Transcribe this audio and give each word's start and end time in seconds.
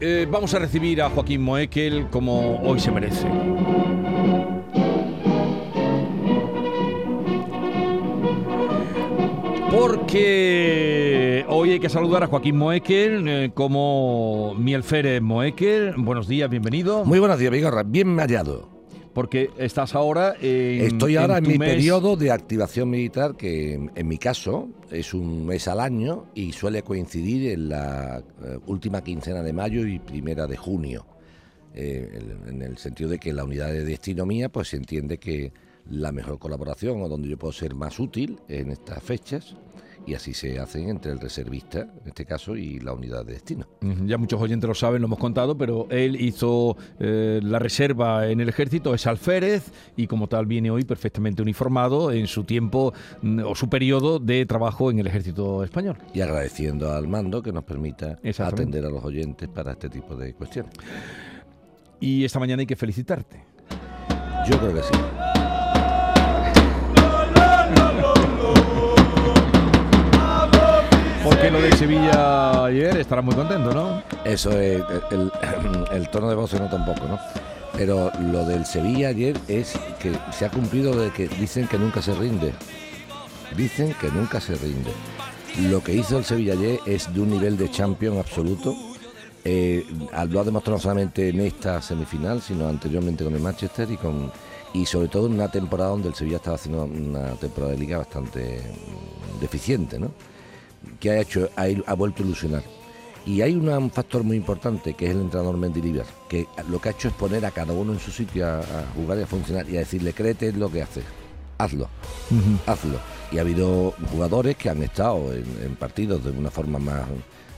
eh, 0.00 0.26
vamos 0.30 0.54
a 0.54 0.58
recibir 0.58 1.02
a 1.02 1.10
Joaquín 1.10 1.42
Moekel 1.42 2.08
como 2.10 2.60
hoy 2.62 2.80
se 2.80 2.90
merece. 2.90 3.26
Porque 9.70 11.44
hoy 11.48 11.72
hay 11.72 11.80
que 11.80 11.88
saludar 11.88 12.24
a 12.24 12.26
Joaquín 12.26 12.56
Moekel 12.56 13.28
eh, 13.28 13.50
como 13.54 14.54
Mielférez 14.58 15.22
Moekel. 15.22 15.94
Buenos 15.96 16.26
días, 16.26 16.50
bienvenido. 16.50 17.04
Muy 17.04 17.18
buenos 17.18 17.38
días, 17.38 17.52
Vigorra. 17.52 17.82
Bien 17.84 18.18
hallado. 18.18 18.79
Porque 19.12 19.50
estás 19.58 19.94
ahora 19.94 20.36
en. 20.40 20.82
Estoy 20.82 21.16
ahora 21.16 21.38
en, 21.38 21.44
tu 21.44 21.50
mi 21.50 21.58
mes- 21.58 21.70
periodo 21.70 22.16
de 22.16 22.30
activación 22.30 22.90
militar, 22.90 23.36
que 23.36 23.74
en, 23.74 23.90
en 23.94 24.06
mi 24.08 24.18
caso 24.18 24.68
es 24.90 25.14
un 25.14 25.46
mes 25.46 25.66
al 25.66 25.80
año 25.80 26.26
y 26.34 26.52
suele 26.52 26.82
coincidir 26.82 27.50
en 27.50 27.68
la 27.70 28.22
eh, 28.44 28.58
última 28.66 29.02
quincena 29.02 29.42
de 29.42 29.52
mayo 29.52 29.86
y 29.86 29.98
primera 29.98 30.46
de 30.46 30.56
junio. 30.56 31.06
Eh, 31.74 32.20
en 32.48 32.62
el 32.62 32.78
sentido 32.78 33.10
de 33.10 33.18
que 33.18 33.32
la 33.32 33.44
unidad 33.44 33.68
de 33.72 33.84
destino 33.84 34.26
mía, 34.26 34.48
pues 34.48 34.68
se 34.68 34.76
entiende 34.76 35.18
que 35.18 35.52
la 35.88 36.12
mejor 36.12 36.38
colaboración 36.38 37.02
o 37.02 37.08
donde 37.08 37.28
yo 37.28 37.36
puedo 37.38 37.52
ser 37.52 37.74
más 37.74 37.98
útil 37.98 38.38
en 38.48 38.70
estas 38.70 39.02
fechas 39.02 39.56
y 40.06 40.14
así 40.14 40.34
se 40.34 40.58
hacen 40.58 40.88
entre 40.88 41.12
el 41.12 41.20
reservista, 41.20 41.80
en 41.80 42.08
este 42.08 42.24
caso, 42.24 42.56
y 42.56 42.80
la 42.80 42.92
unidad 42.92 43.24
de 43.24 43.34
destino. 43.34 43.66
Ya 44.06 44.18
muchos 44.18 44.40
oyentes 44.40 44.66
lo 44.66 44.74
saben, 44.74 45.02
lo 45.02 45.06
hemos 45.06 45.18
contado, 45.18 45.56
pero 45.56 45.86
él 45.90 46.20
hizo 46.20 46.76
eh, 46.98 47.40
la 47.42 47.58
reserva 47.58 48.26
en 48.28 48.40
el 48.40 48.48
ejército, 48.48 48.94
es 48.94 49.06
alférez 49.06 49.72
y 49.96 50.06
como 50.06 50.28
tal 50.28 50.46
viene 50.46 50.70
hoy 50.70 50.84
perfectamente 50.84 51.42
uniformado 51.42 52.12
en 52.12 52.26
su 52.26 52.44
tiempo 52.44 52.92
mm, 53.22 53.40
o 53.44 53.54
su 53.54 53.68
periodo 53.68 54.18
de 54.18 54.46
trabajo 54.46 54.90
en 54.90 54.98
el 54.98 55.06
ejército 55.06 55.62
español. 55.64 55.98
Y 56.14 56.20
agradeciendo 56.20 56.92
al 56.92 57.08
mando 57.08 57.42
que 57.42 57.52
nos 57.52 57.64
permita 57.64 58.18
atender 58.38 58.84
a 58.84 58.90
los 58.90 59.04
oyentes 59.04 59.48
para 59.48 59.72
este 59.72 59.88
tipo 59.88 60.16
de 60.16 60.34
cuestiones. 60.34 60.72
Y 62.00 62.24
esta 62.24 62.38
mañana 62.38 62.60
hay 62.60 62.66
que 62.66 62.76
felicitarte. 62.76 63.44
Yo 64.48 64.58
creo 64.58 64.74
que 64.74 64.82
sí. 64.82 65.29
Porque 71.22 71.50
lo 71.50 71.60
de 71.60 71.70
Sevilla 71.72 72.64
ayer 72.64 72.96
estará 72.96 73.20
muy 73.20 73.34
contento, 73.34 73.74
¿no? 73.74 74.02
Eso 74.24 74.50
es, 74.52 74.82
el, 75.10 76.08
tono 76.10 76.30
de 76.30 76.34
voz 76.34 76.50
se 76.50 76.58
nota 76.58 76.76
un 76.76 76.86
poco, 76.86 77.06
¿no? 77.06 77.18
Pero 77.74 78.10
lo 78.32 78.46
del 78.46 78.64
Sevilla 78.64 79.08
ayer 79.08 79.36
es 79.46 79.74
que 79.98 80.12
se 80.32 80.46
ha 80.46 80.50
cumplido 80.50 80.94
de 80.96 81.10
que 81.10 81.28
dicen 81.28 81.68
que 81.68 81.78
nunca 81.78 82.00
se 82.00 82.14
rinde. 82.14 82.52
Dicen 83.56 83.94
que 84.00 84.08
nunca 84.10 84.40
se 84.40 84.54
rinde. 84.54 84.90
Lo 85.68 85.82
que 85.82 85.92
hizo 85.92 86.18
el 86.18 86.24
Sevilla 86.24 86.54
ayer 86.54 86.80
es 86.86 87.12
de 87.12 87.20
un 87.20 87.30
nivel 87.30 87.58
de 87.58 87.70
champion 87.70 88.18
absoluto. 88.18 88.74
Eh, 89.44 89.84
lo 90.28 90.40
ha 90.40 90.44
demostrado 90.44 90.76
no 90.76 90.82
solamente 90.82 91.28
en 91.28 91.40
esta 91.40 91.82
semifinal, 91.82 92.40
sino 92.40 92.66
anteriormente 92.66 93.24
con 93.24 93.34
el 93.34 93.40
Manchester 93.40 93.90
y 93.90 93.96
con 93.96 94.32
y 94.72 94.86
sobre 94.86 95.08
todo 95.08 95.26
en 95.26 95.34
una 95.34 95.50
temporada 95.50 95.90
donde 95.90 96.08
el 96.08 96.14
Sevilla 96.14 96.36
estaba 96.36 96.56
haciendo 96.56 96.84
una 96.84 97.32
temporada 97.32 97.72
de 97.72 97.78
liga 97.78 97.98
bastante 97.98 98.60
mm, 98.60 99.40
deficiente, 99.40 99.98
¿no? 99.98 100.12
Que 100.98 101.10
ha 101.10 101.20
hecho 101.20 101.50
ha, 101.56 101.66
ha 101.86 101.94
vuelto 101.94 102.22
a 102.22 102.26
ilusionar. 102.26 102.62
Y 103.26 103.42
hay 103.42 103.54
un 103.54 103.90
factor 103.90 104.24
muy 104.24 104.36
importante 104.36 104.94
que 104.94 105.06
es 105.06 105.10
el 105.12 105.20
entrenador 105.20 105.56
Mendilibar, 105.58 106.06
que 106.28 106.46
lo 106.70 106.80
que 106.80 106.88
ha 106.88 106.92
hecho 106.92 107.08
es 107.08 107.14
poner 107.14 107.44
a 107.44 107.50
cada 107.50 107.72
uno 107.72 107.92
en 107.92 108.00
su 108.00 108.10
sitio 108.10 108.46
a, 108.46 108.60
a 108.60 108.86
jugar 108.94 109.18
y 109.18 109.22
a 109.22 109.26
funcionar 109.26 109.68
y 109.68 109.76
a 109.76 109.80
decirle, 109.80 110.14
créete 110.14 110.52
lo 110.52 110.70
que 110.70 110.82
haces, 110.82 111.04
hazlo, 111.58 111.88
hazlo. 112.66 112.98
Y 113.30 113.38
ha 113.38 113.42
habido 113.42 113.94
jugadores 114.10 114.56
que 114.56 114.70
han 114.70 114.82
estado 114.82 115.32
en, 115.32 115.44
en 115.62 115.76
partidos 115.76 116.24
de 116.24 116.30
una 116.30 116.50
forma 116.50 116.78
más 116.78 117.04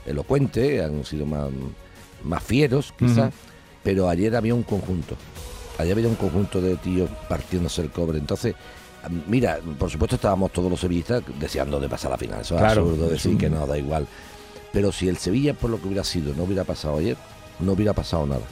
elocuente, 0.05 0.83
han 0.83 1.05
sido 1.05 1.27
más, 1.27 1.49
más 2.25 2.43
fieros 2.43 2.93
quizás, 2.99 3.33
pero 3.83 4.09
ayer 4.09 4.35
había 4.37 4.55
un 4.55 4.65
conjunto. 4.65 5.17
Ayer 5.79 5.97
había 5.97 6.09
un 6.09 6.17
conjunto 6.17 6.61
de 6.61 6.77
tíos 6.77 7.09
partiéndose 7.29 7.83
el 7.83 7.91
cobre. 7.91 8.19
Entonces, 8.19 8.55
mira, 9.27 9.59
por 9.79 9.91
supuesto 9.91 10.17
estábamos 10.17 10.53
todos 10.53 10.71
los 10.71 10.81
sevillistas 10.81 11.23
deseando 11.39 11.81
de 11.81 11.89
pasar 11.89 12.11
a 12.11 12.15
la 12.15 12.19
final. 12.19 12.41
Eso 12.41 12.57
es 12.57 12.63
absurdo 12.63 13.09
decir 13.09 13.37
que 13.39 13.49
no, 13.51 13.67
da 13.67 13.79
igual. 13.79 14.07
Pero 14.73 14.91
si 14.93 15.09
el 15.09 15.17
Sevilla, 15.19 15.55
por 15.55 15.71
lo 15.71 15.81
que 15.81 15.87
hubiera 15.87 16.05
sido, 16.05 16.35
no 16.35 16.45
hubiera 16.45 16.65
pasado 16.65 16.99
ayer, 16.99 17.17
no 17.61 17.73
hubiera 17.73 17.93
pasado 17.93 18.27
nada. 18.27 18.43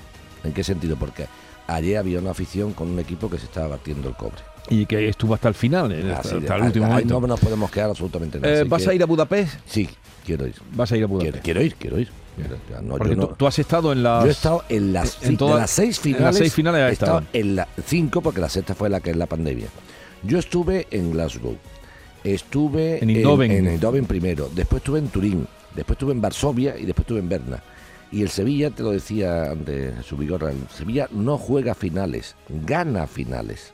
¿En 0.44 0.52
qué 0.52 0.62
sentido? 0.64 0.96
Porque 0.96 1.26
ayer 1.66 1.96
había 1.98 2.18
una 2.18 2.30
afición 2.32 2.72
con 2.72 2.88
un 2.90 2.98
equipo 2.98 3.30
que 3.30 3.38
se 3.38 3.44
estaba 3.46 3.68
batiendo 3.68 4.08
el 4.08 4.14
cobre. 4.16 4.38
Y 4.68 4.86
que 4.86 5.08
estuvo 5.08 5.34
hasta 5.34 5.48
el 5.48 5.54
final, 5.54 5.90
eh, 5.92 6.12
hasta, 6.12 6.36
el 6.56 6.62
último 6.62 6.86
ahí 6.86 6.92
momento. 7.04 7.20
no 7.20 7.26
nos 7.26 7.40
podemos 7.40 7.70
quedar 7.70 7.88
absolutamente 7.90 8.38
nada. 8.38 8.60
Eh, 8.60 8.64
¿Vas 8.64 8.82
que- 8.84 8.90
a 8.90 8.94
ir 8.94 9.02
a 9.02 9.06
Budapest? 9.06 9.54
Sí, 9.66 9.88
quiero 10.24 10.46
ir. 10.46 10.54
Vas 10.74 10.92
a 10.92 10.96
ir 10.96 11.04
a 11.04 11.06
Budapest. 11.06 11.42
Quiero, 11.42 11.60
quiero 11.60 11.62
ir, 11.62 11.74
quiero 11.76 11.98
ir. 11.98 12.08
No, 12.82 12.96
Porque 12.96 13.16
no- 13.16 13.28
tú, 13.28 13.46
has 13.46 13.58
estado 13.58 13.92
en 13.92 14.02
las... 14.02 14.22
Yo 14.24 14.28
he 14.28 14.32
estado 14.32 14.64
en 14.68 14.92
las, 14.92 15.22
en 15.22 15.36
todas- 15.36 15.54
de 15.56 15.60
las 15.62 15.70
seis 15.70 15.96
en 15.98 16.02
finales. 16.02 16.24
las 16.24 16.36
seis 16.36 16.54
finales 16.54 16.90
he 16.90 16.92
estado. 16.92 17.22
en 17.32 17.56
las 17.56 17.68
cinco, 17.86 18.20
porque 18.22 18.40
la 18.40 18.48
sexta 18.48 18.74
fue 18.74 18.88
la 18.88 19.00
que 19.00 19.10
es 19.10 19.16
la 19.16 19.26
pandemia. 19.26 19.66
Yo 20.22 20.38
estuve 20.38 20.86
en 20.90 21.12
Glasgow. 21.12 21.56
Estuve 22.24 23.02
En 23.02 23.10
Eindhoven. 23.10 23.50
en, 23.50 23.66
Eindhoven 23.66 24.04
primero. 24.04 24.50
Después 24.54 24.80
estuve 24.80 24.98
en 24.98 25.08
Turín. 25.08 25.46
Después 25.74 25.96
estuve 25.96 26.12
en 26.12 26.20
Varsovia 26.20 26.76
y 26.76 26.84
después 26.84 27.04
estuve 27.04 27.20
en 27.20 27.28
Berna. 27.28 27.62
Y 28.12 28.22
el 28.22 28.28
Sevilla, 28.28 28.70
te 28.70 28.82
lo 28.82 28.90
decía 28.90 29.52
antes 29.52 29.94
Jesús 29.96 30.18
Vigorra, 30.18 30.50
el 30.50 30.58
Sevilla 30.68 31.08
no 31.12 31.38
juega 31.38 31.74
finales, 31.74 32.34
gana 32.48 33.06
finales. 33.06 33.72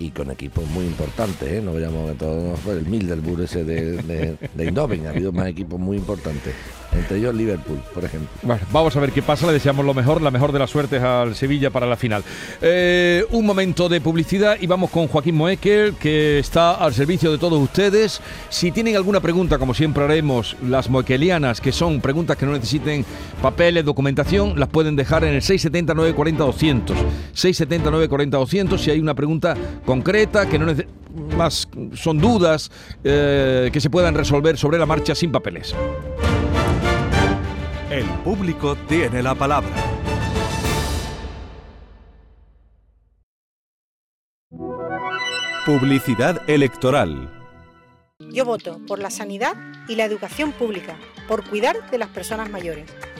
Y 0.00 0.10
con 0.10 0.30
equipos 0.30 0.64
muy 0.68 0.84
importantes, 0.84 1.50
¿eh? 1.50 1.60
no 1.60 1.72
veamos 1.72 2.12
que 2.12 2.18
todo 2.18 2.50
no 2.50 2.56
fue 2.56 2.74
el 2.74 2.86
Milderburg 2.86 3.42
ese 3.42 3.64
de, 3.64 4.00
de, 4.02 4.36
de 4.54 4.64
Eindhoven, 4.64 5.06
ha 5.08 5.10
habido 5.10 5.32
más 5.32 5.48
equipos 5.48 5.80
muy 5.80 5.96
importantes, 5.96 6.54
entre 6.92 7.18
ellos 7.18 7.34
Liverpool, 7.34 7.80
por 7.92 8.04
ejemplo. 8.04 8.28
Bueno, 8.42 8.62
vamos 8.72 8.96
a 8.96 9.00
ver 9.00 9.10
qué 9.10 9.22
pasa. 9.22 9.46
Le 9.46 9.52
deseamos 9.52 9.84
lo 9.84 9.94
mejor, 9.94 10.22
la 10.22 10.30
mejor 10.30 10.52
de 10.52 10.60
las 10.60 10.70
suertes 10.70 11.02
al 11.02 11.34
Sevilla 11.34 11.70
para 11.70 11.86
la 11.86 11.96
final. 11.96 12.22
Eh, 12.62 13.24
un 13.30 13.44
momento 13.44 13.88
de 13.88 14.00
publicidad 14.00 14.56
y 14.60 14.66
vamos 14.66 14.90
con 14.90 15.08
Joaquín 15.08 15.34
Moekel, 15.34 15.94
que 15.94 16.38
está 16.38 16.74
al 16.74 16.94
servicio 16.94 17.32
de 17.32 17.38
todos 17.38 17.60
ustedes. 17.60 18.20
Si 18.48 18.70
tienen 18.70 18.96
alguna 18.96 19.20
pregunta, 19.20 19.58
como 19.58 19.74
siempre 19.74 20.04
haremos, 20.04 20.56
las 20.62 20.88
moekelianas, 20.88 21.60
que 21.60 21.72
son 21.72 22.00
preguntas 22.00 22.36
que 22.36 22.46
no 22.46 22.52
necesiten 22.52 23.04
papeles, 23.42 23.84
documentación, 23.84 24.58
las 24.58 24.68
pueden 24.68 24.96
dejar 24.96 25.24
en 25.24 25.34
el 25.34 25.42
679 25.42 26.14
40 26.14 26.44
200. 26.44 26.96
679 27.32 28.08
40 28.08 28.36
200. 28.38 28.80
Si 28.80 28.90
hay 28.90 29.00
una 29.00 29.14
pregunta 29.14 29.56
concreta, 29.88 30.46
que 30.46 30.58
no 30.58 30.70
más 31.34 31.66
son 31.94 32.18
dudas 32.18 32.70
eh, 33.02 33.70
que 33.72 33.80
se 33.80 33.88
puedan 33.88 34.14
resolver 34.14 34.58
sobre 34.58 34.78
la 34.78 34.84
marcha 34.84 35.14
sin 35.14 35.32
papeles. 35.32 35.74
El 37.90 38.04
público 38.22 38.76
tiene 38.86 39.22
la 39.22 39.34
palabra. 39.34 39.70
Publicidad 45.64 46.42
electoral. 46.50 47.30
Yo 48.30 48.44
voto 48.44 48.80
por 48.86 48.98
la 48.98 49.08
sanidad 49.08 49.54
y 49.88 49.94
la 49.94 50.04
educación 50.04 50.52
pública, 50.52 50.96
por 51.26 51.48
cuidar 51.48 51.90
de 51.90 51.96
las 51.96 52.08
personas 52.08 52.50
mayores. 52.50 52.84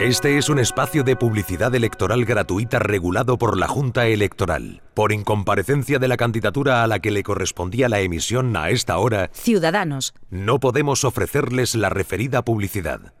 Este 0.00 0.36
es 0.36 0.48
un 0.48 0.58
espacio 0.58 1.04
de 1.04 1.14
publicidad 1.16 1.74
electoral 1.74 2.24
gratuita 2.24 2.78
regulado 2.80 3.38
por 3.38 3.56
la 3.56 3.68
Junta 3.68 4.06
Electoral. 4.06 4.82
Por 4.94 5.12
incomparecencia 5.12 5.98
de 5.98 6.08
la 6.08 6.16
candidatura 6.16 6.82
a 6.82 6.86
la 6.88 6.98
que 6.98 7.10
le 7.12 7.22
correspondía 7.22 7.88
la 7.88 8.00
emisión 8.00 8.56
a 8.56 8.70
esta 8.70 8.98
hora, 8.98 9.30
Ciudadanos. 9.32 10.14
no 10.30 10.58
podemos 10.58 11.04
ofrecerles 11.04 11.74
la 11.76 11.88
referida 11.88 12.42
publicidad. 12.42 13.12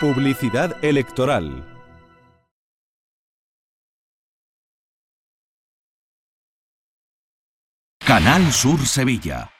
Publicidad 0.00 0.82
electoral. 0.82 1.66
Canal 8.06 8.52
Sur 8.52 8.84
Sevilla. 8.86 9.50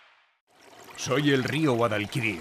Soy 0.96 1.31
el 1.31 1.44
río 1.44 1.73
Guadalquivir. 1.75 2.40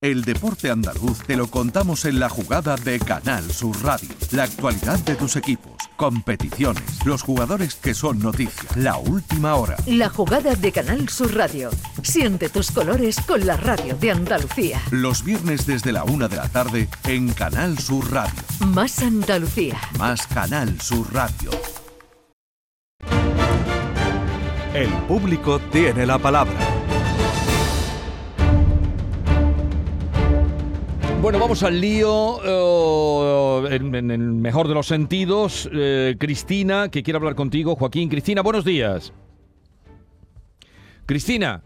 El 0.00 0.22
deporte 0.22 0.70
andaluz 0.70 1.24
te 1.26 1.34
lo 1.34 1.48
contamos 1.48 2.04
en 2.04 2.20
la 2.20 2.28
jugada 2.28 2.76
de 2.76 3.00
Canal 3.00 3.50
Sur 3.50 3.82
Radio. 3.82 4.08
La 4.30 4.44
actualidad 4.44 4.96
de 5.00 5.16
tus 5.16 5.34
equipos, 5.34 5.72
competiciones, 5.96 7.04
los 7.04 7.22
jugadores 7.22 7.74
que 7.74 7.94
son 7.94 8.20
noticia, 8.20 8.70
la 8.76 8.96
última 8.96 9.56
hora. 9.56 9.76
La 9.88 10.08
jugada 10.08 10.54
de 10.54 10.70
Canal 10.70 11.08
Sur 11.08 11.34
Radio. 11.34 11.70
Siente 12.04 12.48
tus 12.48 12.70
colores 12.70 13.16
con 13.26 13.44
la 13.44 13.56
radio 13.56 13.96
de 13.96 14.12
Andalucía. 14.12 14.80
Los 14.92 15.24
viernes 15.24 15.66
desde 15.66 15.90
la 15.90 16.04
una 16.04 16.28
de 16.28 16.36
la 16.36 16.48
tarde 16.48 16.88
en 17.02 17.32
Canal 17.32 17.76
Sur 17.80 18.08
Radio. 18.12 18.40
Más 18.68 19.02
Andalucía. 19.02 19.80
Más 19.98 20.28
Canal 20.28 20.80
Sur 20.80 21.12
Radio. 21.12 21.50
El 24.74 24.90
público 25.08 25.58
tiene 25.72 26.06
la 26.06 26.20
palabra. 26.20 26.77
Bueno, 31.20 31.40
vamos 31.40 31.62
al 31.64 31.80
lío, 31.80 32.38
eh, 32.44 33.76
en, 33.76 33.94
en 33.94 34.10
el 34.12 34.18
mejor 34.20 34.68
de 34.68 34.74
los 34.74 34.86
sentidos. 34.86 35.68
Eh, 35.72 36.14
Cristina, 36.18 36.88
que 36.90 37.02
quiere 37.02 37.16
hablar 37.18 37.34
contigo. 37.34 37.74
Joaquín, 37.74 38.08
Cristina, 38.08 38.40
buenos 38.40 38.64
días. 38.64 39.12
Cristina, 41.06 41.62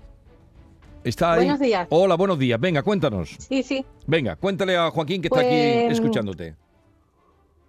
¿está 1.05 1.35
ahí? 1.35 1.41
Buenos 1.41 1.61
días. 1.61 1.87
Hola, 1.91 2.15
buenos 2.15 2.39
días. 2.39 2.59
Venga, 2.59 2.83
cuéntanos. 2.83 3.37
Sí, 3.39 3.63
sí, 3.63 3.85
Venga, 4.07 4.37
cuéntale 4.37 4.77
a 4.77 4.91
Joaquín 4.91 5.21
que 5.21 5.29
está 5.29 5.41
aquí 5.41 5.49
Pues, 5.51 5.93
escuchándote. 5.99 6.57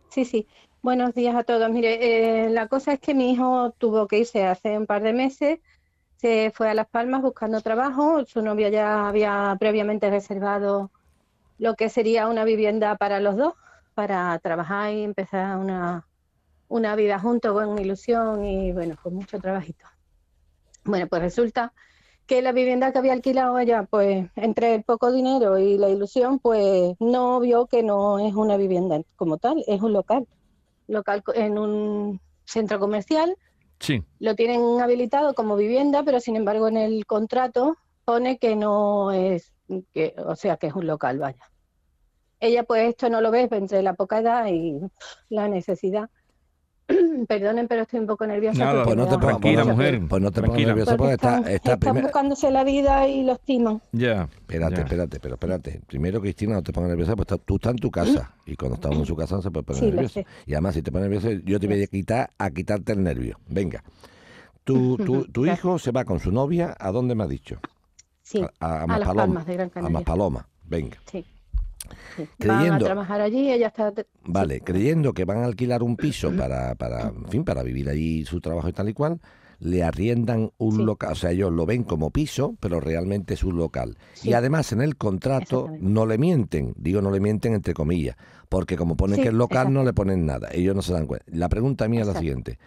sí, 0.09 0.25
sí. 0.25 0.47
Buenos 0.81 1.13
días 1.13 1.36
a 1.36 1.44
todos. 1.44 1.69
Mire, 1.69 2.45
eh, 2.45 2.50
la 2.50 2.68
cosa 2.68 2.94
es 2.94 3.00
que 3.00 3.13
mi 3.13 3.31
hijo 3.31 3.74
tuvo 3.77 4.07
que 4.07 4.19
irse 4.19 4.45
hace 4.45 4.77
un 4.77 4.86
par 4.86 5.01
de 5.01 5.13
meses, 5.13 5.59
se 6.18 6.51
fue 6.56 6.69
a 6.69 6.74
Las 6.74 6.88
Palmas 6.88 7.21
buscando 7.21 7.62
trabajo, 7.62 8.25
su 8.25 8.41
novia 8.41 8.69
ya 8.69 9.07
había 9.07 9.56
previamente 9.59 10.09
reservado 10.09 10.91
lo 11.57 11.75
que 11.75 11.89
sería 11.89 12.27
una 12.27 12.44
vivienda 12.44 12.95
para 12.95 13.19
los 13.19 13.38
dos, 13.38 13.53
para 13.94 14.38
trabajar 14.39 14.94
y 14.94 15.03
empezar 15.03 15.57
una, 15.57 16.07
una 16.67 16.95
vida 16.95 17.19
juntos 17.19 17.53
con 17.53 17.77
ilusión 17.79 18.44
y 18.45 18.71
bueno, 18.71 18.95
con 19.01 19.15
mucho 19.15 19.39
trabajito. 19.39 19.85
Bueno, 20.83 21.07
pues 21.07 21.21
resulta 21.21 21.73
que 22.25 22.41
la 22.41 22.51
vivienda 22.51 22.91
que 22.91 22.97
había 23.00 23.13
alquilado 23.13 23.59
ella, 23.59 23.83
pues 23.83 24.27
entre 24.35 24.75
el 24.75 24.83
poco 24.83 25.11
dinero 25.11 25.57
y 25.57 25.77
la 25.77 25.89
ilusión, 25.89 26.39
pues 26.39 26.95
no 27.00 27.39
vio 27.39 27.67
que 27.67 27.83
no 27.83 28.19
es 28.19 28.33
una 28.33 28.57
vivienda 28.57 29.01
como 29.15 29.38
tal, 29.38 29.63
es 29.67 29.81
un 29.81 29.94
local. 29.94 30.27
Local 30.88 31.23
en 31.35 31.57
un 31.57 32.21
centro 32.45 32.79
comercial, 32.79 33.35
Sí. 33.79 34.03
lo 34.19 34.35
tienen 34.35 34.79
habilitado 34.81 35.33
como 35.33 35.55
vivienda, 35.57 36.03
pero 36.03 36.19
sin 36.19 36.35
embargo 36.38 36.67
en 36.69 36.77
el 36.77 37.05
contrato 37.05 37.75
pone 38.05 38.38
que 38.38 38.55
no 38.55 39.11
es, 39.11 39.52
que, 39.94 40.13
o 40.18 40.36
sea, 40.36 40.57
que 40.57 40.68
es 40.68 40.74
un 40.74 40.88
local, 40.88 41.19
vaya. 41.19 41.44
Ella 42.39 42.63
pues 42.63 42.89
esto 42.89 43.10
no 43.10 43.21
lo 43.21 43.31
ve 43.31 43.48
entre 43.51 43.81
la 43.81 43.94
poca 43.94 44.19
edad 44.19 44.48
y 44.48 44.80
la 45.30 45.48
necesidad. 45.48 46.10
Perdonen, 47.30 47.69
pero 47.69 47.83
estoy 47.83 48.01
un 48.01 48.07
poco 48.07 48.27
nerviosa. 48.27 48.60
Nada, 48.60 48.83
porque 48.83 48.95
Pues 48.95 48.98
no 48.98 49.04
te 49.06 49.18
pongas 49.18 49.39
Tranquila, 49.39 49.63
pues 49.63 49.75
mujer, 49.77 50.01
Pues 50.10 50.21
no 50.21 50.31
te 50.31 50.42
pongas 50.42 50.62
nerviosa 50.68 50.98
porque 50.98 51.13
está, 51.13 51.38
está 51.38 51.50
están 51.51 51.80
primero. 51.80 52.01
buscándose 52.07 52.51
la 52.51 52.63
vida 52.65 53.07
y 53.07 53.24
lo 53.24 53.31
estiman. 53.33 53.81
Ya. 53.94 54.24
Espérate, 54.42 54.75
ya. 54.75 54.81
espérate, 54.81 55.19
pero 55.21 55.36
espérate. 55.36 55.81
Primero, 55.88 56.19
Cristina, 56.19 56.56
no 56.56 56.63
te 56.63 56.74
pongas 56.74 56.89
nerviosa, 56.89 57.15
pues 57.15 57.25
está- 57.31 57.38
tú 57.38 57.56
estás 57.56 57.71
en 57.71 57.77
tu 57.77 57.89
casa. 57.89 58.36
Y 58.45 58.57
cuando 58.57 58.75
estamos 58.75 59.00
en 59.00 59.06
su 59.06 59.15
casa 59.15 59.36
no 59.38 59.42
se 59.42 59.50
puede 59.50 59.63
poner 59.63 59.80
Sí, 59.80 59.86
nerviosa. 59.92 60.21
Y 60.45 60.54
además, 60.54 60.74
si 60.75 60.81
te 60.81 60.92
pones 60.92 61.10
nerviosa, 61.10 61.42
yo 61.45 61.57
te 61.62 61.68
voy 61.68 61.81
a 61.81 61.88
quitar 61.88 62.30
a 62.38 62.51
quitarte 62.51 62.92
el 62.92 63.04
nervio. 63.04 63.39
Venga. 63.48 63.81
Tu, 64.65 64.95
tu, 64.98 65.25
tu 65.25 65.45
hijo 65.45 65.77
se 65.77 65.92
va 65.92 66.06
con 66.06 66.21
su 66.21 66.31
novia, 66.31 66.74
¿a 66.80 66.89
dónde 66.94 67.15
me 67.15 67.24
has 67.24 67.30
dicho? 67.30 67.60
Sí, 68.24 68.42
A, 68.60 68.66
a 68.66 68.75
a 68.75 68.80
Las 68.80 68.88
Maspaloma. 68.88 69.14
Palmas 69.25 69.46
de 69.46 69.54
Gran 69.54 69.68
A 69.68 69.72
Canaria. 69.72 69.94
Maspaloma. 69.94 70.48
Venga. 70.66 70.98
Sí. 71.12 71.25
sí. 72.16 72.28
Van 72.40 72.58
a 72.58 72.60
Creyendo- 72.62 72.86
trabajar 72.86 73.22
allí, 73.22 73.52
ella 73.52 73.68
está... 73.68 73.94
Vale, 74.25 74.62
creyendo 74.62 75.14
que 75.14 75.25
van 75.25 75.40
a 75.40 75.46
alquilar 75.46 75.84
un 75.84 75.98
piso 75.98 76.31
para, 76.31 76.74
para, 76.75 77.10
en 77.10 77.28
fin, 77.28 77.44
para 77.44 77.62
vivir 77.64 77.90
allí 77.90 78.25
su 78.25 78.40
trabajo 78.42 78.70
y 78.70 78.74
tal 78.74 78.90
y 78.90 78.94
cual, 78.94 79.20
le 79.60 79.84
arriendan 79.84 80.52
un 80.58 80.86
local, 80.86 81.12
o 81.12 81.16
sea, 81.16 81.31
ellos 81.31 81.52
lo 81.52 81.66
ven 81.66 81.84
como 81.84 82.10
piso, 82.12 82.56
pero 82.60 82.80
realmente 82.81 83.34
es 83.34 83.44
un 83.44 83.56
local. 83.58 83.98
Y 84.16 84.20
Sí. 84.20 84.34
además 84.34 84.72
en 84.74 84.81
el 84.81 84.98
contrato 84.98 85.70
no 85.80 86.06
le 86.06 86.18
mienten, 86.18 86.74
digo 86.78 87.02
no 87.02 87.12
le 87.12 87.20
mienten 87.22 87.54
entre 87.54 87.74
comillas, 87.74 88.16
porque 88.50 88.75
como 88.78 88.96
ponen 88.98 89.18
Sí, 89.18 89.22
que 89.22 89.28
es 89.30 89.34
local 89.34 89.72
no 89.72 89.84
le 89.84 89.94
ponen 89.94 90.25
nada, 90.25 90.50
ellos 90.52 90.75
no 90.75 90.81
se 90.81 90.92
dan 90.94 91.06
cuenta. 91.08 91.25
La 91.30 91.48
pregunta 91.50 91.88
mía 91.88 92.02
es 92.02 92.08
la 92.08 92.16
siguiente. 92.20 92.58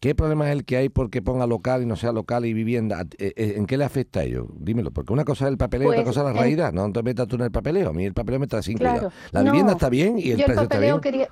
¿Qué 0.00 0.14
problema 0.14 0.46
es 0.48 0.52
el 0.56 0.64
que 0.64 0.78
hay 0.78 0.88
porque 0.88 1.20
ponga 1.20 1.46
local 1.46 1.82
y 1.82 1.86
no 1.86 1.94
sea 1.94 2.10
local 2.12 2.46
y 2.46 2.54
vivienda? 2.54 3.02
Eh, 3.18 3.34
eh, 3.36 3.54
¿En 3.58 3.66
qué 3.66 3.76
le 3.76 3.84
afecta 3.84 4.20
a 4.20 4.24
ellos? 4.24 4.46
Dímelo, 4.58 4.90
porque 4.92 5.12
una 5.12 5.24
cosa 5.26 5.44
es 5.44 5.50
el 5.50 5.58
papeleo 5.58 5.88
y 5.88 5.92
otra 5.92 6.04
Pues, 6.04 6.16
cosa 6.16 6.26
es 6.28 6.34
la 6.34 6.40
realidad. 6.40 6.72
No 6.72 6.90
te 6.90 7.02
metas 7.02 7.28
tú 7.28 7.36
en 7.36 7.42
el 7.42 7.50
papeleo. 7.50 7.90
A 7.90 7.92
mí 7.92 8.06
el 8.06 8.14
papeleo 8.14 8.40
me 8.40 8.46
está 8.46 8.62
sin 8.62 8.78
Claro. 8.78 8.98
cuidado. 8.98 9.12
La 9.32 9.42
No, 9.42 9.50
vivienda 9.52 9.72
está 9.74 9.90
bien 9.90 10.18
y 10.18 10.30
el 10.30 10.38
Yo 10.38 10.44
el 10.44 10.44
precio 10.46 10.62
está 10.62 10.68
papeleo 10.76 11.00
bien. 11.00 11.00
quería... 11.02 11.28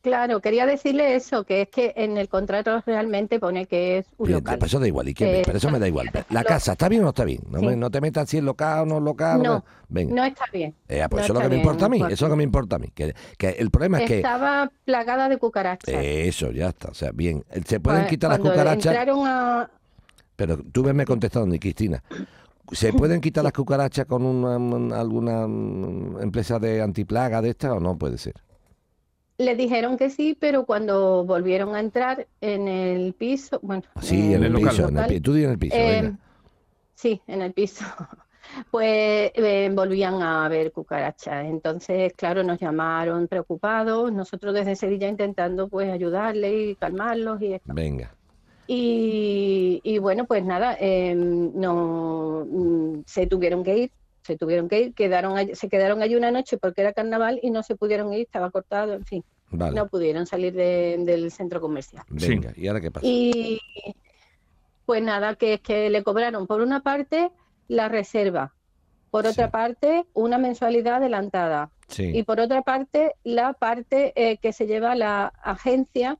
Claro, 0.00 0.40
quería 0.40 0.64
decirle 0.64 1.16
eso, 1.16 1.42
que 1.44 1.62
es 1.62 1.68
que 1.68 1.92
en 1.96 2.16
el 2.18 2.28
contrato 2.28 2.82
realmente 2.86 3.40
pone 3.40 3.66
que 3.66 3.98
es 3.98 4.06
un 4.16 4.26
Bien, 4.28 4.38
local. 4.38 4.54
pero 4.58 4.66
eso 4.66 4.78
da 4.80 4.86
igual, 4.86 5.08
¿y 5.08 5.14
qué? 5.14 5.40
Eh, 5.40 5.42
pero 5.44 5.58
eso 5.58 5.70
me 5.70 5.78
da 5.80 5.88
igual. 5.88 6.08
La 6.30 6.44
casa, 6.44 6.72
¿está 6.72 6.88
bien 6.88 7.02
o 7.02 7.04
no 7.04 7.08
está 7.10 7.24
bien? 7.24 7.40
No, 7.50 7.58
Sí. 7.58 7.66
me- 7.66 7.76
no 7.76 7.90
te 7.90 8.00
metas 8.00 8.28
si 8.30 8.38
es 8.38 8.44
local 8.44 8.82
o 8.82 8.86
no 8.86 8.98
es 8.98 9.02
local. 9.02 9.42
No, 9.42 9.64
Venga. 9.88 10.14
no 10.14 10.24
está 10.24 10.44
bien. 10.52 10.74
Eh, 10.88 11.04
pues 11.10 11.20
no 11.20 11.24
eso 11.24 11.32
es 11.32 11.34
lo 11.34 11.40
que 11.40 11.48
me 11.48 11.56
importa 11.56 11.86
a 11.86 11.88
mí, 11.88 11.98
eso 11.98 12.06
es 12.12 12.20
lo 12.22 12.30
que 12.30 12.36
me 12.36 12.44
importa 12.44 12.76
a 12.76 12.78
mí. 12.78 12.88
Que, 12.94 13.12
que 13.36 13.48
el 13.50 13.70
problema 13.70 13.98
es 13.98 14.06
que... 14.06 14.16
Estaba 14.18 14.70
plagada 14.84 15.28
de 15.28 15.36
cucarachas. 15.36 15.92
Eso, 15.92 16.52
ya 16.52 16.68
está. 16.68 16.88
O 16.90 16.94
sea, 16.94 17.10
bien, 17.12 17.44
eh, 17.50 17.60
se 17.66 17.80
pueden 17.80 18.02
Pues, 18.02 18.10
quitar 18.10 18.30
las 18.30 18.38
cucarachas, 18.38 18.86
entraron 18.86 19.26
a... 19.26 19.68
pero 20.36 20.58
tú 20.72 20.84
me 20.84 21.04
contestando, 21.04 21.48
ni 21.48 21.58
Cristina. 21.58 22.02
¿Se 22.70 22.92
pueden 22.92 23.20
quitar 23.20 23.42
las 23.42 23.52
cucarachas 23.52 24.06
con 24.06 24.24
una, 24.24 24.58
mm, 24.58 24.92
alguna 24.92 25.46
mm, 25.48 26.22
empresa 26.22 26.58
de 26.58 26.82
antiplaga 26.82 27.42
de 27.42 27.50
esta 27.50 27.72
o 27.72 27.80
no 27.80 27.96
puede 27.98 28.16
ser? 28.18 28.34
Le 29.38 29.54
dijeron 29.54 29.96
que 29.96 30.10
sí, 30.10 30.36
pero 30.38 30.66
cuando 30.66 31.24
volvieron 31.24 31.76
a 31.76 31.80
entrar 31.80 32.26
en 32.40 32.66
el 32.66 33.14
piso, 33.14 33.60
bueno, 33.62 33.84
Sí, 34.00 34.34
en 34.34 34.42
el, 34.42 34.52
local. 34.52 34.70
piso. 34.70 34.88
En 34.88 34.98
el, 34.98 35.22
tú 35.22 35.34
en 35.36 35.50
el 35.50 35.58
piso, 35.58 35.76
eh, 35.76 36.12
sí, 36.96 37.22
en 37.28 37.42
el 37.42 37.52
piso, 37.52 37.84
pues 38.72 39.30
eh, 39.34 39.70
volvían 39.72 40.22
a 40.22 40.48
ver 40.48 40.72
cucarachas. 40.72 41.44
Entonces, 41.46 42.12
claro, 42.16 42.42
nos 42.42 42.58
llamaron 42.58 43.28
preocupados, 43.28 44.12
nosotros 44.12 44.54
desde 44.54 44.74
Sevilla 44.74 45.06
intentando 45.08 45.68
pues 45.68 45.88
ayudarle 45.88 46.70
y 46.70 46.74
calmarlos 46.74 47.40
y 47.40 47.52
esto. 47.54 47.72
Venga. 47.72 48.12
Y, 48.66 49.80
y 49.84 49.98
bueno, 49.98 50.26
pues 50.26 50.44
nada, 50.44 50.76
eh, 50.80 51.14
no 51.14 52.44
mm, 52.50 53.02
se 53.06 53.26
tuvieron 53.26 53.62
que 53.62 53.78
ir, 53.78 53.92
se 54.28 54.36
tuvieron 54.36 54.68
que 54.68 54.80
ir, 54.80 54.94
quedaron 54.94 55.36
allí- 55.38 55.54
se 55.54 55.68
quedaron 55.70 56.02
allí 56.02 56.14
una 56.14 56.30
noche 56.30 56.58
porque 56.58 56.82
era 56.82 56.92
carnaval 56.92 57.40
y 57.42 57.50
no 57.50 57.62
se 57.62 57.74
pudieron 57.76 58.12
ir, 58.12 58.20
estaba 58.20 58.50
cortado, 58.50 58.92
en 58.92 59.04
fin, 59.06 59.24
Vale. 59.50 59.74
no 59.74 59.88
pudieron 59.88 60.26
salir 60.26 60.52
de- 60.52 60.96
del 61.00 61.30
centro 61.30 61.60
comercial. 61.60 62.04
Venga, 62.10 62.52
¿y 62.54 62.68
ahora 62.68 62.80
qué 62.80 62.90
pasa? 62.90 63.06
Y 63.06 63.58
pues 64.84 65.02
nada, 65.02 65.34
que 65.34 65.54
es 65.54 65.60
que 65.60 65.88
le 65.90 66.02
cobraron 66.02 66.46
por 66.46 66.60
una 66.60 66.82
parte 66.82 67.30
la 67.68 67.88
reserva, 67.88 68.54
por 69.10 69.26
otra 69.26 69.50
parte, 69.50 70.04
una 70.12 70.36
mensualidad 70.38 70.96
adelantada. 70.96 71.70
Sí. 71.88 72.10
Y 72.14 72.22
por 72.22 72.38
otra 72.40 72.60
parte, 72.62 73.12
la 73.24 73.54
parte 73.54 74.12
eh, 74.14 74.36
que 74.36 74.52
se 74.52 74.66
lleva 74.66 74.94
la 74.94 75.32
agencia 75.42 76.18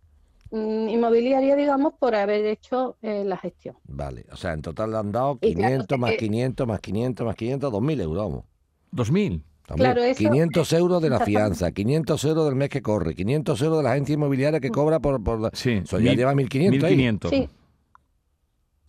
inmobiliaria, 0.51 1.55
digamos, 1.57 1.95
por 1.99 2.15
haber 2.15 2.45
hecho 2.47 2.97
eh, 3.03 3.23
la 3.25 3.37
gestión. 3.37 3.77
Vale, 3.85 4.25
o 4.33 4.37
sea, 4.37 4.53
en 4.53 4.63
total 4.63 4.91
le 4.93 4.97
han 4.99 5.13
dado 5.13 5.39
Y 5.43 5.55
claro, 5.55 5.75
500 5.75 5.99
más 5.99 6.13
eh, 6.13 6.17
500 6.17 6.67
más 6.67 6.81
500 6.81 7.27
más 7.27 7.37
500, 7.37 7.73
2.000 7.73 8.01
euros, 8.01 8.25
vamos. 8.29 8.45
¿2.000? 8.93 9.43
También. 9.67 9.93
Claro, 9.93 10.03
eso- 10.03 10.19
500 10.19 10.73
euros 10.73 11.03
de 11.03 11.11
la 11.11 11.21
fianza, 11.21 11.71
500 11.73 12.25
euros 12.25 12.47
del 12.47 12.55
mes 12.55 12.71
que 12.71 12.81
corre, 12.81 13.15
500 13.15 13.61
euros 13.61 13.79
de 13.79 13.85
la 13.85 13.93
agencia 13.93 14.15
inmobiliaria 14.15 14.61
que 14.61 14.71
cobra 14.71 14.99
por... 14.99 15.23
por 15.23 15.39
la- 15.41 15.51
Sí, 15.53 15.73
Eso 15.85 15.99
ya 15.99 16.11
mil- 16.13 16.17
lleva 16.17 16.33
1.500 16.35 16.85
ahí. 16.85 16.97
1.500. 16.97 17.29
Sí, 17.31 17.49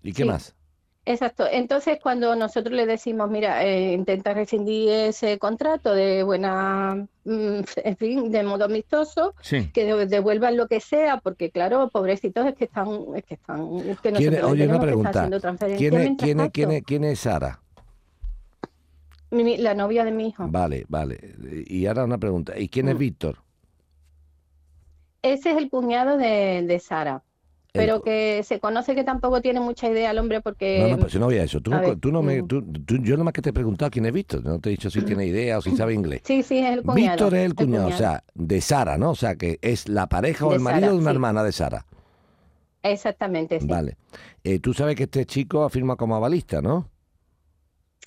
¿Y 0.03 0.13
qué 0.13 0.23
Sí. 0.23 0.27
más? 0.29 0.55
Exacto. 1.11 1.45
Entonces, 1.51 1.99
cuando 2.01 2.35
nosotros 2.35 2.73
le 2.75 2.85
decimos, 2.85 3.29
mira, 3.29 3.63
eh, 3.65 3.93
intenta 3.93 4.33
rescindir 4.33 4.89
ese 4.89 5.37
contrato 5.39 5.93
de 5.93 6.23
buena, 6.23 7.07
mm, 7.25 7.59
en 7.83 7.97
fin, 7.97 8.31
de 8.31 8.43
modo 8.43 8.65
amistoso, 8.65 9.33
Sí. 9.41 9.69
que 9.71 9.85
de- 9.85 10.05
devuelvan 10.05 10.55
lo 10.57 10.67
que 10.67 10.79
sea, 10.79 11.17
porque 11.17 11.51
claro, 11.51 11.89
pobrecitos 11.89 12.45
es 12.47 12.55
que 12.55 12.65
están, 12.65 12.87
es 13.15 13.23
que 13.25 13.33
están, 13.35 13.59
es 13.85 13.99
que 13.99 14.11
¿Quién 14.11 14.33
es- 14.35 14.41
nosotros 14.41 14.51
oye, 14.51 14.63
una 14.67 14.71
tenemos 14.71 14.71
que 14.71 14.75
estar 14.75 14.87
pregunta. 14.87 15.09
haciendo 15.09 15.39
transferencias 15.39 15.79
¿Quién 15.79 15.93
es, 15.93 15.99
mientras 16.07 16.25
quién, 16.25 16.37
es, 16.39 16.43
tanto. 16.43 16.53
quién, 16.53 16.71
es, 16.71 16.83
quién 16.83 17.03
es 17.03 17.19
Sara? 17.19 17.59
Mi- 19.31 19.57
la 19.57 19.73
novia 19.75 20.03
de 20.05 20.11
mi 20.11 20.27
hijo. 20.29 20.45
Vale, 20.49 20.85
vale. 20.87 21.19
Y 21.67 21.85
ahora 21.85 22.03
una 22.03 22.17
pregunta. 22.17 22.57
¿Y 22.57 22.67
quién 22.69 22.87
es 22.89 22.95
Mm. 22.95 22.99
Víctor? 22.99 23.35
Ese 25.21 25.51
es 25.51 25.57
el 25.57 25.69
cuñado 25.69 26.17
de, 26.17 26.63
de 26.65 26.79
Sara, 26.79 27.21
pero 27.71 28.01
que 28.01 28.41
se 28.43 28.59
conoce 28.59 28.95
que 28.95 29.03
tampoco 29.03 29.41
tiene 29.41 29.59
mucha 29.59 29.89
idea 29.89 30.11
el 30.11 30.17
hombre 30.17 30.41
porque... 30.41 30.79
No, 30.81 30.87
no, 30.89 30.97
pues 30.97 31.13
yo 31.13 31.19
no 31.19 31.27
voy 31.27 31.37
a 31.37 31.43
eso. 31.43 31.61
Tú, 31.61 31.71
no- 31.71 31.79
ver, 31.81 31.95
tú 31.97 32.11
no 32.11 32.21
me, 32.21 32.41
tú- 32.43 32.61
tú- 32.63 32.97
yo 33.03 33.15
nomás 33.15 33.33
que 33.33 33.41
te 33.41 33.49
he 33.51 33.53
preguntado 33.53 33.91
quién 33.91 34.05
es 34.05 34.13
Víctor. 34.13 34.43
No 34.43 34.59
te 34.59 34.69
he 34.69 34.71
dicho 34.71 34.89
si 34.89 35.01
tiene 35.01 35.25
idea 35.25 35.57
o 35.57 35.61
si 35.61 35.75
sabe 35.75 35.93
inglés. 35.93 36.21
Sí, 36.25 36.41
sí, 36.43 36.57
es 36.59 36.71
el 36.71 36.83
cuñado. 36.83 36.95
Víctor 37.15 37.35
es 37.35 37.45
el 37.45 37.55
cuñado, 37.55 37.87
o 37.87 37.91
sea, 37.91 38.23
de 38.33 38.61
Sara, 38.61 38.97
¿no? 38.97 39.11
O 39.11 39.15
sea, 39.15 39.35
que 39.35 39.59
es 39.61 39.87
la 39.87 40.07
pareja 40.07 40.45
o 40.45 40.49
De 40.49 40.55
el 40.57 40.61
marido 40.61 40.81
Sara, 40.81 40.91
de 40.93 40.97
una 40.99 41.11
sí. 41.11 41.15
hermana 41.15 41.43
de 41.43 41.51
Sara. 41.51 41.85
Exactamente, 42.81 43.59
sí. 43.59 43.67
Vale. 43.67 43.97
Eh, 44.43 44.59
tú 44.59 44.73
sabes 44.73 44.95
que 44.95 45.03
este 45.03 45.25
chico 45.25 45.63
afirma 45.63 45.95
como 45.95 46.15
avalista, 46.15 46.61
¿no? 46.61 46.89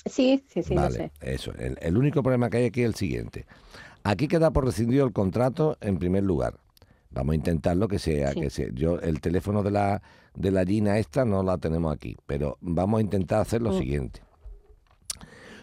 Sí, 0.06 0.44
sí, 0.48 0.62
sí, 0.62 0.74
lo 0.74 0.80
vale, 0.80 0.96
sé. 0.96 1.12
eso. 1.20 1.52
El, 1.58 1.78
el 1.80 1.96
único 1.96 2.22
problema 2.22 2.50
que 2.50 2.56
hay 2.56 2.64
aquí 2.64 2.80
es 2.82 2.86
el 2.88 2.94
siguiente. 2.94 3.46
Aquí 4.02 4.26
queda 4.26 4.50
por 4.50 4.64
rescindido 4.64 5.06
el 5.06 5.12
contrato 5.12 5.76
en 5.80 5.98
primer 5.98 6.24
lugar. 6.24 6.54
Vamos 7.12 7.32
a 7.32 7.36
intentarlo 7.36 7.88
que 7.88 7.98
sea, 7.98 8.32
Sí. 8.32 8.40
que 8.40 8.50
sea. 8.50 8.68
Yo 8.72 8.98
el 9.00 9.20
teléfono 9.20 9.62
de 9.62 9.70
la 9.70 10.02
de 10.34 10.50
la 10.50 10.64
Gina 10.64 10.98
esta 10.98 11.24
no 11.26 11.42
la 11.42 11.58
tenemos 11.58 11.94
aquí, 11.94 12.16
pero 12.26 12.56
vamos 12.62 12.98
a 12.98 13.02
intentar 13.02 13.40
hacer 13.40 13.60
lo 13.60 13.70
Mm. 13.72 13.78
siguiente. 13.78 14.20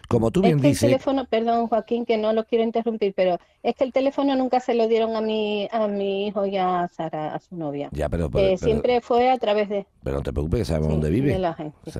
Como 0.08 0.32
tú 0.32 0.40
Es 0.40 0.46
bien 0.46 0.60
que 0.60 0.66
el 0.68 0.72
dices, 0.72 0.88
teléfono, 0.88 1.24
perdón 1.24 1.68
Joaquín, 1.68 2.04
que 2.04 2.18
no 2.18 2.32
lo 2.32 2.44
quiero 2.44 2.64
interrumpir, 2.64 3.14
pero 3.14 3.38
es 3.62 3.76
que 3.76 3.84
el 3.84 3.92
teléfono 3.92 4.34
nunca 4.34 4.58
se 4.58 4.74
lo 4.74 4.88
dieron 4.88 5.14
a 5.14 5.20
mi, 5.20 5.68
a 5.70 5.86
mi 5.86 6.26
hijo 6.26 6.46
y 6.46 6.56
a 6.56 6.88
Sara, 6.88 7.32
a 7.34 7.38
su 7.38 7.54
novia. 7.56 7.88
ya, 7.92 8.08
pero, 8.08 8.28
pero, 8.28 8.44
Eh, 8.44 8.56
pero- 8.58 8.66
siempre 8.72 9.00
fue 9.02 9.30
a 9.30 9.38
través 9.38 9.68
de, 9.68 9.86
pero 10.02 10.16
no 10.16 10.22
te 10.22 10.32
preocupes 10.32 10.60
que 10.60 10.64
sabemos 10.64 10.88
sí, 10.88 10.92
dónde 10.94 11.10
vive. 11.10 11.40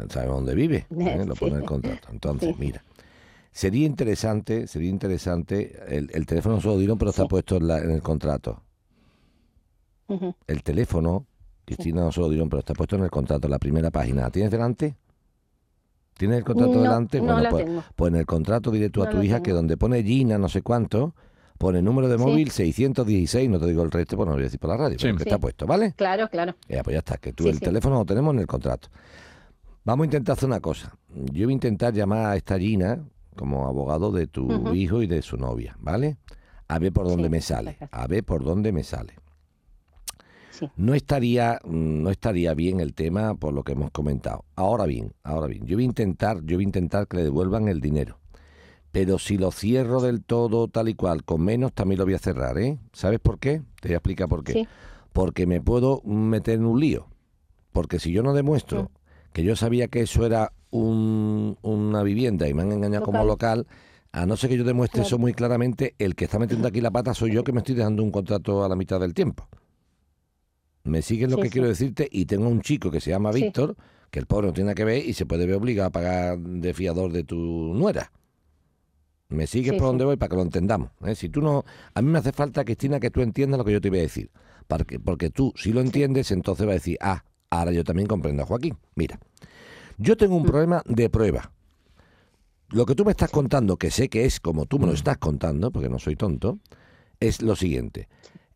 Sabemos 0.09 0.37
dónde 0.37 0.55
vive, 0.57 0.87
¿eh? 0.99 1.25
lo 1.25 1.35
Sí. 1.37 1.41
pone 1.41 1.53
en 1.55 1.61
el 1.61 1.67
contrato. 1.67 2.09
Entonces, 2.11 2.49
Sí. 2.49 2.57
mira, 2.59 2.83
sería 3.53 3.87
interesante, 3.87 4.67
sería 4.67 4.91
interesante, 4.91 5.77
el, 5.89 6.11
el 6.13 6.27
teléfono 6.27 6.57
no 6.57 6.61
se 6.61 6.67
lo 6.69 6.79
dieron, 6.79 6.99
pero 6.99 7.11
está 7.13 7.27
puesto 7.27 7.57
en, 7.59 7.69
la- 7.69 7.79
en 7.79 7.93
el 7.93 8.03
contrato. 8.03 8.61
El 10.47 10.63
teléfono, 10.63 11.27
Cristina 11.65 12.03
no 12.03 12.13
se 12.13 12.21
lo 12.21 12.29
dieron, 12.29 12.49
pero 12.49 12.61
está 12.61 12.75
puesto 12.75 12.97
en 12.97 13.05
el 13.05 13.11
contrato, 13.11 13.47
en 13.47 13.51
la 13.53 13.59
primera 13.59 13.91
página. 13.91 14.23
¿La 14.23 14.31
¿Tienes 14.31 14.51
delante? 14.51 14.97
¿Tienes 16.17 16.39
el 16.39 16.45
contrato 16.45 16.75
No, 16.77 16.83
delante? 16.83 17.19
no 17.21 17.25
bueno, 17.27 17.41
la 17.41 17.49
pues, 17.51 17.65
tengo. 17.65 17.85
pues 17.97 18.13
en 18.13 18.19
el 18.19 18.27
contrato 18.27 18.71
dile 18.71 18.91
tú 18.91 19.03
a 19.03 19.09
tu 19.09 19.23
hija 19.23 19.41
que 19.41 19.53
donde 19.53 19.77
pone 19.77 20.03
Gina 20.03 20.37
no 20.37 20.49
sé 20.49 20.61
cuánto, 20.63 21.15
pone 21.57 21.81
número 21.81 22.09
de 22.09 22.19
Sí. 22.19 22.25
móvil 22.25 22.51
616, 22.51 23.49
no 23.49 23.59
te 23.59 23.67
digo 23.67 23.83
el 23.83 23.91
resto, 23.91 24.17
pues 24.17 24.27
no 24.27 24.33
lo 24.33 24.37
voy 24.37 24.43
a 24.43 24.45
decir 24.45 24.61
por 24.61 24.69
la 24.71 24.77
radio, 24.77 24.97
pero 25.01 25.17
que 25.17 25.23
Sí. 25.25 25.29
está 25.31 25.39
puesto, 25.39 25.67
¿vale? 25.67 25.95
Claro, 25.97 26.29
claro. 26.29 26.55
Ya, 26.69 26.83
pues 26.83 26.93
ya 26.95 26.99
está, 26.99 27.17
que 27.17 27.33
tú 27.33 27.45
Sí, 27.45 27.51
el 27.51 27.59
sí. 27.59 27.65
teléfono 27.65 27.97
lo 28.01 28.05
tenemos 28.05 28.35
en 28.35 28.41
el 28.41 28.47
contrato. 28.47 28.89
Vamos 29.85 30.05
a 30.05 30.07
intentar 30.07 30.35
hacer 30.35 30.47
una 30.47 30.61
cosa. 30.61 30.95
Yo 31.09 31.47
voy 31.47 31.53
a 31.53 31.55
intentar 31.55 31.95
llamar 31.95 32.27
a 32.27 32.37
esta 32.37 32.59
Gina 32.59 33.03
como 33.35 33.67
abogado 33.67 34.13
de 34.13 34.27
tu 34.27 34.75
hijo 34.75 35.03
y 35.03 35.07
de 35.07 35.23
su 35.23 35.39
novia, 35.39 35.75
¿vale? 35.79 36.19
A 36.69 36.79
ver 36.79 36.93
por 36.93 37.07
dónde 37.09 37.25
Sí, 37.25 37.31
me 37.31 37.41
sale. 37.41 37.79
A 37.91 38.07
ver 38.07 38.25
por 38.25 38.45
dónde 38.45 38.73
me 38.73 38.85
sale. 38.85 39.15
Sí. 40.61 40.69
No 40.77 40.95
estaría, 40.95 41.59
mm, 41.65 42.03
no 42.03 42.11
estaría 42.11 42.55
bien 42.55 42.79
el 42.81 42.95
tema 42.95 43.35
por 43.35 43.53
lo 43.53 43.65
que 43.65 43.73
hemos 43.73 43.91
comentado. 43.91 44.45
Ahora 44.57 44.87
bien, 44.87 45.13
ahora 45.25 45.47
bien, 45.49 45.67
yo 45.67 45.77
voy 45.77 45.83
a 45.85 45.87
intentar, 45.87 46.43
yo 46.45 46.57
voy 46.57 46.65
a 46.65 46.69
intentar 46.69 47.09
que 47.09 47.17
le 47.17 47.25
devuelvan 47.25 47.67
el 47.69 47.81
dinero. 47.81 48.19
Pero 48.93 49.19
si 49.19 49.39
lo 49.39 49.51
cierro 49.53 50.01
del 50.01 50.23
todo 50.23 50.67
tal 50.69 50.89
y 50.89 50.95
cual, 50.95 51.25
con 51.25 51.43
menos 51.43 51.73
también 51.73 51.99
lo 51.99 52.05
voy 52.05 52.15
a 52.15 52.19
cerrar, 52.19 52.59
¿eh? 52.59 52.79
¿Sabes 52.93 53.21
por 53.21 53.39
qué? 53.39 53.63
Te 53.81 53.89
voy 53.89 53.95
a 53.95 53.99
explicar 53.99 54.29
por 54.29 54.43
qué. 54.45 54.53
Sí. 54.53 54.69
Porque 55.13 55.47
me 55.47 55.61
puedo 55.61 56.03
meter 56.05 56.55
en 56.55 56.65
un 56.67 56.79
lío. 56.81 57.07
Porque 57.73 57.99
si 58.01 58.11
yo 58.13 58.23
no 58.23 58.33
demuestro 58.35 58.83
Mm. 58.85 58.89
que 59.33 59.45
yo 59.45 59.55
sabía 59.57 59.87
que 59.89 60.01
eso 60.03 60.27
era 60.27 60.53
un- 60.71 61.57
una 61.63 62.03
vivienda 62.03 62.49
y 62.49 62.55
me 62.55 62.63
han 62.63 62.73
engañado 62.73 63.05
como 63.05 63.25
local, 63.25 63.67
a 64.13 64.27
no 64.27 64.37
ser 64.37 64.51
que 64.51 64.57
yo 64.57 64.65
demuestre 64.65 64.99
Claro. 64.99 65.07
eso 65.07 65.19
muy 65.19 65.35
claramente, 65.35 65.95
el 66.01 66.17
que 66.17 66.25
está 66.25 66.41
metiendo 66.41 66.67
aquí 66.67 66.81
la 66.81 66.91
pata 66.91 67.15
soy 67.15 67.31
yo 67.33 67.45
que 67.45 67.53
me 67.53 67.59
estoy 67.59 67.77
dejando 67.77 68.03
un 68.03 68.11
contrato 68.11 68.65
a 68.65 68.69
la 68.69 68.75
mitad 68.75 68.99
del 68.99 69.15
tiempo. 69.15 69.47
¿Me 70.85 71.03
sigues 71.03 71.29
lo 71.31 71.37
Sí, 71.37 71.43
que 71.43 71.49
sí. 71.49 71.53
quiero 71.53 71.69
decirte? 71.69 72.09
Y 72.11 72.25
tengo 72.27 72.49
un 72.49 72.63
chico 72.63 72.91
que 72.91 73.01
se 73.01 73.11
llama 73.11 73.33
Sí. 73.33 73.43
Víctor, 73.45 73.77
que 74.11 74.19
el 74.19 74.27
pobre 74.27 74.47
no 74.49 74.53
tiene 74.53 74.75
que 74.75 74.85
ver 74.85 75.05
y 75.07 75.13
se 75.13 75.27
puede 75.27 75.47
ver 75.47 75.57
obligado 75.57 75.89
a 75.89 75.93
pagar 75.93 76.39
de 76.39 76.75
fiador 76.75 77.13
de 77.13 77.25
tu 77.25 77.37
nuera. 77.75 78.11
¿Me 79.29 79.47
sigues 79.47 79.75
por 79.75 79.83
donde 79.83 80.05
voy 80.05 80.17
para 80.17 80.31
que 80.31 80.37
lo 80.37 80.43
entendamos? 80.43 80.91
¿eh? 81.05 81.15
Si 81.15 81.29
tú 81.29 81.41
no, 81.41 81.65
a 81.95 82.03
mí 82.03 82.11
me 82.11 82.19
hace 82.19 82.33
falta, 82.33 82.65
Cristina, 82.65 82.99
que 82.99 83.11
tú 83.11 83.21
entiendas 83.21 83.59
lo 83.59 83.65
que 83.65 83.73
yo 83.73 83.81
te 83.81 83.89
voy 83.91 84.01
a 84.01 84.03
decir. 84.03 84.31
Porque, 84.67 84.99
porque 84.99 85.31
tú, 85.31 85.53
si 85.57 85.73
lo 85.73 85.81
entiendes, 85.81 86.33
entonces 86.33 86.67
vas 86.67 86.73
a 86.73 86.79
decir, 86.79 86.97
ah, 87.01 87.25
ahora 87.51 87.71
yo 87.71 87.85
también 87.85 88.09
comprendo 88.09 88.43
a 88.43 88.47
Joaquín. 88.47 88.77
Mira, 88.97 89.21
yo 89.99 90.17
tengo 90.17 90.35
Mm. 90.35 90.39
un 90.39 90.47
problema 90.47 90.83
de 90.87 91.09
prueba. 91.11 91.53
Lo 92.71 92.87
que 92.87 92.95
tú 92.97 93.05
me 93.05 93.11
estás 93.13 93.31
contando, 93.31 93.77
que 93.77 93.91
sé 93.91 94.09
que 94.09 94.25
es 94.25 94.41
como 94.41 94.67
tú 94.67 94.79
me 94.79 94.87
lo 94.87 94.93
estás 94.93 95.19
contando, 95.19 95.71
porque 95.71 95.89
no 95.89 95.99
soy 95.99 96.17
tonto, 96.17 96.59
es 97.21 97.43
lo 97.43 97.55
siguiente. 97.55 98.09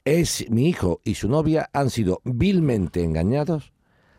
Es 0.05 0.51
mi 0.51 0.69
hijo 0.69 1.01
y 1.05 1.15
su 1.15 1.29
novia 1.29 1.71
han 1.73 1.89
sido 1.91 2.21
vilmente 2.25 3.03
engañados, 3.03 3.73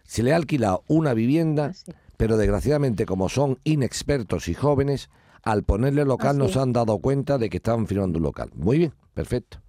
se 0.03 0.23
le 0.23 0.33
ha 0.33 0.35
alquilado 0.35 0.83
una 0.87 1.13
vivienda, 1.13 1.73
pero 2.17 2.37
desgraciadamente 2.37 3.05
como 3.05 3.29
son 3.29 3.59
inexpertos 3.63 4.47
y 4.47 4.53
jóvenes, 4.53 5.09
al 5.43 5.63
ponerle 5.63 6.05
local 6.05 6.37
no 6.37 6.45
Así 6.45 6.53
se 6.53 6.59
es. 6.59 6.63
han 6.63 6.73
dado 6.73 6.97
cuenta 6.97 7.37
de 7.37 7.49
que 7.49 7.57
estaban 7.57 7.85
firmando 7.85 8.17
un 8.17 8.23
local. 8.23 8.49
Muy 8.55 8.79
bien, 8.79 8.93
perfecto. 9.13 9.59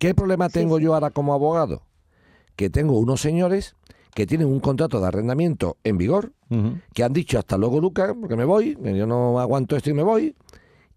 ¿Qué 0.00 0.14
problema 0.14 0.48
tengo 0.48 0.78
sí. 0.78 0.84
yo 0.84 0.94
ahora 0.94 1.10
como 1.10 1.34
abogado? 1.34 1.82
Que 2.56 2.68
tengo 2.68 2.98
unos 2.98 3.20
señores 3.20 3.76
que 4.12 4.26
tienen 4.26 4.48
un 4.48 4.58
contrato 4.58 5.00
de 5.00 5.06
arrendamiento 5.06 5.76
en 5.84 5.98
vigor, 5.98 6.32
que 6.92 7.04
han 7.04 7.12
dicho 7.12 7.38
hasta 7.38 7.56
luego 7.56 7.80
Lucas, 7.80 8.12
porque 8.18 8.34
me 8.34 8.44
voy, 8.44 8.74
que 8.74 8.96
yo 8.96 9.06
no 9.06 9.38
aguanto 9.38 9.76
esto 9.76 9.90
y 9.90 9.94
me 9.94 10.02
voy, 10.02 10.34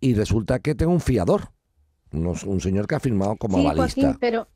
y 0.01 0.15
resulta 0.15 0.57
que 0.57 0.73
tengo 0.73 0.91
un 0.91 0.99
fiador, 0.99 1.51
unos- 2.13 2.43
un 2.43 2.61
señor 2.61 2.87
que 2.87 2.95
ha 2.95 2.99
firmado 2.99 3.35
como 3.35 3.57
Sí, 3.57 3.65
avalista. 3.67 4.01
Joaquín, 4.01 4.17
pero 4.19 4.47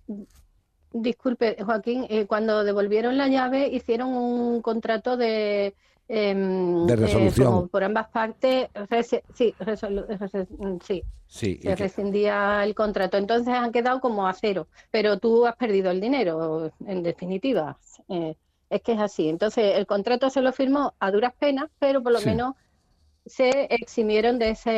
disculpe, 0.94 1.58
Joaquín, 1.64 2.06
eh, 2.10 2.26
cuando 2.26 2.64
devolvieron 2.64 3.18
la 3.18 3.28
llave 3.28 3.68
hicieron 3.68 4.10
un 4.10 4.62
contrato 4.62 5.18
de 5.18 5.76
em, 6.10 6.86
De 6.86 6.94
eh, 6.94 6.96
resolución. 6.96 7.48
como 7.52 7.68
por 7.68 7.84
ambas 7.84 8.08
partes, 8.08 8.70
rese- 8.90 9.24
sí, 9.34 9.54
resolu- 9.60 10.06
rese- 10.08 10.48
sí, 10.82 11.04
Sí, 11.28 11.60
se 11.62 11.76
rescindía 11.76 12.64
el 12.64 12.74
contrato. 12.74 13.18
Entonces 13.18 13.54
han 13.54 13.74
quedado 13.74 14.00
como 14.00 14.26
a 14.26 14.34
cero, 14.34 14.70
pero 14.90 15.20
tú 15.20 15.46
has 15.46 15.58
perdido 15.58 15.92
el 15.92 16.00
dinero, 16.00 16.72
en 16.86 17.04
definitiva. 17.04 17.78
Eh, 18.08 18.38
es 18.70 18.82
que 18.84 18.94
es 18.94 19.00
así. 19.02 19.28
Entonces 19.28 19.76
el 19.76 19.86
contrato 19.86 20.30
se 20.30 20.40
lo 20.42 20.54
firmó 20.54 20.94
a 20.98 21.12
duras 21.12 21.34
penas, 21.38 21.70
pero 21.78 22.02
por 22.02 22.14
lo 22.14 22.20
Sí. 22.20 22.28
menos 22.28 22.56
se 23.29 23.67
eximieron 23.74 24.39
de 24.39 24.50
ese, 24.51 24.69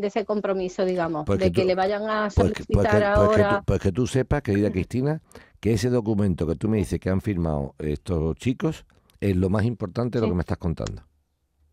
de 0.00 0.06
ese 0.06 0.24
compromiso, 0.24 0.84
digamos, 0.84 1.24
Pues 1.26 1.38
de 1.38 1.46
que 1.46 1.52
que 1.52 1.60
tú- 1.62 1.66
le 1.68 1.74
vayan 1.74 2.02
a 2.08 2.28
Pues 2.34 2.52
que, 2.52 2.64
pues 2.64 2.66
que- 2.66 2.72
solicitar 2.74 3.14
pues 3.16 3.28
que 3.36 3.42
ahora. 3.42 3.58
tú, 3.58 3.64
pues 3.66 3.80
que 3.80 3.92
tú 3.92 4.06
sepas, 4.06 4.42
querida 4.42 4.70
Cristina, 4.70 5.20
que 5.60 5.72
ese 5.72 5.90
documento 5.90 6.46
que 6.46 6.54
tú 6.56 6.68
me 6.68 6.78
dices 6.78 6.98
que 7.00 7.10
han 7.10 7.20
firmado 7.20 7.74
estos 7.78 8.36
chicos 8.36 8.84
es 9.20 9.36
lo 9.36 9.48
más 9.50 9.64
importante 9.64 10.18
de 10.18 10.22
lo 10.22 10.26
Sí. 10.26 10.30
que 10.32 10.36
me 10.36 10.40
estás 10.42 10.58
contando. 10.58 11.02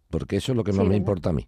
Porque 0.09 0.37
eso 0.37 0.51
es 0.51 0.55
lo 0.55 0.63
que 0.63 0.71
Sí, 0.71 0.77
más 0.77 0.87
me 0.87 0.95
importa 0.95 1.29
a 1.29 1.33
mí. 1.33 1.47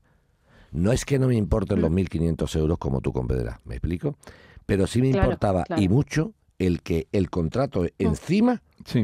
No 0.72 0.92
es 0.92 1.06
que 1.06 1.20
no 1.20 1.28
me 1.28 1.36
importen 1.36 1.80
los 1.82 1.90
Mm. 1.92 1.96
1.500 1.96 2.56
euros 2.56 2.78
como 2.78 3.00
tú 3.02 3.14
comprenderás, 3.14 3.60
¿me 3.64 3.76
explico? 3.76 4.18
Pero 4.66 4.88
sí 4.88 5.02
me 5.02 5.12
Claro, 5.12 5.26
importaba 5.28 5.64
claro. 5.64 5.80
Mm. 5.80 5.84
y 5.84 5.90
mucho 5.90 6.34
el 6.58 6.82
que 6.82 7.08
el 7.12 7.30
contrato 7.30 7.86
encima 8.00 8.62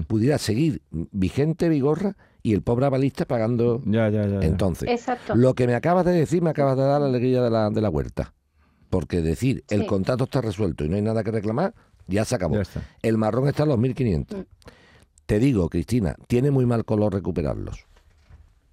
pudiera 0.07 0.37
seguir 0.37 0.81
vigente, 0.91 1.69
vigorra, 1.69 2.15
y 2.43 2.53
el 2.53 2.61
pobre 2.61 2.85
avalista 2.85 3.25
pagando. 3.25 3.81
Ya, 3.85 4.09
ya, 4.09 4.25
ya. 4.27 4.39
Entonces, 4.41 4.89
Exacto. 4.89 5.35
lo 5.35 5.53
que 5.53 5.67
me 5.67 5.75
acabas 5.75 6.05
de 6.05 6.11
decir 6.13 6.41
me 6.41 6.49
acabas 6.49 6.77
de 6.77 6.83
dar 6.83 7.01
la 7.01 7.07
alegría 7.07 7.41
de 7.41 7.49
la, 7.49 7.69
de 7.69 7.81
la 7.81 7.89
huerta. 7.89 8.33
Porque 8.89 9.21
decir 9.21 9.63
el 9.69 9.85
contrato 9.85 10.25
está 10.25 10.41
resuelto 10.41 10.83
y 10.83 10.89
no 10.89 10.95
hay 10.97 11.01
nada 11.01 11.23
que 11.23 11.31
reclamar, 11.31 11.73
ya 12.07 12.25
se 12.25 12.35
acabó. 12.35 12.55
Ya 12.55 12.61
está. 12.63 12.81
El 13.01 13.17
marrón 13.17 13.47
está 13.47 13.63
en 13.63 13.69
los 13.69 13.77
1.500. 13.79 14.35
Mm. 14.37 14.41
Te 15.25 15.39
digo, 15.39 15.69
Cristina, 15.69 16.15
tiene 16.27 16.51
muy 16.51 16.65
mal 16.65 16.83
color 16.83 17.13
recuperarlos. 17.13 17.85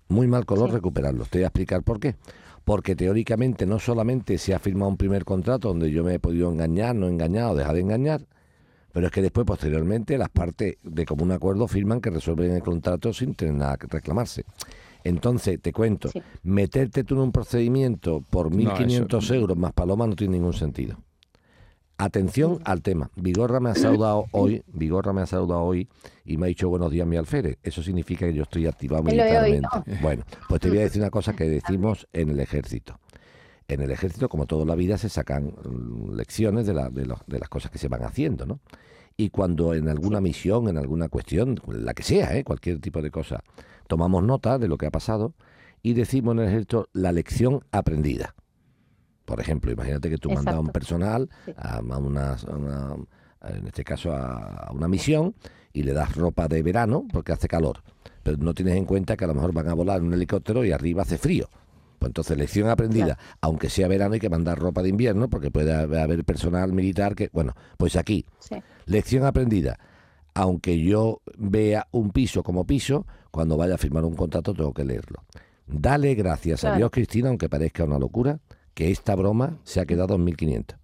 Muy 0.08 0.26
mal 0.26 0.44
color 0.46 0.70
Sí. 0.70 0.74
recuperarlos. 0.76 1.28
Te 1.28 1.38
voy 1.38 1.44
a 1.44 1.48
explicar 1.48 1.82
por 1.82 2.00
qué. 2.00 2.16
porque 2.64 2.94
teóricamente 2.94 3.64
no 3.64 3.78
solamente 3.78 4.36
se 4.36 4.52
ha 4.52 4.58
firmado 4.58 4.90
un 4.90 4.98
primer 4.98 5.24
contrato 5.24 5.68
donde 5.68 5.90
yo 5.90 6.04
me 6.04 6.12
he 6.14 6.18
podido 6.18 6.52
engañar, 6.52 6.94
no 6.94 7.08
engañar 7.08 7.52
o 7.52 7.54
dejar 7.54 7.74
de 7.76 7.80
engañar, 7.80 8.26
pero 8.92 9.06
es 9.06 9.12
que 9.12 9.22
después, 9.22 9.46
posteriormente, 9.46 10.16
las 10.18 10.28
partes 10.30 10.76
de 10.82 11.04
común 11.04 11.32
acuerdo 11.32 11.68
firman 11.68 12.00
que 12.00 12.10
resuelven 12.10 12.52
el 12.52 12.62
contrato 12.62 13.12
sin 13.12 13.34
tener 13.34 13.54
nada 13.54 13.76
que 13.76 13.86
reclamarse. 13.86 14.44
Entonces, 15.04 15.60
te 15.62 15.72
cuento, 15.72 16.10
meterte 16.42 17.04
tú 17.04 17.14
en 17.14 17.20
un 17.20 17.32
procedimiento 17.32 18.22
por 18.30 18.50
1.500 18.50 19.18
eso- 19.24 19.34
euros 19.34 19.56
más 19.56 19.72
paloma 19.72 20.06
no 20.06 20.16
tiene 20.16 20.34
ningún 20.38 20.52
sentido. 20.54 20.98
Atención 22.00 22.60
al 22.64 22.80
tema. 22.82 23.10
Vigorra 23.16 23.58
me 23.58 23.70
ha 23.70 23.74
saludado 23.74 24.26
hoy, 24.32 24.62
Vigorra 24.72 25.12
me 25.12 25.22
ha 25.22 25.26
saludado 25.26 25.62
hoy 25.62 25.88
y 26.24 26.36
me 26.36 26.46
ha 26.46 26.48
dicho 26.48 26.68
buenos 26.68 26.92
días 26.92 27.06
mi 27.08 27.16
alférez. 27.16 27.58
Eso 27.62 27.82
significa 27.82 28.26
que 28.26 28.34
yo 28.34 28.44
estoy 28.44 28.66
activado 28.66 29.02
militarmente. 29.02 29.68
Bueno, 30.02 30.24
pues 30.48 30.60
te 30.60 30.68
voy 30.68 30.78
a 30.78 30.82
decir 30.82 31.02
una 31.02 31.10
cosa 31.10 31.34
que 31.34 31.44
decimos 31.44 32.06
en 32.12 32.30
el 32.30 32.38
ejército. 32.40 33.00
En 33.68 33.82
el 33.82 33.90
ejército, 33.90 34.30
como 34.30 34.46
toda 34.46 34.64
la 34.64 34.74
vida, 34.74 34.96
se 34.96 35.10
sacan 35.10 35.52
mm, 35.62 36.14
lecciones 36.14 36.66
de, 36.66 36.72
la- 36.72 36.88
de, 36.88 37.04
los- 37.04 37.20
de 37.26 37.38
las 37.38 37.50
cosas 37.50 37.70
que 37.70 37.76
se 37.78 37.88
van 37.88 38.02
haciendo, 38.02 38.46
¿no? 38.46 38.60
Y 39.18 39.28
cuando 39.28 39.74
en 39.74 39.88
alguna 39.88 40.22
misión, 40.22 40.68
en 40.68 40.78
alguna 40.78 41.08
cuestión, 41.10 41.60
la 41.66 41.92
que 41.92 42.02
sea, 42.02 42.34
¿eh? 42.36 42.44
cualquier 42.44 42.80
tipo 42.80 43.02
de 43.02 43.10
cosa, 43.10 43.42
tomamos 43.86 44.22
nota 44.22 44.58
de 44.58 44.68
lo 44.68 44.78
que 44.78 44.86
ha 44.86 44.90
pasado 44.90 45.34
y 45.82 45.92
decimos 45.92 46.32
en 46.34 46.38
el 46.40 46.48
ejército 46.48 46.88
la 46.94 47.12
lección 47.12 47.60
aprendida. 47.70 48.34
Por 49.26 49.38
ejemplo, 49.40 49.70
imagínate 49.70 50.08
que 50.08 50.16
tú 50.16 50.30
mandas 50.30 50.54
a 50.54 50.60
un 50.60 50.68
personal 50.68 51.28
a, 51.56 51.76
a 51.78 51.80
una, 51.98 52.32
a 52.34 52.56
una- 52.56 52.96
en 53.50 53.66
este 53.66 53.84
caso 53.84 54.12
a, 54.12 54.68
a 54.68 54.72
una 54.72 54.88
misión 54.88 55.34
y 55.74 55.82
le 55.82 55.92
das 55.92 56.14
ropa 56.16 56.48
de 56.48 56.62
verano 56.62 57.04
porque 57.12 57.32
hace 57.32 57.48
calor, 57.48 57.82
pero 58.22 58.38
no 58.38 58.54
tienes 58.54 58.76
en 58.76 58.86
cuenta 58.86 59.16
que 59.16 59.24
a 59.24 59.28
lo 59.28 59.34
mejor 59.34 59.52
van 59.52 59.68
a 59.68 59.74
volar 59.74 59.98
en 59.98 60.06
un 60.06 60.14
helicóptero 60.14 60.64
y 60.64 60.72
arriba 60.72 61.02
hace 61.02 61.18
frío. 61.18 61.48
Pues 61.98 62.10
entonces, 62.10 62.36
lección 62.38 62.68
aprendida, 62.68 63.18
aunque 63.40 63.68
sea 63.70 63.88
verano 63.88 64.14
hay 64.14 64.20
que 64.20 64.30
mandar 64.30 64.58
ropa 64.58 64.82
de 64.82 64.88
invierno 64.90 65.28
porque 65.28 65.50
puede 65.50 65.74
haber 65.74 66.24
personal 66.24 66.72
militar 66.72 67.14
que, 67.14 67.28
bueno, 67.32 67.54
pues 67.76 67.96
aquí, 67.96 68.24
Sí. 68.38 68.56
lección 68.86 69.24
aprendida, 69.24 69.78
aunque 70.34 70.80
yo 70.80 71.20
vea 71.36 71.88
un 71.90 72.10
piso 72.10 72.42
como 72.42 72.64
piso, 72.66 73.06
cuando 73.32 73.56
vaya 73.56 73.74
a 73.74 73.78
firmar 73.78 74.04
un 74.04 74.14
contrato 74.14 74.54
tengo 74.54 74.72
que 74.72 74.84
leerlo. 74.84 75.24
Dale 75.66 76.14
gracias 76.14 76.64
a. 76.64 76.76
Dios, 76.76 76.90
Cristina, 76.90 77.28
aunque 77.28 77.48
parezca 77.48 77.84
una 77.84 77.98
locura, 77.98 78.38
que 78.74 78.90
esta 78.90 79.14
broma 79.16 79.58
se 79.64 79.80
ha 79.80 79.86
quedado 79.86 80.14
en 80.14 80.24
1500. 80.24 80.78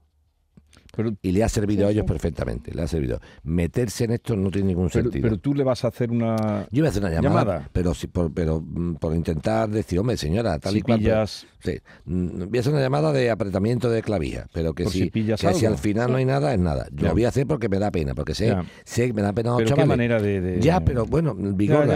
Y 1.22 1.32
le 1.32 1.44
ha 1.44 1.48
servido 1.48 1.86
a 1.86 1.90
ellos 1.90 2.04
perfectamente, 2.04 2.72
le 2.74 2.82
ha 2.82 2.86
servido. 2.86 3.20
Meterse 3.42 4.04
en 4.04 4.12
esto 4.12 4.36
no 4.36 4.50
tiene 4.50 4.68
ningún 4.68 4.88
Pero, 4.90 5.04
sentido. 5.04 5.22
pero 5.22 5.38
tú 5.38 5.54
le 5.54 5.64
vas 5.64 5.84
a 5.84 5.88
hacer 5.88 6.10
una. 6.10 6.66
Yo 6.70 6.82
voy 6.82 6.86
a 6.86 6.90
hacer 6.90 7.02
una 7.04 7.12
llamada, 7.20 7.68
pero 7.72 7.94
sí, 7.94 8.06
por, 8.06 8.32
pero 8.32 8.60
mm, 8.60 8.94
por 8.94 9.14
intentar 9.14 9.68
decir, 9.68 9.98
hombre, 9.98 10.16
señora, 10.16 10.58
tal 10.58 10.72
Si 10.72 10.78
y 10.78 10.82
cual. 10.82 11.00
pero- 11.02 11.14
pillas- 11.14 11.46
sí, 11.60 11.78
mm, 12.06 12.44
voy 12.48 12.58
a 12.58 12.60
hacer 12.60 12.72
una 12.72 12.82
llamada 12.82 13.12
de 13.12 13.30
apretamiento 13.30 13.90
de 13.90 14.02
clavija, 14.02 14.46
pero 14.52 14.72
que, 14.74 14.84
Por 14.84 14.92
si, 14.92 15.00
si 15.04 15.10
pillas 15.10 15.40
que 15.40 15.54
si 15.54 15.66
al 15.66 15.78
final 15.78 16.10
no 16.10 16.16
hay 16.18 16.24
nada, 16.24 16.52
es 16.54 16.60
nada. 16.60 16.86
Yo 16.90 17.02
Ya. 17.02 17.08
lo 17.08 17.14
voy 17.14 17.24
a 17.24 17.28
hacer 17.28 17.46
porque 17.46 17.68
me 17.68 17.78
da 17.78 17.90
pena, 17.90 18.14
porque 18.14 18.34
sé, 18.34 18.46
Ya. 18.48 18.64
sé 18.84 19.06
que 19.08 19.12
me 19.12 19.22
da 19.22 19.32
pena 19.32 19.50
a 19.50 19.52
los 19.52 19.58
Pero 19.58 19.66
qué 19.68 19.70
chavales. 19.82 19.88
manera 19.88 20.20
de- 20.22 20.40
de- 20.40 20.60
Ya, 20.60 20.80
pero 20.80 21.06
bueno, 21.06 21.36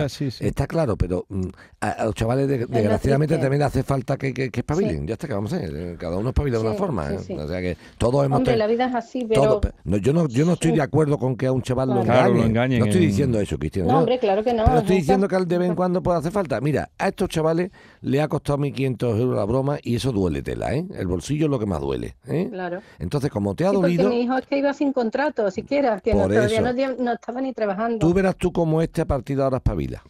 sí, 0.08 0.30
sí. 0.30 0.44
está 0.46 0.66
claro, 0.66 0.96
pero 0.96 1.24
mm, 1.28 1.42
a, 1.80 1.88
a 1.90 2.04
los 2.06 2.14
chavales 2.14 2.48
de- 2.48 2.66
desgraciadamente 2.66 3.38
también 3.38 3.60
le 3.60 3.64
hace 3.66 3.82
falta 3.82 4.16
que, 4.16 4.32
que, 4.34 4.50
que 4.50 4.60
espabilen. 4.60 5.06
Ya 5.06 5.14
está, 5.14 5.26
que 5.28 5.34
vamos 5.34 5.52
a 5.52 5.56
hacer. 5.56 5.70
eh, 5.74 5.96
Cada 5.98 6.16
uno 6.16 6.30
espabila 6.30 6.58
de 6.58 6.64
una 6.66 6.74
forma. 6.74 7.08
sí, 7.10 7.14
¿eh? 7.14 7.18
sí. 7.28 7.32
O 7.34 7.48
sea 7.48 7.60
que 7.60 7.76
todos 7.98 8.24
hemos 8.24 8.38
Hombre, 8.38 8.52
ten- 8.52 8.58
la 8.58 8.66
vida 8.66 8.87
es 8.88 8.94
así, 8.94 9.24
pero... 9.28 9.42
todo, 9.60 9.60
no, 9.84 9.96
yo, 9.98 10.12
no, 10.12 10.26
yo 10.28 10.44
no 10.44 10.54
estoy 10.54 10.72
de 10.72 10.82
acuerdo 10.82 11.18
con 11.18 11.36
que 11.36 11.46
a 11.46 11.52
un 11.52 11.62
chaval 11.62 11.88
lo 11.90 12.02
Claro, 12.02 12.28
engañen. 12.30 12.36
lo 12.40 12.44
engañen 12.46 12.78
No 12.80 12.84
estoy 12.86 13.02
en- 13.04 13.08
diciendo 13.08 13.40
eso, 13.40 13.58
Cristian. 13.58 13.86
No, 13.86 13.92
yo- 13.92 13.98
hombre, 14.00 14.18
claro 14.18 14.42
que 14.44 14.52
no. 14.52 14.64
Pero 14.64 14.78
estoy 14.78 14.96
diciendo 14.96 15.28
que 15.28 15.36
al 15.36 15.46
de 15.46 15.58
vez 15.58 15.68
en 15.68 15.74
cuando 15.76 16.02
puede 16.02 16.18
hacer 16.18 16.32
falta. 16.32 16.60
Mira, 16.60 16.90
a 16.98 17.08
estos 17.08 17.28
chavales 17.28 17.70
le 18.00 18.20
ha 18.20 18.28
costado 18.28 18.58
1.500 18.58 19.18
euros 19.18 19.36
la 19.36 19.44
broma 19.44 19.78
y 19.82 19.94
eso 19.96 20.10
duele 20.12 20.42
tela, 20.42 20.74
¿eh? 20.74 20.86
El 20.96 21.06
bolsillo 21.06 21.46
es 21.46 21.50
lo 21.50 21.58
que 21.58 21.66
más 21.66 21.80
duele, 21.80 22.16
¿eh? 22.26 22.48
Claro. 22.50 22.80
Entonces, 22.98 23.30
como 23.30 23.54
te 23.54 23.64
ha 23.64 23.70
Sí, 23.70 23.76
porque 23.76 23.96
dolido, 23.96 24.08
mi 24.10 24.20
hijo 24.22 24.36
es 24.36 24.46
que 24.46 24.58
iba 24.58 24.72
sin 24.74 24.92
contrato, 24.92 25.50
siquiera, 25.50 26.00
que 26.00 26.14
no, 26.14 26.28
todavía 26.28 26.60
no, 26.60 27.04
no 27.04 27.12
estaba 27.12 27.40
ni 27.40 27.52
trabajando. 27.52 27.98
tú 27.98 28.12
verás 28.14 28.36
tú 28.36 28.52
como 28.52 28.82
este 28.82 29.02
a 29.02 29.06
partir 29.06 29.36
de 29.36 29.42
ahora 29.44 29.58
espabila. 29.58 30.02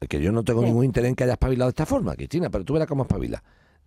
Es 0.00 0.08
que 0.08 0.20
yo 0.20 0.32
no 0.32 0.42
tengo 0.42 0.60
Sí. 0.60 0.66
ningún 0.66 0.84
interés 0.84 1.08
en 1.10 1.14
que 1.14 1.24
haya 1.24 1.34
espabilado 1.34 1.68
de 1.68 1.72
esta 1.72 1.86
forma, 1.86 2.14
Cristina, 2.16 2.50
pero 2.50 2.64
tú 2.64 2.72
verás 2.72 2.88
cómo 2.88 3.02
espabila. 3.02 3.42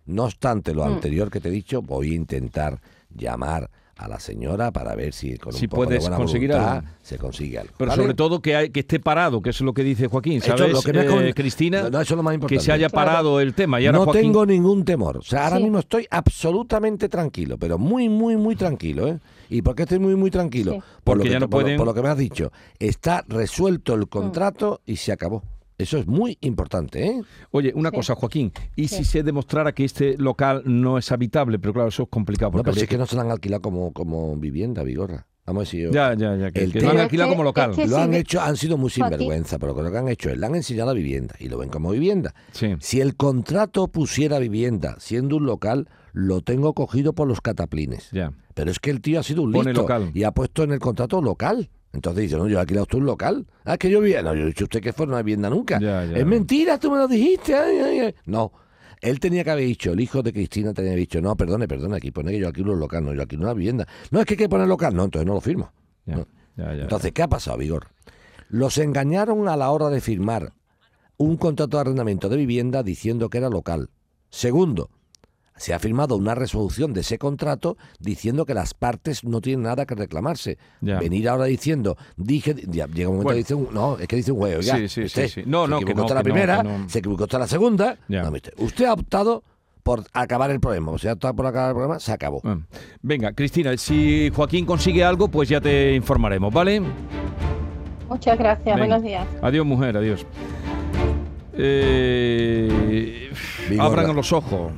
No 0.06 0.24
obstante 0.24 0.72
lo 0.72 0.84
Mm. 0.86 0.92
anterior 0.94 1.30
que 1.30 1.40
te 1.40 1.48
he 1.48 1.52
dicho, 1.52 1.82
voy 1.82 2.12
a 2.12 2.14
intentar 2.14 2.80
llamar 3.16 3.70
a 3.98 4.08
la 4.08 4.20
señora 4.20 4.72
para 4.72 4.94
ver 4.94 5.14
si 5.14 5.38
con 5.38 5.54
un 5.54 5.58
Si 5.58 5.68
poco 5.68 5.82
de 5.82 5.86
puedes 5.86 6.02
buena 6.02 6.16
conseguir 6.18 6.50
voluntad 6.50 6.76
algo. 6.76 6.88
se 7.00 7.16
consigue 7.16 7.58
algo. 7.58 7.72
Pero 7.78 7.88
¿vale? 7.88 8.02
sobre 8.02 8.12
todo 8.14 8.42
que, 8.42 8.54
hay- 8.54 8.68
que 8.68 8.80
esté 8.80 9.00
parado, 9.00 9.40
que 9.40 9.48
es 9.50 9.60
lo 9.62 9.72
que 9.72 9.82
dice 9.82 10.06
Joaquín, 10.08 10.42
¿sabes? 10.42 10.70
lo 10.70 10.82
que 10.82 10.90
eh, 11.28 11.32
Cristina, 11.34 11.84
No, 11.84 11.88
no, 11.90 12.00
eso 12.02 12.12
es 12.12 12.16
lo 12.18 12.22
más 12.22 12.36
que 12.46 12.60
se 12.60 12.72
haya 12.72 12.90
Claro. 12.90 13.06
parado 13.06 13.40
el 13.40 13.54
tema. 13.54 13.80
Y 13.80 13.86
ahora 13.86 13.98
no 14.00 14.04
Joaquín, 14.04 14.20
tengo 14.22 14.44
ningún 14.44 14.84
temor. 14.84 15.16
O 15.16 15.22
sea, 15.22 15.44
ahora 15.44 15.56
Sí. 15.56 15.62
mismo 15.62 15.78
estoy 15.78 16.06
absolutamente 16.10 17.08
tranquilo, 17.08 17.56
pero 17.56 17.78
muy, 17.78 18.10
muy, 18.10 18.36
muy 18.36 18.54
tranquilo. 18.54 19.08
¿eh? 19.08 19.18
¿Y 19.48 19.62
por 19.62 19.74
qué 19.74 19.84
estoy 19.84 19.98
muy, 19.98 20.14
muy 20.14 20.30
tranquilo? 20.30 20.72
Sí. 20.72 20.80
Por, 21.02 21.16
lo 21.16 21.22
que, 21.24 21.30
ya 21.30 21.38
no 21.40 21.48
por 21.48 21.60
lo- 21.60 21.64
pueden- 21.64 21.78
por 21.78 21.86
lo 21.86 21.94
que 21.94 22.02
me 22.02 22.08
has 22.10 22.18
dicho. 22.18 22.52
Está 22.78 23.24
resuelto 23.28 23.94
el 23.94 24.08
contrato 24.08 24.82
y 24.84 24.96
se 24.96 25.10
acabó. 25.12 25.42
Eso 25.78 25.98
es 25.98 26.06
muy 26.06 26.38
importante, 26.40 27.04
¿eh? 27.06 27.22
Oye, 27.50 27.72
una 27.74 27.90
Sí. 27.90 27.96
cosa, 27.96 28.14
Joaquín, 28.14 28.52
¿y 28.76 28.88
Sí. 28.88 28.96
si 28.98 29.04
se 29.04 29.22
demostrara 29.22 29.72
que 29.72 29.84
este 29.84 30.16
local 30.16 30.62
no 30.64 30.96
es 30.98 31.12
habitable? 31.12 31.58
Pero 31.58 31.74
claro, 31.74 31.88
eso 31.90 32.04
es 32.04 32.08
complicado. 32.08 32.48
No, 32.50 32.52
Porque 32.58 32.64
pero 32.64 32.74
si 32.76 32.82
es 32.84 32.88
que 32.88 32.96
no 32.98 33.06
se 33.06 33.16
la 33.16 33.22
han 33.22 33.30
alquilado 33.30 33.60
como, 33.62 33.92
como 33.92 34.34
vivienda, 34.36 34.82
Vigorra. 34.82 35.26
Vamos 35.44 35.60
a 35.60 35.64
decir 35.64 35.84
yo. 35.84 35.90
Ya, 35.92 36.12
ya, 36.14 36.34
ya. 36.34 36.50
Que, 36.50 36.64
El 36.64 36.72
que 36.72 36.80
tema- 36.80 36.92
lo 36.94 36.98
han 36.98 37.04
alquilado 37.04 37.28
que- 37.30 37.34
como 37.36 37.44
local. 37.44 37.70
es 37.70 37.76
que 37.76 37.86
Lo 37.86 37.98
han 37.98 38.14
hecho, 38.14 38.40
han 38.40 38.56
sido 38.56 38.76
muy 38.78 38.90
Joaquín. 38.90 39.04
sinvergüenza, 39.18 39.58
pero 39.60 39.80
lo 39.80 39.92
que 39.92 39.98
han 39.98 40.08
hecho 40.08 40.28
es, 40.30 40.38
le 40.38 40.44
han 40.46 40.54
enseñado 40.56 40.88
la 40.92 40.94
vivienda 40.96 41.36
y 41.38 41.48
lo 41.48 41.58
ven 41.58 41.68
como 41.68 41.90
vivienda. 41.92 42.34
Sí. 42.52 42.74
Si 42.80 43.00
el 43.00 43.14
contrato 43.14 43.86
pusiera 43.86 44.38
vivienda 44.40 44.96
siendo 44.98 45.36
un 45.36 45.46
local, 45.46 45.88
lo 46.12 46.40
tengo 46.40 46.72
cogido 46.74 47.12
por 47.12 47.28
los 47.28 47.40
cataplines. 47.42 48.08
Ya. 48.10 48.32
Pero 48.54 48.70
es 48.72 48.80
que 48.80 48.90
el 48.90 49.00
tío 49.02 49.20
ha 49.20 49.22
sido 49.22 49.42
un 49.42 49.52
Pone 49.52 49.70
listo 49.70 49.82
local. 49.82 50.10
y 50.14 50.24
ha 50.24 50.32
puesto 50.32 50.64
en 50.64 50.72
el 50.72 50.80
contrato 50.80 51.20
local. 51.22 51.68
Entonces 51.96 52.22
dice, 52.22 52.36
no, 52.36 52.46
yo 52.46 52.58
he 52.58 52.60
alquilado 52.60 52.84
usted 52.84 52.98
un 52.98 53.06
local. 53.06 53.46
Ah, 53.64 53.72
es 53.72 53.78
que 53.78 53.90
yo 53.90 54.00
vivía. 54.00 54.22
No, 54.22 54.34
yo 54.34 54.42
he 54.42 54.46
dicho 54.46 54.64
usted 54.64 54.80
que 54.80 54.92
fue 54.92 55.06
una 55.06 55.18
vivienda 55.18 55.50
nunca. 55.50 55.80
Ya, 55.80 56.04
ya. 56.04 56.16
Es 56.16 56.26
mentira, 56.26 56.78
tú 56.78 56.90
me 56.90 56.98
lo 56.98 57.08
dijiste. 57.08 57.54
ay, 57.54 57.78
ay, 57.78 57.98
ay. 58.00 58.14
No. 58.26 58.52
Él 59.00 59.18
tenía 59.20 59.44
que 59.44 59.50
haber 59.50 59.64
dicho, 59.66 59.92
el 59.92 60.00
hijo 60.00 60.22
de 60.22 60.32
Cristina 60.32 60.72
tenía 60.72 60.90
que 60.90 60.92
haber 60.94 61.00
dicho, 61.00 61.20
no, 61.20 61.36
perdone, 61.36 61.66
perdone, 61.68 61.96
aquí 61.96 62.10
pone 62.10 62.32
que 62.32 62.38
yo 62.38 62.46
alquilo 62.48 62.72
un 62.72 62.80
local, 62.80 63.04
no, 63.04 63.12
yo 63.12 63.20
alquilo 63.22 63.42
una 63.42 63.52
vivienda. 63.54 63.86
No, 64.10 64.20
es 64.20 64.26
que 64.26 64.34
hay 64.34 64.38
que 64.38 64.48
poner 64.48 64.68
local, 64.68 64.94
no, 64.94 65.04
entonces 65.04 65.26
no 65.26 65.34
lo 65.34 65.40
firmo. 65.40 65.72
Ya, 66.06 66.16
No. 66.16 66.26
Entonces, 66.56 67.12
¿qué 67.12 67.22
ha 67.22 67.28
pasado, 67.28 67.58
Vigor? 67.58 67.88
Los 68.48 68.78
engañaron 68.78 69.48
a 69.48 69.56
la 69.56 69.70
hora 69.70 69.90
de 69.90 70.00
firmar 70.00 70.52
un 71.18 71.36
contrato 71.36 71.76
de 71.76 71.80
arrendamiento 71.82 72.28
de 72.28 72.36
vivienda 72.36 72.82
diciendo 72.82 73.28
que 73.28 73.38
era 73.38 73.50
local. 73.50 73.90
Segundo, 74.30 74.90
se 75.56 75.74
ha 75.74 75.78
firmado 75.78 76.16
una 76.16 76.34
resolución 76.34 76.92
de 76.92 77.00
ese 77.00 77.18
contrato 77.18 77.76
diciendo 77.98 78.44
que 78.46 78.54
las 78.54 78.74
partes 78.74 79.24
no 79.24 79.40
tienen 79.40 79.62
nada 79.64 79.86
que 79.86 79.94
reclamarse. 79.94 80.58
Ya. 80.80 80.98
Venir 80.98 81.28
ahora 81.28 81.44
diciendo, 81.46 81.96
dije, 82.16 82.54
ya, 82.68 82.86
llega 82.86 83.08
un 83.08 83.16
momento 83.16 83.24
Bueno. 83.24 83.30
que 83.34 83.38
dice 83.38 83.54
un, 83.54 83.68
no, 83.74 83.98
es 83.98 84.06
que 84.08 84.16
dice 84.16 84.32
un 84.32 84.38
juego, 84.38 84.60
ya. 84.60 84.76
Sí, 84.76 84.88
sí, 84.88 85.04
usted 85.04 85.28
sí, 85.28 85.42
sí. 85.42 85.42
No, 85.46 85.64
se 85.64 85.70
no, 85.70 85.78
que 85.78 85.84
equivocó 85.84 86.00
no, 86.00 86.04
hasta 86.04 86.14
la 86.14 86.22
que 86.22 86.28
no, 86.28 86.34
primera, 86.34 86.56
que 86.62 86.68
no. 86.68 86.88
se 86.88 86.98
equivocó 86.98 87.24
hasta 87.24 87.38
la 87.38 87.46
segunda. 87.46 87.98
No, 88.08 88.30
usted, 88.30 88.52
usted 88.58 88.84
ha 88.84 88.92
optado 88.92 89.42
por 89.82 90.04
acabar 90.12 90.50
el 90.50 90.58
problema. 90.60 90.90
O 90.92 90.98
sea, 90.98 91.12
ha 91.12 91.14
optado 91.14 91.34
por 91.36 91.46
acabar 91.46 91.68
el 91.70 91.74
problema, 91.74 92.00
se 92.00 92.12
acabó. 92.12 92.40
Ah. 92.44 92.58
Venga, 93.02 93.32
Cristina, 93.32 93.76
si 93.76 94.30
Joaquín 94.34 94.66
consigue 94.66 95.04
algo, 95.04 95.28
pues 95.28 95.48
ya 95.48 95.60
te 95.60 95.94
informaremos, 95.94 96.52
¿vale? 96.52 96.82
Muchas 98.08 98.38
gracias, 98.38 98.64
Venga. 98.64 98.78
buenos 98.78 99.02
días. 99.02 99.26
Adiós, 99.42 99.64
mujer, 99.64 99.96
adiós. 99.96 100.26
Eh, 101.54 103.30
abran 103.78 104.14
los 104.14 104.32
ojos. 104.32 104.72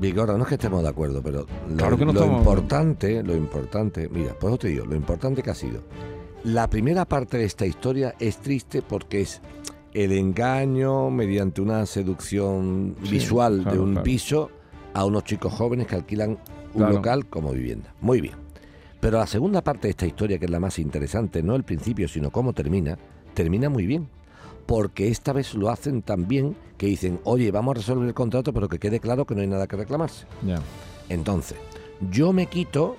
Vigorra, 0.00 0.36
no 0.36 0.42
es 0.42 0.48
que 0.48 0.54
estemos 0.56 0.82
de 0.82 0.88
acuerdo, 0.88 1.22
pero 1.22 1.46
lo, 1.68 1.76
Claro 1.76 1.96
que 1.96 2.04
no 2.04 2.12
lo 2.12 2.20
estamos- 2.20 2.38
importante, 2.40 3.22
lo 3.22 3.34
importante, 3.36 4.08
mira, 4.08 4.34
pues 4.38 4.58
te 4.58 4.68
digo, 4.68 4.84
lo 4.86 4.94
importante 4.96 5.42
que 5.42 5.50
ha 5.50 5.54
sido. 5.54 5.80
La 6.44 6.68
primera 6.68 7.04
parte 7.06 7.38
de 7.38 7.44
esta 7.44 7.64
historia 7.66 8.14
es 8.18 8.36
triste 8.38 8.82
porque 8.82 9.22
es 9.22 9.40
el 9.94 10.12
engaño 10.12 11.10
mediante 11.10 11.60
una 11.62 11.86
seducción 11.86 12.96
Sí, 13.04 13.10
visual 13.12 13.60
claro, 13.62 13.72
de 13.76 13.82
un 13.82 13.90
claro. 13.92 14.04
piso 14.04 14.50
a 14.92 15.04
unos 15.04 15.24
chicos 15.24 15.52
jóvenes 15.54 15.86
que 15.86 15.94
alquilan 15.96 16.38
un 16.74 16.90
local 16.90 17.26
como 17.26 17.52
vivienda. 17.52 17.94
Muy 18.00 18.20
bien. 18.20 18.34
Pero 19.00 19.18
la 19.18 19.26
segunda 19.26 19.62
parte 19.62 19.86
de 19.86 19.90
esta 19.90 20.06
historia, 20.06 20.38
que 20.38 20.46
es 20.46 20.50
la 20.50 20.60
más 20.60 20.78
interesante, 20.78 21.42
no 21.42 21.54
el 21.56 21.62
principio, 21.62 22.08
sino 22.08 22.30
cómo 22.30 22.52
termina, 22.52 22.98
termina 23.34 23.68
muy 23.68 23.86
bien. 23.86 24.08
Porque 24.66 25.08
esta 25.08 25.32
vez 25.32 25.54
lo 25.54 25.68
hacen 25.70 26.02
tan 26.02 26.26
bien 26.26 26.56
que 26.78 26.86
dicen, 26.86 27.20
oye, 27.24 27.50
vamos 27.50 27.72
a 27.72 27.78
resolver 27.78 28.06
el 28.08 28.14
contrato, 28.14 28.52
pero 28.52 28.68
que 28.68 28.78
quede 28.78 28.98
claro 29.00 29.24
que 29.26 29.34
no 29.34 29.42
hay 29.42 29.46
nada 29.46 29.66
que 29.66 29.76
reclamarse. 29.76 30.26
Ya. 30.46 30.60
Entonces, 31.08 31.58
yo 32.10 32.32
me 32.32 32.46
quito 32.46 32.96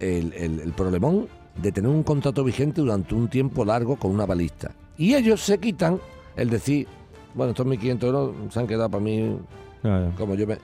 el, 0.00 0.32
el- 0.34 0.60
el 0.60 0.72
problemón 0.72 1.28
de 1.60 1.72
tener 1.72 1.90
un 1.90 2.04
contrato 2.04 2.44
vigente 2.44 2.80
durante 2.80 3.14
un 3.14 3.28
tiempo 3.28 3.64
largo 3.64 3.96
con 3.96 4.12
una 4.12 4.26
balista. 4.26 4.70
Y 4.96 5.14
ellos 5.14 5.40
se 5.40 5.58
quitan 5.58 6.00
el 6.36 6.50
decir, 6.50 6.86
bueno, 7.34 7.50
estos 7.50 7.66
1.500 7.66 8.02
euros 8.04 8.34
se 8.50 8.60
han 8.60 8.66
quedado 8.68 8.88
para 8.90 9.02
mí 9.02 9.38
ya. 9.82 10.12
como 10.16 10.34
yo 10.36 10.46
me... 10.46 10.58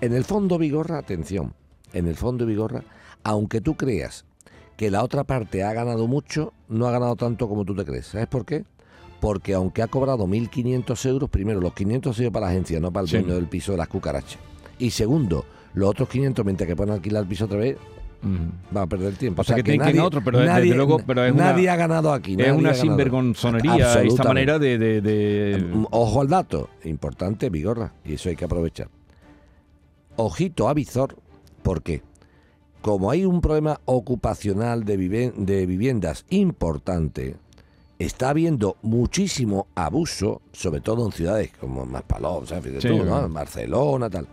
En 0.00 0.12
el 0.14 0.24
fondo, 0.24 0.58
Vigorra, 0.58 0.98
atención, 0.98 1.54
en 1.92 2.08
el 2.08 2.16
fondo, 2.16 2.44
Vigorra, 2.44 2.82
aunque 3.22 3.60
tú 3.60 3.76
creas 3.76 4.24
que 4.76 4.90
la 4.90 5.04
otra 5.04 5.22
parte 5.22 5.62
ha 5.62 5.72
ganado 5.72 6.08
mucho, 6.08 6.52
no 6.68 6.88
ha 6.88 6.90
ganado 6.90 7.14
tanto 7.14 7.48
como 7.48 7.64
tú 7.64 7.76
te 7.76 7.84
crees. 7.84 8.06
¿Sabes 8.06 8.26
por 8.26 8.44
qué? 8.44 8.64
Porque 9.22 9.54
aunque 9.54 9.82
ha 9.82 9.86
cobrado 9.86 10.26
1.500 10.26 11.06
euros, 11.08 11.30
primero 11.30 11.60
los 11.60 11.72
500 11.74 12.10
han 12.10 12.18
sido 12.18 12.32
para 12.32 12.46
la 12.46 12.50
agencia, 12.52 12.80
no 12.80 12.90
para 12.92 13.04
el 13.04 13.08
Sí. 13.08 13.18
dueño 13.18 13.36
del 13.36 13.46
piso 13.46 13.70
de 13.70 13.78
las 13.78 13.86
cucarachas. 13.86 14.40
Y 14.80 14.90
segundo, 14.90 15.44
los 15.74 15.88
otros 15.90 16.08
500, 16.08 16.44
mientras 16.44 16.66
que 16.66 16.74
puedan 16.74 16.94
alquilar 16.96 17.22
el 17.22 17.28
piso 17.28 17.44
otra 17.44 17.58
vez, 17.58 17.76
va 18.76 18.82
a 18.82 18.86
perder 18.88 19.14
tiempo. 19.14 19.42
O 19.42 19.44
sea, 19.44 19.54
que 19.54 19.62
que 19.78 19.98
a 20.00 20.04
otro, 20.04 20.22
pero 20.24 20.38
desde 20.40 20.52
nadie, 20.52 20.74
luego- 20.74 20.98
pero 21.06 21.24
es 21.24 21.32
una- 21.32 21.52
nadie 21.52 21.70
ha 21.70 21.76
ganado 21.76 22.12
aquí. 22.12 22.32
es 22.32 22.38
nadie 22.38 22.52
una 22.52 22.74
sinvergonzonería 22.74 24.02
esta 24.02 24.24
manera 24.24 24.58
de- 24.58 24.76
de- 24.78 25.00
de- 25.00 25.58
Mm, 25.72 25.86
Ojo 25.92 26.20
al 26.20 26.26
dato, 26.28 26.68
importante, 26.82 27.48
Vigorra, 27.48 27.92
y 28.04 28.14
eso 28.14 28.28
hay 28.28 28.34
que 28.34 28.44
aprovechar. 28.44 28.88
Ojito 30.16 30.68
a 30.68 30.74
Vizor, 30.74 31.16
¿por 31.62 31.82
qué? 31.82 32.02
Como 32.80 33.10
hay 33.10 33.24
un 33.24 33.40
problema 33.40 33.80
ocupacional 33.84 34.84
de, 34.84 34.96
viven- 34.96 35.46
de 35.46 35.64
viviendas 35.66 36.24
importante, 36.30 37.36
está 38.04 38.30
habiendo 38.30 38.76
muchísimo 38.82 39.66
abuso, 39.74 40.42
sobre 40.52 40.80
todo 40.80 41.06
en 41.06 41.12
ciudades 41.12 41.50
como 41.60 41.84
fíjate 42.60 42.80
Sí. 42.80 42.88
tú, 42.88 43.04
¿no? 43.04 43.28
Barcelona, 43.28 44.08
tal. 44.10 44.26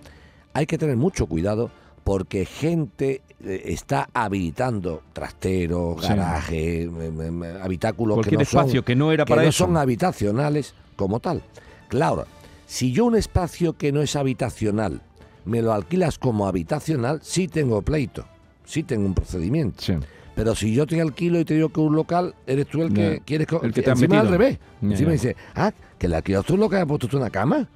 Hay 0.54 0.66
que 0.66 0.78
tener 0.78 0.98
mucho 0.98 1.26
cuidado 1.28 1.70
porque 2.04 2.46
gente 2.46 3.22
eh, 3.42 3.64
está 3.68 4.10
habilitando 4.14 5.04
trasteros, 5.14 6.02
Sí. 6.02 6.10
garajes, 6.10 6.90
habitáculos 7.62 8.26
que 8.26 8.36
no 8.36 8.46
son, 8.46 8.60
espacio 8.62 8.84
que 8.84 8.96
no 8.96 9.12
era 9.12 9.26
para 9.26 9.44
no 9.44 9.50
eso. 9.50 9.66
son 9.66 9.78
habitacionales 9.78 10.74
como 10.96 11.20
tal. 11.20 11.42
Claro, 11.88 12.26
si 12.66 12.92
yo 12.92 13.06
un 13.06 13.16
espacio 13.16 13.74
que 13.78 13.92
no 13.92 14.02
es 14.02 14.16
habitacional 14.16 15.02
me 15.46 15.62
lo 15.62 15.72
alquilas 15.74 16.20
como 16.20 16.48
habitacional, 16.48 17.20
sí 17.24 17.48
tengo 17.48 17.82
pleito, 17.82 18.26
sí 18.66 18.84
tengo 18.84 19.06
un 19.06 19.14
procedimiento. 19.14 19.82
Pero 20.40 20.56
si 20.56 20.74
yo 20.74 20.88
te 20.88 21.02
alquilo 21.02 21.38
y 21.38 21.44
te 21.44 21.54
digo 21.54 21.68
que 21.68 21.82
un 21.82 21.94
local, 21.98 22.34
eres 22.48 22.66
tú 22.68 22.82
el 22.82 22.94
que 22.94 23.16
Ya. 23.18 23.24
quieres... 23.26 23.46
co- 23.46 23.60
El 23.62 23.74
que 23.74 23.82
te 23.82 23.90
encima 23.92 24.22
al 24.22 24.30
revés. 24.30 24.58
Encima 24.82 25.10
ya. 25.10 25.12
dice, 25.12 25.36
ah, 25.54 25.74
que 25.98 26.08
le 26.08 26.16
alquilas 26.16 26.46
tú 26.46 26.54
un 26.54 26.62
local, 26.62 26.80
has 26.80 26.88
puesto 26.88 27.10
tú 27.10 27.18
una 27.18 27.30
cama. 27.30 27.68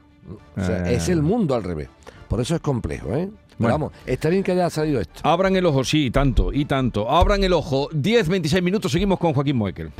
O 0.56 0.64
sea, 0.64 0.84
Ah. 0.86 0.92
es 0.92 1.10
el 1.10 1.22
mundo 1.22 1.56
al 1.56 1.64
revés. 1.66 1.90
Por 2.30 2.40
eso 2.40 2.56
es 2.56 2.62
complejo, 2.62 3.10
¿eh? 3.10 3.28
Pero 3.30 3.56
Bueno. 3.58 3.74
vamos, 3.74 3.92
está 4.06 4.30
bien 4.30 4.44
que 4.44 4.54
haya 4.54 4.70
salido 4.70 5.02
esto. 5.02 5.20
Abran 5.26 5.58
el 5.58 5.66
ojo, 5.66 5.84
sí, 5.84 6.06
y 6.06 6.12
tanto, 6.12 6.54
y 6.54 6.64
tanto. 6.64 7.12
Abran 7.12 7.44
el 7.44 7.52
ojo. 7.52 7.90
10, 7.92 8.30
26 8.30 8.64
minutos, 8.64 8.94
seguimos 8.94 9.20
con 9.20 9.34
Joaquín 9.34 9.58
Moekel. 9.58 9.92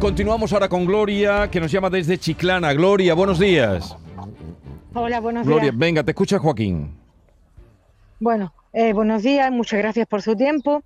Continuamos 0.00 0.52
ahora 0.52 0.68
con 0.68 0.84
Gloria, 0.84 1.48
que 1.52 1.60
nos 1.60 1.70
llama 1.70 1.88
desde 1.88 2.18
Chiclana. 2.18 2.72
Gloria, 2.72 3.14
buenos 3.14 3.38
días. 3.38 3.96
Hola, 4.92 5.20
buenos 5.20 5.46
Gloria, 5.46 5.70
días. 5.70 5.78
venga, 5.78 6.02
te 6.02 6.10
escucha 6.10 6.40
Joaquín. 6.40 6.96
Bueno, 8.18 8.52
eh, 8.72 8.92
buenos 8.92 9.22
días, 9.22 9.50
muchas 9.50 9.78
gracias 9.78 10.06
por 10.06 10.22
su 10.22 10.36
tiempo. 10.36 10.82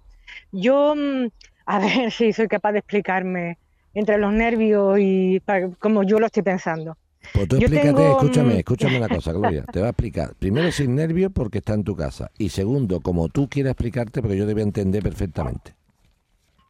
Yo, 0.53 0.95
mm, 0.97 1.29
a 1.67 1.79
ver 1.79 2.11
si 2.13 2.33
soy 2.33 2.49
capaz 2.49 2.73
de 2.73 2.79
explicarme 2.81 3.59
entre 3.95 4.19
los 4.19 4.33
nervios 4.33 4.99
y 4.99 5.41
como 5.79 6.03
yo 6.03 6.19
lo 6.19 6.27
estoy 6.27 6.43
pensando. 6.43 6.97
Pues 7.33 7.49
tú 7.49 7.57
Yo 7.59 7.67
explícate, 7.67 7.95
tengo, 7.95 8.11
escúchame, 8.21 8.55
mm, 8.55 8.59
escúchame 8.59 8.97
una 8.99 9.09
cosa, 9.17 9.33
Gloria. 9.33 9.65
Te 9.65 9.81
va 9.81 9.87
a 9.87 9.91
explicar. 9.91 10.35
Primero, 10.39 10.71
sin 10.71 10.95
nervios 10.95 11.33
porque 11.35 11.59
está 11.59 11.75
en 11.75 11.83
tu 11.85 11.97
casa. 11.97 12.31
Y 12.39 12.51
segundo, 12.51 13.01
como 13.01 13.29
tú 13.29 13.49
quieras 13.49 13.73
explicarte, 13.73 14.21
porque 14.23 14.37
yo 14.37 14.47
a 14.47 14.65
entender 14.65 15.03
perfectamente. 15.03 15.75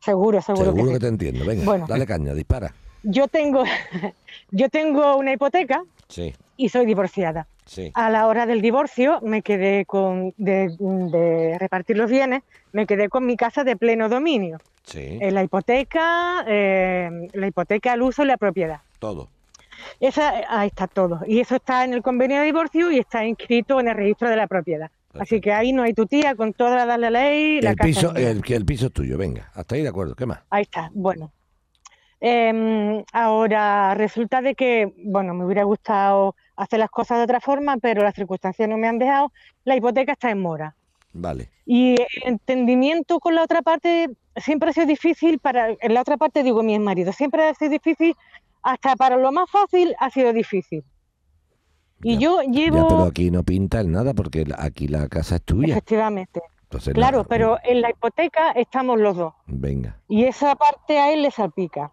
Seguro, 0.01 0.41
seguro, 0.41 0.67
Seguro 0.67 0.85
que 0.85 0.89
que 0.91 0.95
sí. 0.95 1.01
te 1.01 1.09
entiendo. 1.09 1.45
Venga, 1.45 1.65
Bueno. 1.65 1.87
dale 1.89 2.07
caña, 2.07 2.33
dispara. 2.33 2.73
Yo 3.03 3.29
tengo, 3.29 3.65
yo 4.51 4.69
tengo 4.69 5.17
una 5.17 5.33
hipoteca 5.33 5.83
Sí, 6.09 6.33
y 6.57 6.69
soy 6.69 6.87
divorciada. 6.87 7.47
sí. 7.65 7.91
A 7.95 8.11
la 8.11 8.27
hora 8.27 8.47
del 8.47 8.61
divorcio 8.63 9.21
me 9.23 9.43
quedé 9.43 9.85
con 9.85 10.33
de, 10.37 10.69
de 10.79 11.57
repartir 11.59 11.97
los 11.97 12.11
bienes, 12.11 12.43
me 12.73 12.87
quedé 12.87 13.09
con 13.09 13.25
mi 13.27 13.37
casa 13.37 13.65
de 13.65 13.77
pleno 13.77 14.09
dominio. 14.09 14.59
Sí, 14.85 15.19
Eh, 15.21 15.31
la 15.33 15.43
hipoteca, 15.43 16.45
eh, 16.47 17.29
la 17.33 17.47
hipoteca, 17.49 17.95
el 17.95 18.03
uso 18.03 18.23
y 18.23 18.27
la 18.27 18.37
propiedad. 18.37 18.81
todo. 18.99 19.29
Esa, 20.01 20.33
ahí 20.49 20.69
está 20.69 20.87
todo. 20.87 21.21
Y 21.27 21.41
eso 21.41 21.57
está 21.57 21.85
en 21.85 21.93
el 21.93 22.03
convenio 22.03 22.39
de 22.41 22.47
divorcio 22.47 22.91
y 22.91 22.99
está 22.99 23.25
inscrito 23.27 23.79
en 23.79 23.89
el 23.89 23.95
registro 23.97 24.29
de 24.31 24.37
la 24.37 24.47
propiedad. 24.47 24.91
Así 25.19 25.41
que 25.41 25.53
ahí 25.53 25.73
no 25.73 25.83
hay 25.83 25.93
tu 25.95 26.07
tía 26.07 26.35
con 26.35 26.53
toda 26.53 26.85
la, 26.87 26.97
la 26.99 27.11
ley. 27.11 27.61
La 27.61 27.71
El 27.71 27.77
casa 27.77 27.87
piso, 27.87 28.15
el, 28.17 28.43
el 28.47 28.65
piso 28.65 28.87
es 28.87 28.93
tuyo, 28.93 29.17
venga. 29.19 29.51
Hasta 29.55 29.75
ahí 29.75 29.83
de 29.83 29.89
acuerdo, 29.89 30.15
¿qué 30.15 30.25
más? 30.27 30.41
Ahí 30.51 30.63
está, 30.63 30.91
bueno. 30.95 31.31
Em, 32.21 33.05
ahora 33.13 33.95
resulta 33.95 34.41
de 34.41 34.55
que, 34.55 34.93
bueno, 35.05 35.35
me 35.35 35.45
hubiera 35.45 35.65
gustado 35.65 36.35
hacer 36.57 36.79
las 36.81 36.91
cosas 36.91 37.19
de 37.19 37.25
otra 37.25 37.41
forma, 37.41 37.77
pero 37.79 38.03
las 38.03 38.15
circunstancias 38.15 38.69
no 38.69 38.77
me 38.79 38.89
han 38.89 38.99
dejado. 38.99 39.33
La 39.65 39.77
hipoteca 39.77 40.13
está 40.13 40.31
en 40.31 40.41
mora. 40.41 40.75
Vale. 41.13 41.51
Y 41.65 41.93
el 42.01 42.07
entendimiento 42.25 43.19
con 43.21 43.35
la 43.35 43.43
otra 43.43 43.63
parte 43.63 44.11
siempre 44.37 44.71
ha 44.71 44.73
sido 44.73 44.87
difícil 44.87 45.39
para, 45.39 45.71
en 45.71 45.95
la 45.95 46.01
otra 46.03 46.17
parte 46.17 46.43
digo 46.43 46.63
mi 46.63 46.79
marido, 46.79 47.13
siempre 47.13 47.49
ha 47.49 47.55
sido 47.55 47.71
difícil, 47.71 48.15
hasta 48.63 48.97
para 48.97 49.17
lo 49.17 49.33
más 49.33 49.51
fácil 49.51 49.95
ha 49.99 50.11
sido 50.11 50.33
difícil. 50.33 50.85
Y 52.03 52.19
yo 52.19 52.43
llevo, 52.43 52.77
Ya, 52.77 52.89
pero 52.89 53.03
aquí 53.05 53.31
no 53.31 53.43
pinta 53.43 53.81
el 53.81 53.91
nada 53.91 54.13
porque 54.13 54.45
aquí 54.59 54.89
la 54.89 55.09
casa 55.09 55.37
es 55.37 55.43
tuya. 55.43 55.73
efectivamente, 55.73 56.43
Entonces, 56.65 56.93
claro, 56.93 57.25
pero 57.25 57.59
en 57.65 57.81
la 57.81 57.91
hipoteca 57.91 58.51
estamos 58.53 59.01
los 59.01 59.17
dos. 59.17 59.33
Venga. 59.47 59.99
Y 60.09 60.25
esa 60.25 60.55
parte 60.57 60.99
a 60.99 61.13
él 61.13 61.23
le 61.23 61.31
salpica. 61.31 61.93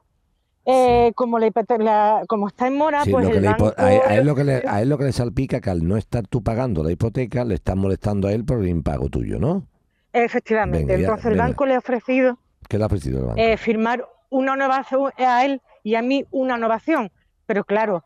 Eh, 0.65 1.11
como, 1.15 1.39
la, 1.39 1.49
la- 1.79 2.23
como 2.27 2.47
está 2.47 2.67
en 2.67 2.77
mora, 2.77 3.03
Sí, 3.03 3.11
pues 3.11 3.27
el 3.27 3.43
banco... 3.43 3.73
a, 3.77 3.93
él, 3.93 4.01
a 4.05 4.15
él 4.15 4.25
lo 4.25 4.33
que 4.35 4.43
le, 4.45 4.63
a 4.67 4.81
él 4.81 4.89
lo 4.89 4.97
que 4.97 5.03
le 5.05 5.11
salpica 5.11 5.59
que 5.59 5.69
al 5.69 5.85
no 5.85 5.97
estar 5.97 6.25
tú 6.27 6.41
pagando 6.41 6.83
la 6.83 6.91
hipoteca, 6.91 7.43
le 7.43 7.55
estás 7.55 7.75
molestando 7.75 8.27
a 8.29 8.31
él 8.33 8.45
por 8.45 8.59
el 8.59 8.69
impago 8.69 9.09
tuyo, 9.09 9.39
¿no? 9.39 9.67
Efectivamente, 10.13 10.85
Venga, 10.85 10.93
ya, 10.95 10.99
entonces 11.07 11.25
el 11.25 11.31
venga. 11.33 11.45
banco 11.47 11.65
le 11.65 11.75
ha 11.75 11.79
ofrecido 11.79 12.37
¿Qué 12.69 12.77
le 12.77 12.83
ha 12.83 12.87
ofrecido 12.87 13.19
el 13.19 13.25
banco? 13.25 13.39
eh, 13.41 13.57
firmar 13.57 14.07
una 14.29 14.53
innovación 14.55 15.11
a 15.17 15.43
él 15.45 15.61
y 15.83 15.95
a 15.95 16.01
mí 16.01 16.25
una 16.31 16.55
innovación. 16.57 17.11
Pero 17.45 17.65
claro, 17.65 18.03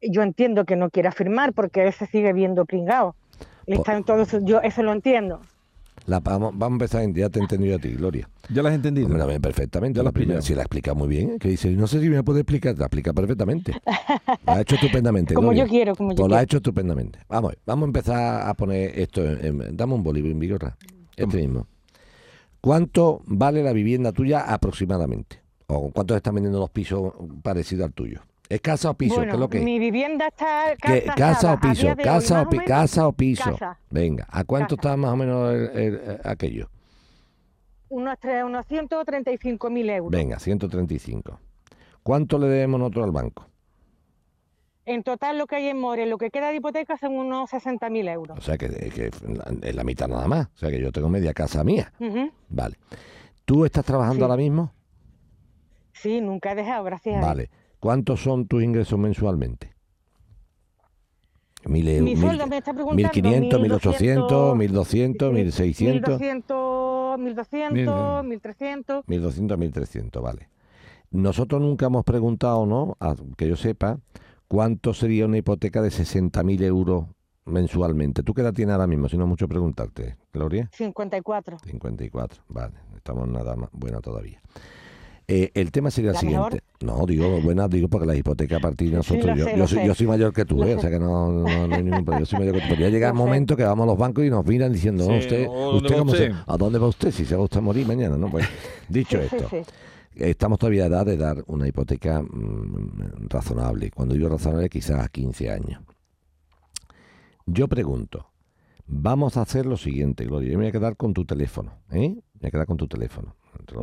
yo 0.00 0.22
entiendo 0.22 0.64
que 0.64 0.76
no 0.76 0.90
quiera 0.90 1.10
firmar 1.12 1.52
porque 1.54 1.82
él 1.86 1.92
se 1.92 2.06
sigue 2.06 2.32
viendo 2.32 2.66
pringado. 2.66 3.16
Él 3.66 3.74
Está 3.78 3.96
en 3.96 4.04
todo 4.04 4.24
yo 4.44 4.60
eso 4.60 4.82
lo 4.82 4.92
entiendo. 4.92 5.40
La- 6.06 6.20
vamos, 6.20 6.52
vamos 6.56 6.80
a 6.80 6.84
empezar, 6.84 7.12
ya 7.14 7.28
te 7.28 7.38
he 7.38 7.42
entendido 7.42 7.76
a 7.76 7.78
ti, 7.78 7.90
Gloria. 7.90 8.28
¿Ya 8.48 8.62
la 8.62 8.68
has 8.70 8.74
entendido? 8.76 9.08
Hombre, 9.08 9.40
perfectamente. 9.40 9.98
Ya 9.98 10.02
La 10.04 10.12
primera, 10.12 10.40
si 10.40 10.54
la 10.54 10.62
explica 10.62 10.94
muy 10.94 11.08
bien, 11.08 11.38
que 11.38 11.48
dice, 11.48 11.70
no 11.72 11.86
sé 11.86 12.00
si 12.00 12.08
me 12.08 12.22
puede 12.22 12.40
explicar, 12.40 12.78
la 12.78 12.86
explica 12.86 13.12
perfectamente. 13.12 13.72
La 14.46 14.54
ha 14.54 14.60
hecho 14.60 14.76
estupendamente. 14.76 15.34
Como 15.34 15.48
Gloria. 15.48 15.64
yo 15.64 15.70
quiero, 15.70 15.94
como 15.96 16.10
yo 16.12 16.16
Pues 16.16 16.30
la 16.30 16.36
ha 16.36 16.38
quiero. 16.40 16.44
hecho 16.44 16.56
estupendamente. 16.58 17.18
Vamos, 17.28 17.54
vamos 17.66 17.82
a 17.82 17.86
empezar 17.86 18.48
a 18.48 18.54
poner 18.54 18.98
esto 18.98 19.24
en, 19.24 19.60
en- 19.62 19.76
dame 19.76 19.94
un 19.94 20.02
bolígrafo 20.04 20.32
en 20.32 20.38
vigorra. 20.38 20.76
Este 21.16 21.38
mismo. 21.38 21.66
¿Cuánto 22.60 23.22
vale 23.26 23.62
la 23.62 23.72
vivienda 23.72 24.12
tuya 24.12 24.40
aproximadamente? 24.40 25.40
¿O 25.68 25.90
cuánto 25.90 26.14
están 26.16 26.34
vendiendo 26.34 26.58
los 26.60 26.70
pisos 26.70 27.12
parecidos 27.42 27.86
al 27.86 27.92
tuyo? 27.92 28.20
¿Es 28.48 28.60
casa 28.60 28.90
o 28.90 28.94
piso? 28.94 29.16
bueno, 29.16 29.30
¿Qué 29.32 29.36
es 29.36 29.40
lo 29.40 29.48
que 29.48 29.58
es? 29.58 29.64
mi 29.64 29.78
vivienda 29.78 30.28
está 30.28 30.76
¿Qué- 30.80 31.00
tasada 31.00 31.14
¿Casa 31.16 31.52
o 31.54 31.60
piso? 31.60 31.88
¿Casa 31.96 32.42
o, 32.42 32.48
pi- 32.48 32.58
casa 32.58 33.08
o 33.08 33.12
piso? 33.12 33.50
casa. 33.52 33.78
Venga, 33.90 34.26
¿a 34.30 34.44
cuánto 34.44 34.76
está 34.76 34.96
más 34.96 35.10
o 35.12 35.16
menos 35.16 35.52
el- 35.52 35.70
el- 35.76 35.94
el- 35.94 36.20
aquello? 36.24 36.68
unos, 37.88 38.16
unos 38.44 38.66
135 38.66 39.70
mil 39.70 39.88
euros. 39.90 40.10
Venga, 40.10 40.38
135. 40.38 41.38
¿Cuánto 42.02 42.38
le 42.38 42.46
debemos 42.46 42.78
nosotros 42.80 43.04
al 43.04 43.12
banco? 43.12 43.46
En 44.84 45.02
total 45.02 45.38
lo 45.38 45.46
que 45.48 45.56
hay 45.56 45.66
en 45.68 45.80
More, 45.80 46.06
lo 46.06 46.16
que 46.18 46.30
queda 46.30 46.50
de 46.50 46.56
hipoteca 46.56 46.96
son 46.96 47.16
unos 47.16 47.50
60 47.50 47.90
mil 47.90 48.06
euros. 48.06 48.38
O 48.38 48.40
sea, 48.40 48.56
que, 48.56 48.68
que 48.68 49.10
es 49.62 49.74
la 49.74 49.82
mitad 49.82 50.06
nada 50.06 50.28
más. 50.28 50.46
O 50.54 50.58
sea, 50.58 50.70
que 50.70 50.80
yo 50.80 50.92
tengo 50.92 51.08
media 51.08 51.34
casa 51.34 51.64
mía. 51.64 51.92
Vale. 52.48 52.76
¿Tú 53.44 53.64
estás 53.64 53.84
trabajando 53.84 54.18
Sí. 54.18 54.22
ahora 54.22 54.36
mismo? 54.36 54.72
Sí, 55.92 56.20
nunca 56.20 56.52
he 56.52 56.54
dejado, 56.54 56.84
gracias 56.84 57.16
a. 57.16 57.26
Vale. 57.26 57.50
¿Cuántos 57.80 58.22
son 58.22 58.46
tus 58.46 58.62
ingresos 58.62 58.98
mensualmente? 58.98 59.74
Mil, 61.66 61.88
eu- 61.88 62.02
Mi 62.04 62.14
mil- 62.14 62.20
sueldo 62.20 62.46
me 62.46 62.58
está 62.58 62.72
preguntando 62.72 63.00
1500, 63.12 63.60
1800, 63.60 64.56
1200, 64.56 65.32
1600, 65.32 66.20
1200, 66.20 67.18
1200, 67.18 68.24
1300. 68.24 69.04
1200, 69.08 69.58
1300, 69.58 70.22
vale. 70.22 70.48
Nosotros 71.10 71.60
nunca 71.60 71.86
hemos 71.86 72.04
preguntado, 72.04 72.66
¿no? 72.66 72.96
A- 73.00 73.16
que 73.36 73.48
yo 73.48 73.56
sepa, 73.56 73.98
cuánto 74.48 74.94
sería 74.94 75.26
una 75.26 75.38
hipoteca 75.38 75.82
de 75.82 75.90
60.000 75.90 76.62
euros 76.62 77.06
mensualmente. 77.46 78.22
¿Tú 78.22 78.32
qué 78.34 78.42
edad 78.42 78.52
tienes 78.52 78.72
ahora 78.74 78.86
mismo? 78.86 79.08
Si 79.08 79.16
no 79.16 79.24
es 79.24 79.28
mucho 79.28 79.48
preguntarte, 79.48 80.16
Gloria. 80.32 80.68
54. 80.72 81.58
54, 81.64 82.42
vale, 82.48 82.74
estamos 82.96 83.26
nada 83.28 83.56
más 83.56 83.70
buena 83.72 84.00
todavía. 84.00 84.40
Eh, 85.28 85.50
el 85.54 85.72
tema 85.72 85.90
sería 85.90 86.10
el 86.10 86.14
¿La 86.14 86.20
siguiente. 86.20 86.60
No, 86.80 87.04
digo 87.04 87.40
buena, 87.40 87.66
digo 87.66 87.88
porque 87.88 88.06
la 88.06 88.14
hipoteca 88.14 88.58
a 88.58 88.60
partir 88.60 88.90
de 88.92 89.02
Sí, 89.02 89.14
nosotros, 89.16 89.36
yo, 89.36 89.44
sé, 89.44 89.56
yo 89.56 89.66
soy, 89.66 89.84
yo 89.84 89.94
soy 89.94 90.06
mayor 90.06 90.32
que 90.32 90.44
tú, 90.44 90.62
¿eh? 90.62 90.76
o 90.76 90.80
sea 90.80 90.88
que 90.90 91.00
no, 91.00 91.32
no, 91.32 91.66
no 91.66 91.74
hay 91.74 91.82
ningún 91.82 92.04
problema. 92.04 92.20
Yo 92.20 92.26
soy 92.26 92.38
mayor 92.38 92.54
que 92.54 92.60
tú. 92.60 92.68
Podría 92.68 92.90
llegar 92.90 93.10
el 93.12 93.16
Lo 93.16 93.24
sé. 93.24 93.26
momento 93.26 93.56
que 93.56 93.64
vamos 93.64 93.84
a 93.84 93.86
los 93.86 93.98
bancos 93.98 94.24
y 94.24 94.30
nos 94.30 94.46
miran 94.46 94.72
diciendo, 94.72 95.04
Sí, 95.04 95.10
no, 95.10 95.18
usted, 95.18 95.46
¿o 95.48 95.72
dónde 95.72 95.88
usted, 95.88 95.98
cómo 95.98 96.14
se-? 96.14 96.32
¿a 96.46 96.56
dónde 96.56 96.78
va 96.78 96.86
usted? 96.88 97.10
Si 97.10 97.24
se 97.24 97.34
va 97.34 97.42
usted 97.42 97.58
a 97.58 97.62
morir 97.62 97.86
mañana, 97.88 98.16
¿no? 98.16 98.30
Pues 98.30 98.46
dicho 98.88 99.20
Sí, 99.20 99.28
sí, 99.28 99.36
esto, 99.36 99.48
sí. 99.50 99.62
estamos 100.14 100.58
todavía 100.60 100.84
a 100.84 100.86
edad 100.86 101.04
de 101.06 101.16
dar 101.16 101.42
una 101.48 101.66
hipoteca 101.66 102.22
mm, 102.22 103.28
razonable. 103.28 103.90
Cuando 103.90 104.14
digo 104.14 104.28
razonable, 104.28 104.68
quizás 104.68 105.00
a 105.04 105.08
15 105.08 105.50
años. 105.50 105.80
Yo 107.46 107.68
pregunto, 107.68 108.30
vamos 108.86 109.36
a 109.36 109.42
hacer 109.42 109.66
lo 109.66 109.76
siguiente, 109.76 110.24
Gloria. 110.24 110.50
Yo 110.52 110.58
me 110.58 110.64
voy 110.64 110.68
a 110.68 110.72
quedar 110.72 110.96
con 110.96 111.14
tu 111.14 111.24
teléfono, 111.24 111.72
¿eh? 111.90 112.16
Me 112.36 112.40
voy 112.42 112.48
a 112.48 112.50
quedar 112.50 112.66
con 112.66 112.76
tu 112.76 112.86
teléfono. 112.86 113.34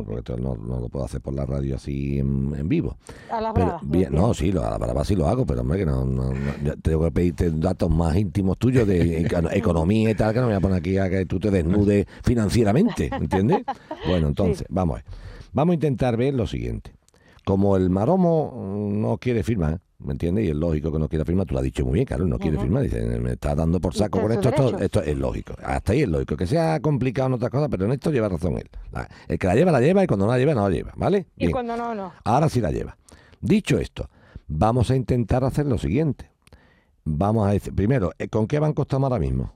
porque 0.06 0.36
no, 0.40 0.54
no 0.56 0.80
lo 0.80 0.88
puedo 0.88 1.04
hacer 1.04 1.20
por 1.20 1.34
la 1.34 1.44
radio 1.44 1.74
así 1.76 2.18
en, 2.20 2.54
en 2.56 2.68
vivo. 2.68 2.96
A 3.30 3.40
la 3.40 3.52
Pero 3.52 3.66
brava. 3.66 3.80
bien, 3.84 4.12
no, 4.12 4.32
sí, 4.32 4.52
lo, 4.52 4.64
a 4.64 4.70
la 4.70 4.78
brava 4.78 5.04
sí 5.04 5.16
lo 5.16 5.26
hago, 5.26 5.44
pero 5.44 5.62
hombre, 5.62 5.78
que 5.80 5.86
no, 5.86 6.04
no- 6.04 6.32
no- 6.32 6.76
tengo 6.80 7.04
que 7.04 7.10
pedirte 7.10 7.50
datos 7.50 7.90
más 7.90 8.16
íntimos 8.16 8.56
tuyos 8.58 8.86
de 8.86 9.22
econo- 9.28 9.50
economía 9.52 10.10
y 10.10 10.14
tal, 10.14 10.32
que 10.32 10.38
no 10.40 10.46
me 10.46 10.52
voy 10.52 10.58
a 10.58 10.60
poner 10.60 10.78
aquí 10.78 10.96
a 10.98 11.10
que 11.10 11.26
tú 11.26 11.40
te 11.40 11.50
desnudes 11.50 12.06
financieramente, 12.22 13.10
¿entiendes? 13.12 13.64
Bueno, 14.06 14.28
entonces, 14.28 14.64
vamos 14.70 14.94
a 14.94 15.02
ver. 15.02 15.04
Vamos 15.52 15.72
a 15.72 15.74
intentar 15.74 16.16
ver 16.16 16.34
lo 16.34 16.46
siguiente. 16.46 16.94
Como 17.44 17.76
el 17.76 17.90
maromo 17.90 18.88
no 18.92 19.18
quiere 19.18 19.42
firmar, 19.42 19.80
¿me 19.98 20.12
entiendes? 20.12 20.44
Y 20.44 20.48
es 20.50 20.56
lógico 20.56 20.92
que 20.92 20.98
no 20.98 21.08
quiera 21.08 21.24
firmar, 21.24 21.46
tú 21.46 21.54
lo 21.54 21.60
has 21.60 21.64
dicho 21.64 21.84
muy 21.84 21.94
bien, 21.94 22.06
claro, 22.06 22.26
no 22.26 22.38
quiere 22.38 22.58
firmar, 22.58 22.82
dice, 22.82 23.00
me 23.20 23.32
está 23.32 23.54
dando 23.54 23.80
por 23.80 23.94
saco 23.94 24.20
con 24.20 24.32
esto, 24.32 24.48
esto, 24.50 24.78
esto 24.78 25.02
es 25.02 25.16
lógico. 25.16 25.54
Hasta 25.62 25.92
ahí 25.92 26.02
es 26.02 26.08
lógico. 26.08 26.36
Que 26.36 26.46
sea 26.46 26.80
complicado 26.80 27.28
en 27.28 27.34
otras 27.34 27.50
cosas, 27.50 27.68
pero 27.70 27.86
en 27.86 27.92
esto 27.92 28.10
lleva 28.10 28.28
razón 28.28 28.58
él. 28.58 28.68
La- 28.92 29.08
El 29.28 29.38
que 29.38 29.46
la 29.46 29.54
lleva, 29.54 29.72
la 29.72 29.80
lleva, 29.80 30.02
y 30.04 30.06
cuando 30.06 30.26
no 30.26 30.32
la 30.32 30.38
lleva, 30.38 30.54
no 30.54 30.68
la 30.68 30.74
lleva, 30.74 30.92
¿vale? 30.96 31.26
Y 31.36 31.50
cuando 31.50 31.76
no, 31.76 31.94
no. 31.94 32.12
Ahora 32.24 32.48
sí 32.48 32.60
la 32.60 32.70
lleva. 32.70 32.96
Dicho 33.40 33.78
esto, 33.78 34.08
vamos 34.48 34.90
a 34.90 34.96
intentar 34.96 35.44
hacer 35.44 35.66
lo 35.66 35.78
siguiente. 35.78 36.30
Vamos 37.04 37.46
a 37.46 37.52
decir, 37.52 37.74
primero, 37.74 38.12
¿eh, 38.18 38.28
¿con 38.28 38.46
qué 38.46 38.58
banco 38.58 38.82
estamos 38.82 39.10
ahora 39.10 39.20
mismo? 39.20 39.54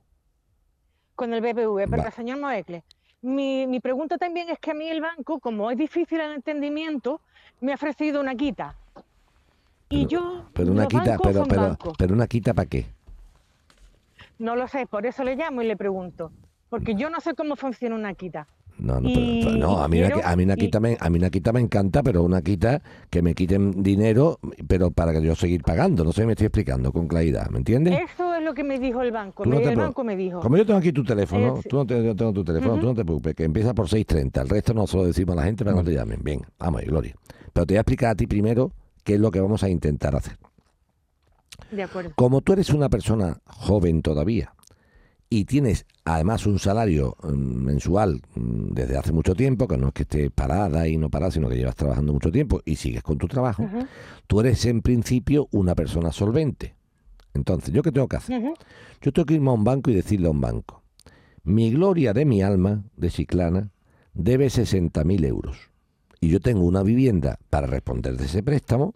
Con 1.14 1.32
el 1.34 1.40
BBV, 1.40 1.88
pero 1.90 2.02
Va. 2.04 2.10
señor 2.10 2.38
Moecle, 2.38 2.84
mi, 3.22 3.66
mi 3.66 3.80
pregunta 3.80 4.18
también 4.18 4.48
es 4.50 4.58
que 4.60 4.70
a 4.70 4.74
mí 4.74 4.88
el 4.88 5.00
banco, 5.00 5.40
como 5.40 5.70
es 5.70 5.76
difícil 5.76 6.20
el 6.20 6.32
entendimiento, 6.32 7.20
me 7.60 7.72
ha 7.72 7.74
ofrecido 7.74 8.20
una 8.20 8.34
quita. 8.36 8.76
Y 9.90 10.06
yo, 10.06 10.44
Pero 10.52 10.72
una 10.72 10.86
quita, 10.86 11.16
pero, 11.22 11.44
pero, 11.48 11.76
pero 11.96 12.14
una 12.14 12.26
quita 12.26 12.52
para 12.52 12.68
qué? 12.68 12.86
No 14.38 14.54
lo 14.54 14.68
sé, 14.68 14.86
por 14.86 15.06
eso 15.06 15.24
le 15.24 15.34
llamo 15.36 15.62
y 15.62 15.66
le 15.66 15.76
pregunto. 15.76 16.30
Porque 16.68 16.94
yo 16.94 17.08
no 17.10 17.20
sé 17.20 17.34
cómo 17.34 17.56
funciona 17.56 17.94
una 17.96 18.12
quita. 18.14 18.46
No, 18.78 19.00
no, 19.00 19.08
Y- 19.08 19.40
pero, 19.44 19.56
no, 19.56 19.78
a 19.82 19.88
mí, 19.88 19.98
una, 19.98 20.10
quiero- 20.10 20.28
a, 20.28 20.36
mí 20.36 20.44
una 20.44 20.54
y- 20.54 20.56
quita 20.58 20.78
me, 20.78 20.96
a 21.00 21.10
mí 21.10 21.18
una 21.18 21.30
quita 21.30 21.52
me 21.52 21.58
encanta, 21.60 22.02
pero 22.02 22.22
una 22.22 22.42
quita 22.42 22.80
que 23.10 23.22
me 23.22 23.34
quiten 23.34 23.82
dinero, 23.82 24.38
pero 24.68 24.90
para 24.92 25.12
que 25.12 25.22
yo 25.22 25.34
seguir 25.34 25.62
pagando. 25.62 26.04
No 26.04 26.12
sé 26.12 26.20
si 26.20 26.26
me 26.26 26.34
estoy 26.34 26.46
explicando 26.46 26.92
con 26.92 27.08
claridad, 27.08 27.48
¿me 27.50 27.58
entiendes? 27.58 27.98
Eso 28.14 28.34
es 28.36 28.42
lo 28.44 28.54
que 28.54 28.62
me 28.62 28.78
dijo 28.78 29.00
el 29.02 29.10
banco. 29.10 29.44
No 29.46 29.58
el 29.58 29.74
banco 29.74 30.04
me 30.04 30.14
dijo. 30.14 30.38
Como 30.40 30.56
yo 30.58 30.64
tengo 30.66 30.78
aquí 30.78 30.92
tu 30.92 31.02
teléfono, 31.02 31.56
Es- 31.58 31.66
tú 31.66 31.76
no 31.78 31.86
te, 31.86 32.04
yo 32.04 32.14
tengo 32.14 32.32
tu 32.32 32.44
teléfono, 32.44 32.78
tú 32.78 32.86
no 32.86 32.94
te 32.94 33.04
preocupes, 33.04 33.34
que 33.34 33.44
empieza 33.44 33.74
por 33.74 33.88
6.30. 33.88 34.42
El 34.42 34.48
resto 34.48 34.74
no 34.74 34.86
se 34.86 34.96
lo 34.98 35.04
decimos 35.06 35.32
a 35.32 35.40
la 35.40 35.44
gente 35.46 35.64
para 35.64 35.74
que 35.76 35.82
no 35.82 35.88
te 35.88 35.94
llamen. 35.96 36.20
Bien, 36.22 36.40
vamos 36.58 36.82
ahí, 36.82 36.86
Gloria. 36.86 37.16
Pero 37.52 37.66
te 37.66 37.72
voy 37.74 37.78
a 37.78 37.80
explicar 37.80 38.10
a 38.10 38.14
ti 38.14 38.26
primero 38.28 38.70
qué 39.08 39.14
es 39.14 39.20
lo 39.20 39.30
que 39.30 39.40
vamos 39.40 39.62
a 39.62 39.70
intentar 39.70 40.14
hacer. 40.14 40.36
De 41.72 41.82
acuerdo. 41.82 42.12
Como 42.14 42.42
tú 42.42 42.52
eres 42.52 42.68
una 42.68 42.90
persona 42.90 43.40
joven 43.46 44.02
todavía 44.02 44.52
y 45.30 45.46
tienes 45.46 45.86
además 46.04 46.44
un 46.44 46.58
salario 46.58 47.16
mm, 47.22 47.30
mensual 47.30 48.20
mm, 48.34 48.74
desde 48.74 48.98
hace 48.98 49.12
mucho 49.12 49.34
tiempo, 49.34 49.66
que 49.66 49.78
no 49.78 49.88
es 49.88 49.92
que 49.94 50.02
estés 50.02 50.30
parada 50.30 50.86
y 50.86 50.98
no 50.98 51.08
parada, 51.08 51.30
sino 51.30 51.48
que 51.48 51.56
llevas 51.56 51.74
trabajando 51.74 52.12
mucho 52.12 52.30
tiempo 52.30 52.60
y 52.66 52.76
sigues 52.76 53.02
con 53.02 53.16
tu 53.16 53.28
trabajo, 53.28 53.66
tú 54.26 54.40
eres 54.40 54.66
en 54.66 54.82
principio 54.82 55.48
una 55.52 55.74
persona 55.74 56.12
solvente. 56.12 56.74
Entonces, 57.32 57.72
¿yo 57.72 57.82
qué 57.82 57.92
tengo 57.92 58.08
que 58.08 58.16
hacer? 58.16 58.42
Yo 59.00 59.12
tengo 59.12 59.24
que 59.24 59.34
irme 59.34 59.48
a 59.48 59.54
un 59.54 59.64
banco 59.64 59.90
y 59.90 59.94
decirle 59.94 60.26
a 60.26 60.32
un 60.32 60.42
banco, 60.42 60.82
mi 61.44 61.70
gloria 61.70 62.12
de 62.12 62.26
mi 62.26 62.42
alma, 62.42 62.84
de 62.94 63.08
Chiclana, 63.08 63.70
debe 64.12 64.48
60.000 64.48 65.24
euros. 65.24 65.70
Y 66.20 66.28
yo 66.28 66.40
tengo 66.40 66.64
una 66.64 66.82
vivienda 66.82 67.38
para 67.50 67.66
responder 67.66 68.16
de 68.16 68.24
ese 68.26 68.42
préstamo 68.42 68.92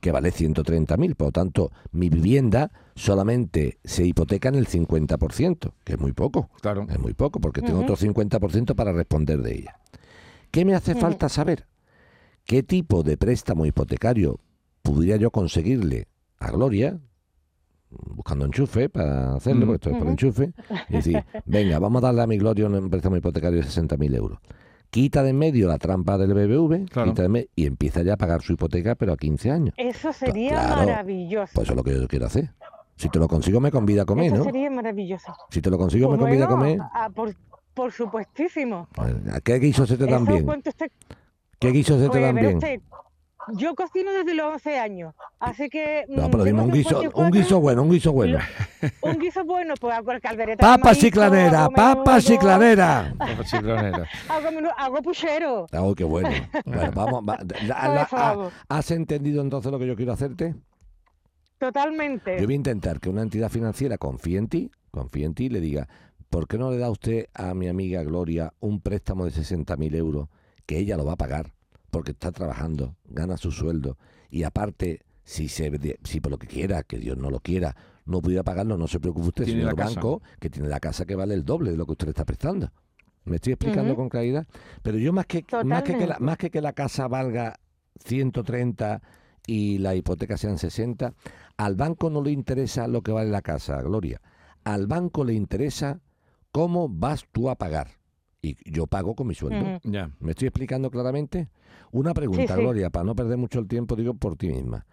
que 0.00 0.10
vale 0.12 0.30
130.000. 0.32 1.14
Por 1.14 1.28
lo 1.28 1.32
tanto, 1.32 1.70
mi 1.92 2.08
vivienda 2.08 2.70
solamente 2.94 3.78
se 3.84 4.04
hipoteca 4.04 4.48
en 4.48 4.56
el 4.56 4.66
50%, 4.66 5.72
que 5.84 5.92
es 5.94 6.00
muy 6.00 6.12
poco. 6.12 6.50
Claro. 6.60 6.86
Es 6.90 6.98
muy 6.98 7.14
poco, 7.14 7.40
porque 7.40 7.62
tengo 7.62 7.78
Ujú. 7.80 7.92
otro 7.92 7.96
50% 7.96 8.74
para 8.74 8.92
responder 8.92 9.40
de 9.42 9.54
ella. 9.54 9.76
¿Qué 10.50 10.64
me 10.64 10.74
hace 10.74 10.94
falta 10.94 11.28
saber? 11.28 11.66
¿Qué 12.44 12.62
tipo 12.62 13.02
de 13.02 13.16
préstamo 13.16 13.66
hipotecario 13.66 14.40
podría 14.82 15.16
yo 15.16 15.30
conseguirle 15.30 16.06
a 16.38 16.50
Gloria, 16.50 16.98
buscando 17.90 18.44
enchufe 18.44 18.88
para 18.88 19.34
hacerlo, 19.34 19.66
Mm. 19.66 19.68
porque 19.68 19.76
esto 19.76 19.90
es 19.90 19.96
por 19.98 20.08
enchufe, 20.08 20.52
y 20.88 20.92
decir, 20.94 21.24
venga, 21.46 21.78
vamos 21.78 22.02
a 22.02 22.06
darle 22.06 22.22
a 22.22 22.26
mi 22.26 22.38
Gloria 22.38 22.66
un 22.66 22.90
préstamo 22.90 23.16
hipotecario 23.16 23.58
de 23.60 23.64
60.000 23.64 24.14
euros. 24.14 24.38
Quita 24.90 25.22
de 25.22 25.30
en 25.30 25.38
medio 25.38 25.68
la 25.68 25.78
trampa 25.78 26.16
del 26.16 26.32
BBV 26.32 26.88
Claro. 26.88 27.10
quita 27.10 27.22
de 27.22 27.26
en 27.26 27.32
me- 27.32 27.48
y 27.54 27.66
empieza 27.66 28.02
ya 28.02 28.14
a 28.14 28.16
pagar 28.16 28.42
su 28.42 28.52
hipoteca, 28.54 28.94
pero 28.94 29.12
a 29.12 29.16
15 29.16 29.50
años. 29.50 29.74
Eso 29.76 30.12
sería 30.12 30.50
claro. 30.50 30.76
maravilloso. 30.86 31.52
Pues 31.54 31.64
eso 31.66 31.72
es 31.72 31.76
lo 31.76 31.84
que 31.84 31.94
yo 32.00 32.08
quiero 32.08 32.26
hacer. 32.26 32.52
Si 32.96 33.08
te 33.10 33.18
lo 33.18 33.28
consigo, 33.28 33.60
me 33.60 33.70
convida 33.70 34.02
a 34.02 34.04
comer, 34.06 34.26
Eso 34.28 34.36
¿no? 34.38 34.44
sería 34.44 34.70
maravilloso. 34.70 35.34
Si 35.50 35.60
te 35.60 35.68
lo 35.68 35.76
consigo, 35.76 36.08
Pues 36.08 36.18
me 36.18 36.24
convida 36.24 36.44
a 36.46 36.48
comer. 36.48 36.78
ah, 36.94 37.10
por, 37.14 37.34
por 37.74 37.92
supuestísimo. 37.92 38.88
¿A 38.96 39.40
¿Qué 39.40 39.58
guiso 39.58 39.86
se 39.86 39.98
te 39.98 40.06
dan 40.06 40.24
bien? 40.24 40.48
usted- 40.48 40.90
¿Qué 41.58 41.70
guisos 41.72 41.98
se 41.98 42.04
te 42.04 42.10
Pues, 42.10 42.22
dan 42.22 42.34
bien? 42.36 42.54
usted, 42.56 42.80
yo 43.54 43.74
cocino 43.74 44.12
desde 44.12 44.34
los 44.34 44.52
11 44.54 44.78
años, 44.78 45.14
así 45.38 45.68
que... 45.68 46.04
No, 46.08 46.28
mm, 46.28 46.30
pero 46.30 46.44
dime 46.44 46.62
un 46.62 46.70
guiso, 46.72 46.88
54, 47.00 47.22
un 47.24 47.30
guiso 47.30 47.60
bueno, 47.60 47.82
un 47.82 47.90
guiso 47.90 48.12
bueno. 48.12 48.38
Un 49.02 49.18
guiso 49.18 49.44
bueno, 49.44 49.74
pues 49.80 49.94
hago 49.94 50.12
el 50.12 50.20
caldereta 50.20 50.64
de 50.64 50.76
Papa 50.76 50.88
maíz, 50.90 50.98
chiclanera, 51.00 51.64
hago 51.64 51.72
papa 51.74 51.94
menudo, 51.96 52.20
chiclanera. 52.20 53.14
Hago, 54.28 54.50
menudo- 54.52 54.74
hago 54.76 55.02
puchero. 55.02 55.66
Oh, 55.72 55.94
qué 55.94 56.04
bueno. 56.04 56.28
Bueno, 56.64 56.92
vamos. 56.94 57.22
va- 57.28 57.38
la- 57.66 57.88
la- 57.88 58.02
hago. 58.02 58.52
¿Has 58.68 58.90
entendido 58.90 59.42
entonces 59.42 59.72
lo 59.72 59.78
que 59.78 59.86
yo 59.86 59.96
quiero 59.96 60.12
hacerte? 60.12 60.54
Totalmente. 61.58 62.36
Yo 62.38 62.44
voy 62.44 62.54
a 62.54 62.56
intentar 62.56 63.00
que 63.00 63.08
una 63.08 63.22
entidad 63.22 63.48
financiera 63.48 63.96
confíe 63.98 64.38
en 64.38 64.48
ti, 64.48 64.70
confíe 64.90 65.24
en 65.24 65.34
ti 65.34 65.46
y 65.46 65.48
le 65.48 65.60
diga, 65.60 65.88
¿por 66.28 66.46
qué 66.46 66.58
no 66.58 66.70
le 66.70 66.78
da 66.78 66.90
usted 66.90 67.26
a 67.34 67.54
mi 67.54 67.66
amiga 67.68 68.02
Gloria 68.04 68.52
un 68.60 68.80
préstamo 68.80 69.24
de 69.24 69.30
60.000 69.32 69.94
euros 69.96 70.28
que 70.66 70.78
ella 70.78 70.96
lo 70.96 71.04
va 71.06 71.12
a 71.14 71.16
pagar 71.16 71.52
porque 71.96 72.12
está 72.12 72.30
trabajando, 72.30 72.94
gana 73.06 73.38
su 73.38 73.50
sueldo 73.50 73.96
y 74.28 74.42
aparte, 74.42 75.00
si, 75.24 75.48
se, 75.48 75.98
si 76.04 76.20
por 76.20 76.30
lo 76.30 76.36
que 76.36 76.46
quiera, 76.46 76.82
que 76.82 76.98
Dios 76.98 77.16
no 77.16 77.30
lo 77.30 77.40
quiera, 77.40 77.74
no 78.04 78.20
pudiera 78.20 78.42
pagarlo, 78.42 78.76
no 78.76 78.86
se 78.86 79.00
preocupe 79.00 79.28
usted, 79.28 79.44
Tiene 79.46 79.62
señor 79.62 79.76
banco, 79.76 80.20
que 80.38 80.50
tiene 80.50 80.68
la 80.68 80.78
casa 80.78 81.06
que 81.06 81.14
vale 81.14 81.32
el 81.32 81.42
doble 81.42 81.70
de 81.70 81.78
lo 81.78 81.86
que 81.86 81.92
usted 81.92 82.08
le 82.08 82.10
está 82.10 82.26
prestando. 82.26 82.70
¿Me 83.24 83.36
estoy 83.36 83.54
explicando 83.54 83.96
con 83.96 84.10
claridad? 84.10 84.46
Pero 84.82 84.98
yo 84.98 85.14
más 85.14 85.24
que, 85.24 85.42
más 85.64 85.84
que, 85.84 85.96
que 85.96 86.06
la, 86.06 86.18
más 86.18 86.36
que 86.36 86.50
que 86.50 86.60
la 86.60 86.74
casa 86.74 87.08
valga 87.08 87.58
130 88.04 89.00
y 89.46 89.78
la 89.78 89.94
hipoteca 89.94 90.36
sean 90.36 90.58
60, 90.58 91.14
al 91.56 91.76
banco 91.76 92.10
no 92.10 92.22
le 92.22 92.30
interesa 92.30 92.88
lo 92.88 93.00
que 93.00 93.12
vale 93.12 93.30
la 93.30 93.40
casa, 93.40 93.80
Gloria. 93.80 94.20
Al 94.64 94.86
banco 94.86 95.24
le 95.24 95.32
interesa 95.32 96.02
cómo 96.52 96.90
vas 96.90 97.24
tú 97.32 97.48
a 97.48 97.54
pagar. 97.56 97.88
Y 98.42 98.58
yo 98.70 98.86
pago 98.86 99.14
con 99.14 99.28
mi 99.28 99.34
sueldo. 99.34 99.80
Ya. 99.82 100.10
¿Me 100.20 100.32
estoy 100.32 100.48
explicando 100.48 100.90
claramente? 100.90 101.48
Una 101.96 102.12
pregunta, 102.12 102.54
sí. 102.54 102.60
Gloria, 102.60 102.90
para 102.90 103.04
no 103.04 103.14
perder 103.16 103.38
mucho 103.38 103.58
el 103.58 103.68
tiempo, 103.68 103.96
digo 103.96 104.12
por 104.14 104.36
ti 104.36 104.48
misma. 104.48 104.84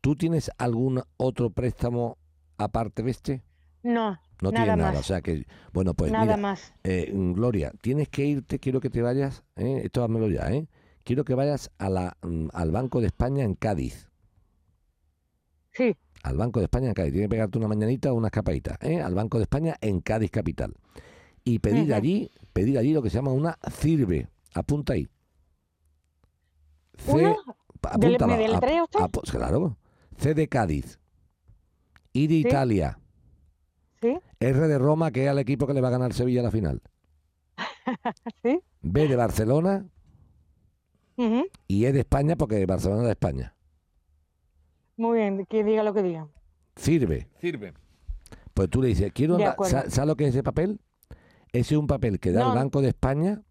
¿Tú 0.00 0.16
tienes 0.16 0.50
algún 0.58 1.00
otro 1.16 1.50
préstamo 1.50 2.18
aparte 2.56 3.02
de 3.04 3.10
este? 3.12 3.42
No, 3.84 4.18
No 4.42 4.50
nada 4.50 4.64
tienes 4.64 4.76
nada, 4.78 4.92
más. 4.92 5.00
o 5.00 5.02
sea 5.04 5.20
que, 5.20 5.46
bueno, 5.72 5.94
pues 5.94 6.10
Nada 6.10 6.24
mira, 6.24 6.36
más. 6.36 6.72
eh, 6.82 7.12
Gloria, 7.14 7.72
tienes 7.80 8.08
que 8.08 8.24
irte, 8.26 8.58
quiero 8.58 8.80
que 8.80 8.90
te 8.90 9.02
vayas, 9.02 9.44
¿eh? 9.56 9.82
esto 9.84 10.02
házmelo 10.02 10.28
ya, 10.28 10.50
¿eh? 10.52 10.68
quiero 11.04 11.24
que 11.24 11.34
vayas 11.34 11.70
a 11.78 11.88
la, 11.90 12.16
mm, 12.22 12.48
al 12.52 12.70
Banco 12.72 13.00
de 13.00 13.06
España 13.06 13.44
en 13.44 13.54
Cádiz. 13.54 14.08
Sí. 15.72 15.96
Al 16.24 16.36
Banco 16.36 16.58
de 16.58 16.64
España 16.64 16.88
en 16.88 16.94
Cádiz, 16.94 17.12
tienes 17.12 17.26
que 17.28 17.30
pegarte 17.36 17.58
una 17.58 17.68
mañanita 17.68 18.12
o 18.12 18.16
una 18.16 18.28
escapadita, 18.28 18.78
¿eh? 18.80 19.00
al 19.00 19.14
Banco 19.14 19.38
de 19.38 19.44
España 19.44 19.76
en 19.80 20.00
Cádiz 20.00 20.30
capital. 20.32 20.74
Y 21.44 21.60
pedir 21.60 21.94
allí, 21.94 22.30
pedir 22.52 22.78
allí 22.78 22.92
lo 22.92 23.00
que 23.00 23.10
se 23.10 23.16
llama 23.16 23.32
una 23.32 23.56
CIRBE, 23.70 24.28
apunta 24.54 24.94
ahí. 24.94 25.08
C, 26.98 27.12
¿Una? 27.12 27.36
pa- 27.80 27.92
¿Dele- 27.96 28.16
apúntala, 28.16 28.36
me 28.36 28.42
deletrea 28.42 28.82
ap- 28.82 28.84
usted? 28.84 29.00
ap- 29.00 29.30
claro, 29.30 29.76
C 30.16 30.34
de 30.34 30.48
Cádiz, 30.48 30.98
I 32.12 32.26
de 32.26 32.34
Sí. 32.34 32.40
Italia, 32.40 32.98
¿Sí? 34.00 34.18
R 34.40 34.60
de 34.68 34.78
Roma, 34.78 35.10
que 35.10 35.24
es 35.24 35.30
al 35.30 35.38
equipo 35.38 35.66
que 35.66 35.74
le 35.74 35.80
va 35.80 35.88
a 35.88 35.92
ganar 35.92 36.12
Sevilla 36.12 36.40
a 36.40 36.44
la 36.44 36.50
final. 36.50 36.82
¿Sí? 38.42 38.60
B 38.82 39.08
de 39.08 39.16
Barcelona 39.16 39.86
Ujú. 41.16 41.46
y 41.66 41.84
E 41.84 41.92
de 41.92 42.00
España 42.00 42.36
porque 42.36 42.64
Barcelona 42.66 43.02
es 43.02 43.06
de 43.06 43.12
España. 43.12 43.54
Muy 44.96 45.18
bien, 45.18 45.46
que 45.46 45.62
diga 45.64 45.82
lo 45.82 45.94
que 45.94 46.02
diga. 46.02 46.28
Sirve. 46.76 47.28
Sirve. 47.40 47.74
Pues 48.54 48.68
tú 48.70 48.82
le 48.82 48.88
dices, 48.88 49.12
quiero 49.12 49.38
¿sabes 49.64 49.98
lo 50.06 50.16
que 50.16 50.24
es 50.24 50.30
ese 50.30 50.42
papel? 50.42 50.80
Ese 51.52 51.74
es 51.74 51.78
un 51.78 51.86
papel 51.86 52.18
que 52.20 52.32
da 52.32 52.40
No. 52.44 52.48
el 52.52 52.58
Banco 52.58 52.82
de 52.82 52.88
España 52.88 53.42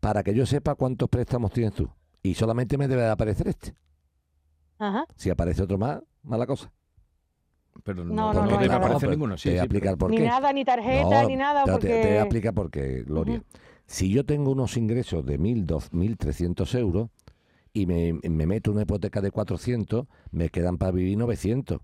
para 0.00 0.22
que 0.22 0.34
yo 0.34 0.46
sepa 0.46 0.74
cuántos 0.74 1.08
préstamos 1.08 1.52
tienes 1.52 1.74
tú. 1.74 1.88
Y 2.22 2.34
solamente 2.34 2.76
me 2.78 2.88
debe 2.88 3.02
de 3.02 3.08
aparecer 3.10 3.48
este. 3.48 3.74
Ajá. 4.78 5.06
Si 5.16 5.30
aparece 5.30 5.62
otro 5.62 5.78
más, 5.78 6.00
mala 6.22 6.46
cosa. 6.46 6.72
Pero 7.84 8.04
No, 8.04 8.32
no, 8.32 8.40
Porque 8.40 8.40
no, 8.52 8.58
te- 8.58 8.64
hay 8.64 8.68
nada. 8.68 8.78
no, 8.80 8.84
aparece 8.86 9.00
pero 9.00 9.10
ninguno, 9.12 9.36
sí, 9.36 9.44
Te 9.44 9.50
voy 9.50 9.58
a 9.58 9.60
sí, 9.62 9.64
explicar 9.66 9.96
por 9.98 10.10
Ni 10.10 10.16
qué. 10.18 10.24
nada, 10.24 10.52
ni 10.52 10.64
tarjeta, 10.64 11.22
No, 11.22 11.28
ni 11.28 11.36
nada, 11.36 11.64
pero 11.64 11.78
te- 11.78 11.86
porque... 11.88 12.02
Te, 12.02 12.08
voy 12.08 12.16
a 12.16 12.20
explicar 12.22 12.54
por 12.54 12.70
qué, 12.70 13.02
Gloria. 13.04 13.42
Si 13.86 14.10
yo 14.10 14.24
tengo 14.24 14.50
unos 14.50 14.76
ingresos 14.76 15.24
de 15.24 15.38
1.000, 15.38 15.64
2.000, 15.64 16.16
1.300 16.18 16.74
euros 16.78 17.08
y 17.72 17.86
me, 17.86 18.12
me 18.28 18.46
meto 18.46 18.70
una 18.72 18.82
hipoteca 18.82 19.20
de 19.20 19.30
400, 19.30 20.06
me 20.32 20.50
quedan 20.50 20.76
para 20.76 20.92
vivir 20.92 21.16
900. 21.16 21.80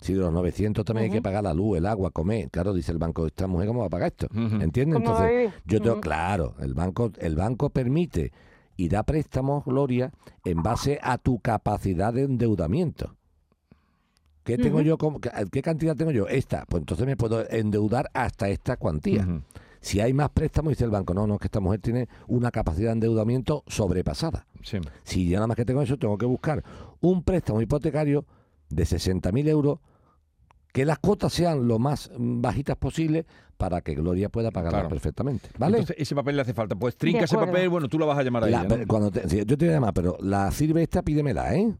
Si 0.00 0.12
de 0.12 0.20
los 0.20 0.32
900 0.32 0.84
también 0.84 1.06
hay 1.06 1.10
que 1.10 1.22
pagar 1.22 1.42
la 1.42 1.52
luz, 1.54 1.76
el 1.78 1.86
agua, 1.86 2.12
comer. 2.12 2.50
Claro, 2.50 2.72
dice 2.72 2.92
el 2.92 2.98
banco, 2.98 3.26
esta 3.26 3.48
mujer, 3.48 3.66
¿cómo 3.66 3.80
va 3.80 3.86
a 3.86 3.90
pagar 3.90 4.08
esto? 4.12 4.28
¿Entiendes? 4.32 4.94
¿Cómo 5.02 5.12
va 5.12 5.24
a 5.24 5.30
Entonces, 5.32 5.62
yo 5.64 5.80
tengo, 5.80 6.00
claro, 6.00 6.54
el 6.60 6.74
banco, 6.74 7.10
el 7.18 7.34
banco 7.34 7.70
permite 7.70 8.30
y 8.78 8.88
da 8.88 9.02
préstamos, 9.02 9.64
Gloria, 9.66 10.12
en 10.44 10.62
base 10.62 10.98
a 11.02 11.18
tu 11.18 11.40
capacidad 11.40 12.14
de 12.14 12.22
endeudamiento. 12.22 13.16
¿Qué 14.44 14.56
tengo 14.56 14.80
yo? 14.80 14.96
como- 14.96 15.20
¿Qué 15.20 15.62
cantidad 15.62 15.94
tengo 15.96 16.10
yo? 16.12 16.26
Esta. 16.28 16.64
Pues 16.66 16.80
entonces 16.80 17.04
me 17.04 17.16
puedo 17.16 17.46
endeudar 17.50 18.08
hasta 18.14 18.48
esta 18.48 18.76
cuantía. 18.76 19.26
Si 19.80 20.00
hay 20.00 20.12
más 20.12 20.30
préstamos, 20.30 20.70
dice 20.70 20.84
el 20.84 20.90
banco, 20.90 21.12
no, 21.12 21.26
no, 21.26 21.34
es 21.34 21.40
que 21.40 21.48
esta 21.48 21.60
mujer 21.60 21.80
tiene 21.80 22.08
una 22.28 22.50
capacidad 22.50 22.88
de 22.88 22.92
endeudamiento 22.94 23.62
sobrepasada. 23.66 24.46
Sí. 24.62 24.78
Si 25.02 25.28
yo 25.28 25.34
nada 25.36 25.48
más 25.48 25.56
que 25.56 25.64
tengo 25.64 25.82
eso, 25.82 25.98
tengo 25.98 26.16
que 26.16 26.26
buscar 26.26 26.62
un 27.00 27.22
préstamo 27.24 27.60
hipotecario 27.60 28.24
de 28.70 28.84
60.000 28.84 29.48
euros, 29.48 29.80
que 30.72 30.84
las 30.84 30.98
cuotas 30.98 31.32
sean 31.32 31.66
lo 31.68 31.78
más 31.78 32.10
mm, 32.16 32.40
bajitas 32.40 32.76
posible 32.76 33.26
para 33.58 33.80
que 33.82 33.94
Gloria 33.94 34.28
pueda 34.30 34.50
pagarla 34.50 34.78
Claro. 34.78 34.88
perfectamente. 34.88 35.50
¿Vale? 35.58 35.78
Entonces, 35.78 35.96
ese 35.98 36.14
papel 36.14 36.36
le 36.36 36.42
hace 36.42 36.54
falta. 36.54 36.74
Pues 36.76 36.96
trinca 36.96 37.24
ese 37.24 37.36
papel, 37.36 37.68
bueno, 37.68 37.88
tú 37.88 37.98
la 37.98 38.06
vas 38.06 38.16
a 38.18 38.22
llamar 38.22 38.44
a 38.44 38.46
La- 38.48 38.62
ella. 38.64 38.86
cuando 38.86 39.10
te- 39.10 39.44
yo 39.44 39.58
te 39.58 39.64
voy 39.66 39.68
a 39.68 39.72
llamar, 39.72 39.92
pero 39.92 40.16
la 40.22 40.50
sirve 40.52 40.82
esta, 40.82 41.02
pídemela, 41.02 41.54
¿eh? 41.54 41.74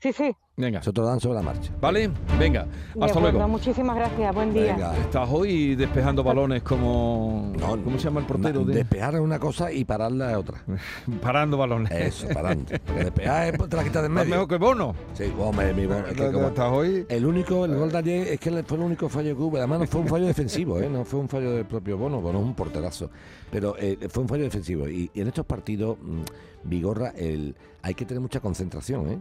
Sí, 0.00 0.12
sí. 0.12 0.30
Venga. 0.56 0.80
Lo 0.94 1.04
dan 1.04 1.20
sobre 1.20 1.36
la 1.36 1.42
marcha. 1.42 1.72
¿Vale? 1.80 2.10
Venga. 2.38 2.62
Hasta 3.00 3.06
acuerdo, 3.06 3.32
luego. 3.32 3.48
Muchísimas 3.48 3.96
gracias. 3.96 4.34
Buen 4.34 4.52
día. 4.52 4.74
Venga. 4.74 4.96
Estás 4.98 5.28
hoy 5.30 5.74
despejando 5.76 6.22
balones 6.24 6.62
como... 6.62 7.52
¿Cómo 7.60 7.98
se 7.98 8.04
llama 8.04 8.20
el 8.20 8.26
portero? 8.26 8.64
De... 8.64 8.74
Despejar 8.74 9.14
es 9.16 9.20
una 9.20 9.38
cosa 9.38 9.72
y 9.72 9.84
pararla 9.84 10.32
es 10.32 10.36
otra. 10.36 10.62
Parando 11.22 11.56
balones. 11.58 11.90
Eso, 11.92 12.28
parando. 12.32 12.64
Despejar 12.96 13.54
es 13.54 13.68
te 13.68 13.76
la 13.76 13.84
quitas 13.84 14.02
de 14.02 14.06
en 14.06 14.12
¿Estás 14.12 14.24
medio. 14.26 14.30
mejor 14.30 14.48
que 14.48 14.56
Bono? 14.56 14.94
Sí, 15.14 15.32
hombre, 15.38 15.74
mi 15.74 15.86
Bono. 15.86 15.98
Es 16.06 16.14
que 16.14 16.26
¿Estás 16.26 16.52
como- 16.54 16.76
hoy? 16.76 17.06
El 17.08 17.26
único, 17.26 17.64
el 17.64 17.76
gol 17.76 17.90
de 17.92 17.98
ayer 17.98 18.28
es 18.28 18.40
que 18.40 18.50
fue 18.64 18.78
el 18.78 18.84
único 18.84 19.08
fallo 19.08 19.36
que 19.36 19.42
hubo. 19.42 19.56
Además, 19.58 19.80
no 19.80 19.86
fue 19.86 20.00
un 20.00 20.08
fallo 20.08 20.26
defensivo, 20.26 20.80
¿eh? 20.80 20.88
no 20.88 21.04
fue 21.04 21.20
un 21.20 21.28
fallo 21.28 21.52
del 21.52 21.66
propio 21.66 21.98
Bono. 21.98 22.20
Bono 22.20 22.38
es 22.40 22.44
un 22.44 22.54
porterazo. 22.54 23.10
Pero 23.50 23.76
eh, 23.78 23.96
fue 24.08 24.22
un 24.24 24.28
fallo 24.28 24.44
defensivo. 24.44 24.88
Y, 24.88 25.10
y 25.14 25.20
en 25.20 25.28
estos 25.28 25.44
partidos, 25.46 25.98
mm, 26.00 26.22
Vigorra, 26.64 27.10
el, 27.16 27.54
hay 27.82 27.94
que 27.94 28.04
tener 28.04 28.20
mucha 28.20 28.40
concentración. 28.40 29.08
¿eh? 29.10 29.18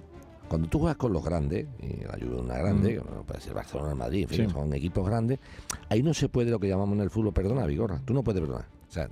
Cuando 0.48 0.68
tú 0.70 0.80
juegas 0.80 0.98
con 0.98 1.12
los 1.14 1.24
grandes, 1.24 1.66
y 1.80 2.04
la 2.06 2.14
es 2.14 2.24
una 2.24 2.58
grande, 2.58 3.00
Mm. 3.00 3.24
puede 3.26 3.42
ser 3.42 3.54
Barcelona, 3.54 3.96
Madrid, 3.96 4.24
en 4.24 4.30
fin, 4.30 4.46
Sí. 4.48 4.54
son 4.54 4.74
equipos 4.74 5.06
grandes, 5.06 5.40
ahí 5.90 6.02
no 6.02 6.14
se 6.14 6.30
puede 6.30 6.50
lo 6.52 6.60
que 6.60 6.68
llamamos 6.68 6.96
en 6.96 7.02
el 7.04 7.10
fútbol 7.10 7.34
perdonar, 7.34 7.68
Vigorra. 7.68 8.02
Tú 8.06 8.14
no 8.14 8.24
puedes 8.24 8.42
perdonar. 8.42 8.66
O 8.88 8.92
sea, 8.92 9.04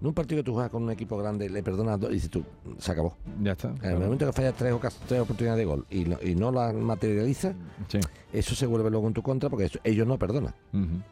en 0.00 0.06
un 0.06 0.14
partido 0.14 0.40
que 0.40 0.44
tú 0.44 0.52
juegas 0.52 0.70
con 0.70 0.84
un 0.84 0.90
equipo 0.90 1.16
grande, 1.18 1.48
le 1.50 1.62
perdonas 1.62 1.98
dos 1.98 2.10
y 2.10 2.14
dices 2.14 2.30
tú, 2.30 2.44
se 2.78 2.92
acabó. 2.92 3.16
Ya 3.42 3.52
está. 3.52 3.74
En 3.82 3.90
el 3.92 3.98
momento 3.98 4.26
que 4.26 4.32
fallas 4.32 4.54
tres, 4.56 4.72
tres 5.08 5.20
oportunidades 5.20 5.58
de 5.58 5.64
gol 5.64 5.84
y 5.90 6.04
no, 6.04 6.16
y 6.22 6.34
no 6.36 6.52
las 6.52 6.72
materializas, 6.74 7.54
Sí. 7.88 7.98
eso 8.32 8.54
se 8.54 8.66
vuelve 8.66 8.90
luego 8.90 9.08
en 9.08 9.14
tu 9.14 9.22
contra 9.22 9.48
porque 9.50 9.64
eso- 9.64 9.80
ellos 9.82 10.06
no 10.06 10.18
perdonan. 10.18 10.54
Ujú. 10.72 11.02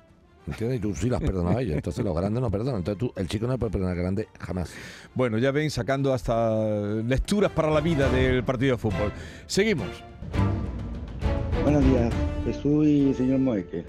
¿Entiendes? 0.46 0.78
Y 0.78 0.81
tú 0.81 0.94
sí 0.94 1.09
las 1.09 1.20
has 1.20 1.26
perdonado 1.26 1.59
a 1.59 1.62
ellos. 1.62 1.76
Entonces 1.76 2.05
los 2.05 2.16
grandes 2.16 2.42
no 2.42 2.50
perdonan. 2.50 2.76
Entonces 2.78 2.98
tú, 2.98 3.12
el 3.16 3.28
chico 3.28 3.46
no 3.46 3.59
puede 3.59 3.72
perdonar 3.72 3.96
al 3.96 4.02
grande 4.02 4.28
jamás. 4.38 4.72
Bueno, 5.14 5.38
ya 5.38 5.50
ven, 5.52 5.70
sacando 5.70 6.12
hasta 6.12 6.55
lecturas 7.02 7.52
para 7.52 7.70
la 7.70 7.81
vida 7.81 8.09
del 8.11 8.42
partido 8.42 8.72
de 8.72 8.78
fútbol. 8.78 9.12
Seguimos. 9.46 9.87
Buenos 11.62 11.85
días, 11.85 12.12
Jesús 12.44 12.87
y 12.87 13.14
señor 13.14 13.38
Moeque. 13.38 13.85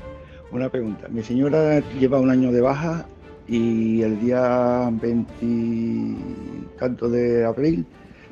Una 0.52 0.70
pregunta. 0.70 1.08
Mi 1.10 1.24
señora 1.24 1.80
lleva 2.00 2.20
un 2.20 2.30
año 2.30 2.52
de 2.52 2.62
baja 2.62 3.08
y 3.48 4.04
el 4.04 4.20
día 4.20 4.90
20 4.92 5.34
y 5.42 6.18
tanto 6.78 7.10
de 7.10 7.44
abril 7.46 7.86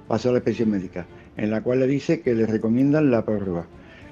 pasó 0.08 0.30
la 0.32 0.38
inspección 0.38 0.70
médica, 0.70 1.08
en 1.38 1.50
la 1.50 1.64
cual 1.64 1.80
le 1.80 1.88
dice 1.88 2.22
que 2.22 2.36
le 2.36 2.46
recomiendan 2.46 3.10
la 3.10 3.26
prórroga. 3.26 3.66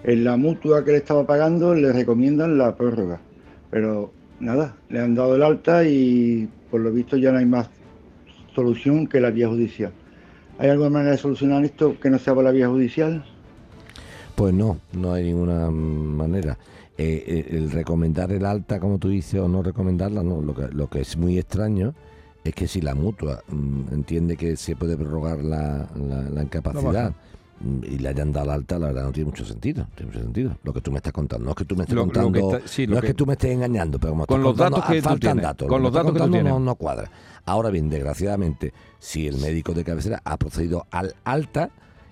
En 0.03 0.23
la 0.23 0.35
mutua 0.37 0.83
que 0.83 0.91
le 0.91 0.97
estaba 0.97 1.27
pagando 1.27 1.75
le 1.75 1.93
recomiendan 1.93 2.57
la 2.57 2.75
prórroga. 2.75 3.21
Pero 3.71 4.11
nada, 4.39 4.75
le 4.89 4.99
han 4.99 5.15
dado 5.15 5.35
el 5.35 5.43
alta 5.43 5.83
y 5.83 6.47
por 6.71 6.81
lo 6.81 6.91
visto 6.91 7.17
ya 7.17 7.31
no 7.31 7.37
hay 7.39 7.45
más 7.45 7.69
solución 8.55 9.07
que 9.07 9.19
la 9.19 9.29
vía 9.31 9.47
judicial. 9.47 9.91
¿Hay 10.57 10.69
alguna 10.69 10.89
manera 10.89 11.11
de 11.11 11.17
solucionar 11.17 11.63
esto 11.63 11.97
que 11.99 12.09
no 12.09 12.19
sea 12.19 12.33
por 12.35 12.43
la 12.43 12.51
vía 12.51 12.67
judicial? 12.67 13.23
Pues 14.35 14.53
no, 14.53 14.79
no 14.93 15.13
hay 15.13 15.25
ninguna 15.25 15.69
manera. 15.69 16.57
Eh, 16.97 17.23
eh, 17.27 17.45
el 17.57 17.71
recomendar 17.71 18.31
el 18.31 18.45
alta, 18.45 18.79
como 18.79 18.97
tú 18.99 19.09
dices, 19.09 19.39
o 19.39 19.47
no 19.47 19.63
recomendarla, 19.63 20.21
no. 20.23 20.41
Lo 20.41 20.53
que, 20.53 20.67
lo 20.69 20.89
que 20.89 21.01
es 21.01 21.15
muy 21.15 21.37
extraño 21.37 21.93
es 22.43 22.53
que 22.53 22.67
si 22.67 22.81
la 22.81 22.93
mutua 22.95 23.41
mm, 23.47 23.93
entiende 23.93 24.35
que 24.35 24.57
se 24.57 24.75
puede 24.75 24.97
prorrogar 24.97 25.39
la, 25.39 25.87
la- 25.95 26.29
la 26.29 26.43
incapacidad 26.43 27.13
y 27.83 27.97
le 27.97 28.09
hayan 28.09 28.31
dado 28.31 28.51
alta, 28.51 28.79
la 28.79 28.87
verdad 28.87 29.03
no 29.03 29.11
tiene 29.11 29.29
mucho 29.29 29.43
sentido. 29.45 29.83
no 29.83 29.89
Tiene 29.95 30.11
mucho 30.11 30.23
sentido. 30.23 30.57
Lo 30.63 30.73
que 30.73 30.81
tú 30.81 30.91
me 30.91 30.97
estás 30.97 31.11
contando. 31.13 31.43
No 31.45 31.51
es 31.51 31.57
que 31.57 31.65
tú 31.65 31.75
me 31.75 31.83
estés 31.83 31.95
Lo- 31.95 32.05
lo 32.05 32.11
que 32.11 32.19
contando. 32.21 32.57
está- 32.57 32.67
sí, 32.67 32.87
no 32.87 32.93
lo 32.93 32.99
es 32.99 33.05
que- 33.05 33.13
tú 33.13 33.25
me 33.25 33.33
estés 33.33 33.51
engañando, 33.51 33.99
pero 33.99 34.11
como 34.13 34.25
Con 34.25 34.39
estás 34.39 34.43
los 34.43 34.51
contando, 34.53 34.77
datos 34.77 34.91
que 34.93 35.01
tú 35.01 35.03
faltan 35.09 35.19
tienes, 35.19 35.43
datos. 35.43 35.67
con 35.67 35.77
Lo 35.81 35.83
los 35.89 35.93
datos 35.93 36.13
que 36.13 36.19
tú 36.19 36.43
no, 36.43 36.59
no 36.59 36.75
cuadra. 36.75 37.11
Ahora 37.45 37.69
bien, 37.69 37.89
desgraciadamente, 37.89 38.73
si 38.99 39.27
el 39.27 39.37
médico 39.37 39.73
de 39.73 39.83
cabecera 39.83 40.21
ha 40.23 40.37
procedido 40.37 40.85
al 40.91 41.15
alta 41.23 41.69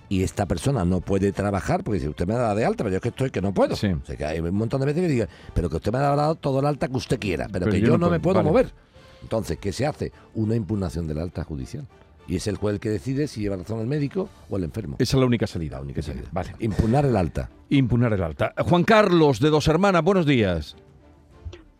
y 0.09 0.23
esta 0.23 0.45
persona 0.45 0.85
no 0.85 1.01
puede 1.01 1.31
trabajar, 1.31 1.83
porque 1.83 1.95
dice, 1.99 2.09
usted 2.09 2.25
me 2.27 2.33
ha 2.33 2.37
dado 2.37 2.55
de 2.55 2.65
alta, 2.65 2.83
pero 2.83 2.91
yo 2.91 2.95
es 2.97 3.01
que 3.03 3.09
estoy 3.09 3.29
que 3.29 3.41
no 3.41 3.53
puedo. 3.53 3.73
O 3.73 3.77
sea, 3.77 3.97
que 4.17 4.25
hay 4.25 4.39
un 4.39 4.55
montón 4.55 4.79
de 4.81 4.85
veces 4.87 5.01
que 5.01 5.07
diga, 5.09 5.27
pero 5.53 5.69
que 5.69 5.75
usted 5.77 5.91
me 5.91 5.97
ha 5.99 6.01
dado 6.15 6.35
todo 6.35 6.59
el 6.59 6.65
alta 6.65 6.87
que 6.87 6.95
usted 6.97 7.19
quiera, 7.19 7.47
pero, 7.51 7.65
Pero 7.65 7.71
que 7.71 7.79
yo 7.81 7.87
yo, 7.87 7.91
no 7.93 8.05
no, 8.07 8.11
me 8.11 8.19
puedo, 8.19 8.35
puedo 8.41 8.53
vale. 8.53 8.67
mover. 8.67 8.87
Entonces, 9.21 9.57
¿qué 9.59 9.71
se 9.73 9.85
hace? 9.85 10.11
Una 10.35 10.55
impugnación 10.55 11.07
del 11.07 11.19
alta 11.19 11.43
judicial. 11.43 11.85
Y 12.27 12.35
es 12.35 12.47
el 12.47 12.57
juez 12.57 12.73
el 12.73 12.79
que 12.79 12.89
decide 12.89 13.27
si 13.27 13.41
lleva 13.41 13.55
razón 13.55 13.79
el 13.79 13.87
médico 13.87 14.29
o 14.49 14.57
el 14.57 14.65
enfermo. 14.65 14.97
Esa 14.99 15.15
es 15.15 15.19
la 15.19 15.25
única 15.25 15.47
salida. 15.47 15.77
La 15.77 15.83
única 15.83 16.01
salida. 16.01 16.25
Vale. 16.31 16.55
Impugnar 16.59 17.05
el 17.05 17.15
alta. 17.15 17.49
Impugnar 17.69 18.13
el 18.13 18.21
alta. 18.21 18.53
Juan 18.57 18.83
Carlos, 18.83 19.39
de 19.39 19.49
Dos 19.49 19.67
Hermanas, 19.67 20.03
buenos 20.03 20.25
días. 20.25 20.75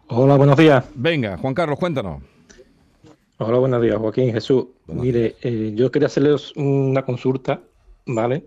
Hola, 0.08 0.38
buenos 0.38 0.58
días. 0.58 0.86
Venga, 0.96 1.38
Juan 1.38 1.54
Carlos, 1.54 1.78
cuéntanos. 1.78 2.24
Hola, 3.40 3.60
buenos 3.60 3.82
días, 3.82 3.98
Joaquín, 3.98 4.32
Jesús. 4.32 4.68
Mire, 4.88 5.36
eh, 5.42 5.74
yo 5.76 5.92
quería 5.92 6.08
hacerles 6.08 6.54
una 6.56 7.04
consulta, 7.04 7.62
¿vale? 8.06 8.46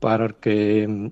Para 0.00 0.30
que 0.30 0.88
mm, 0.88 1.06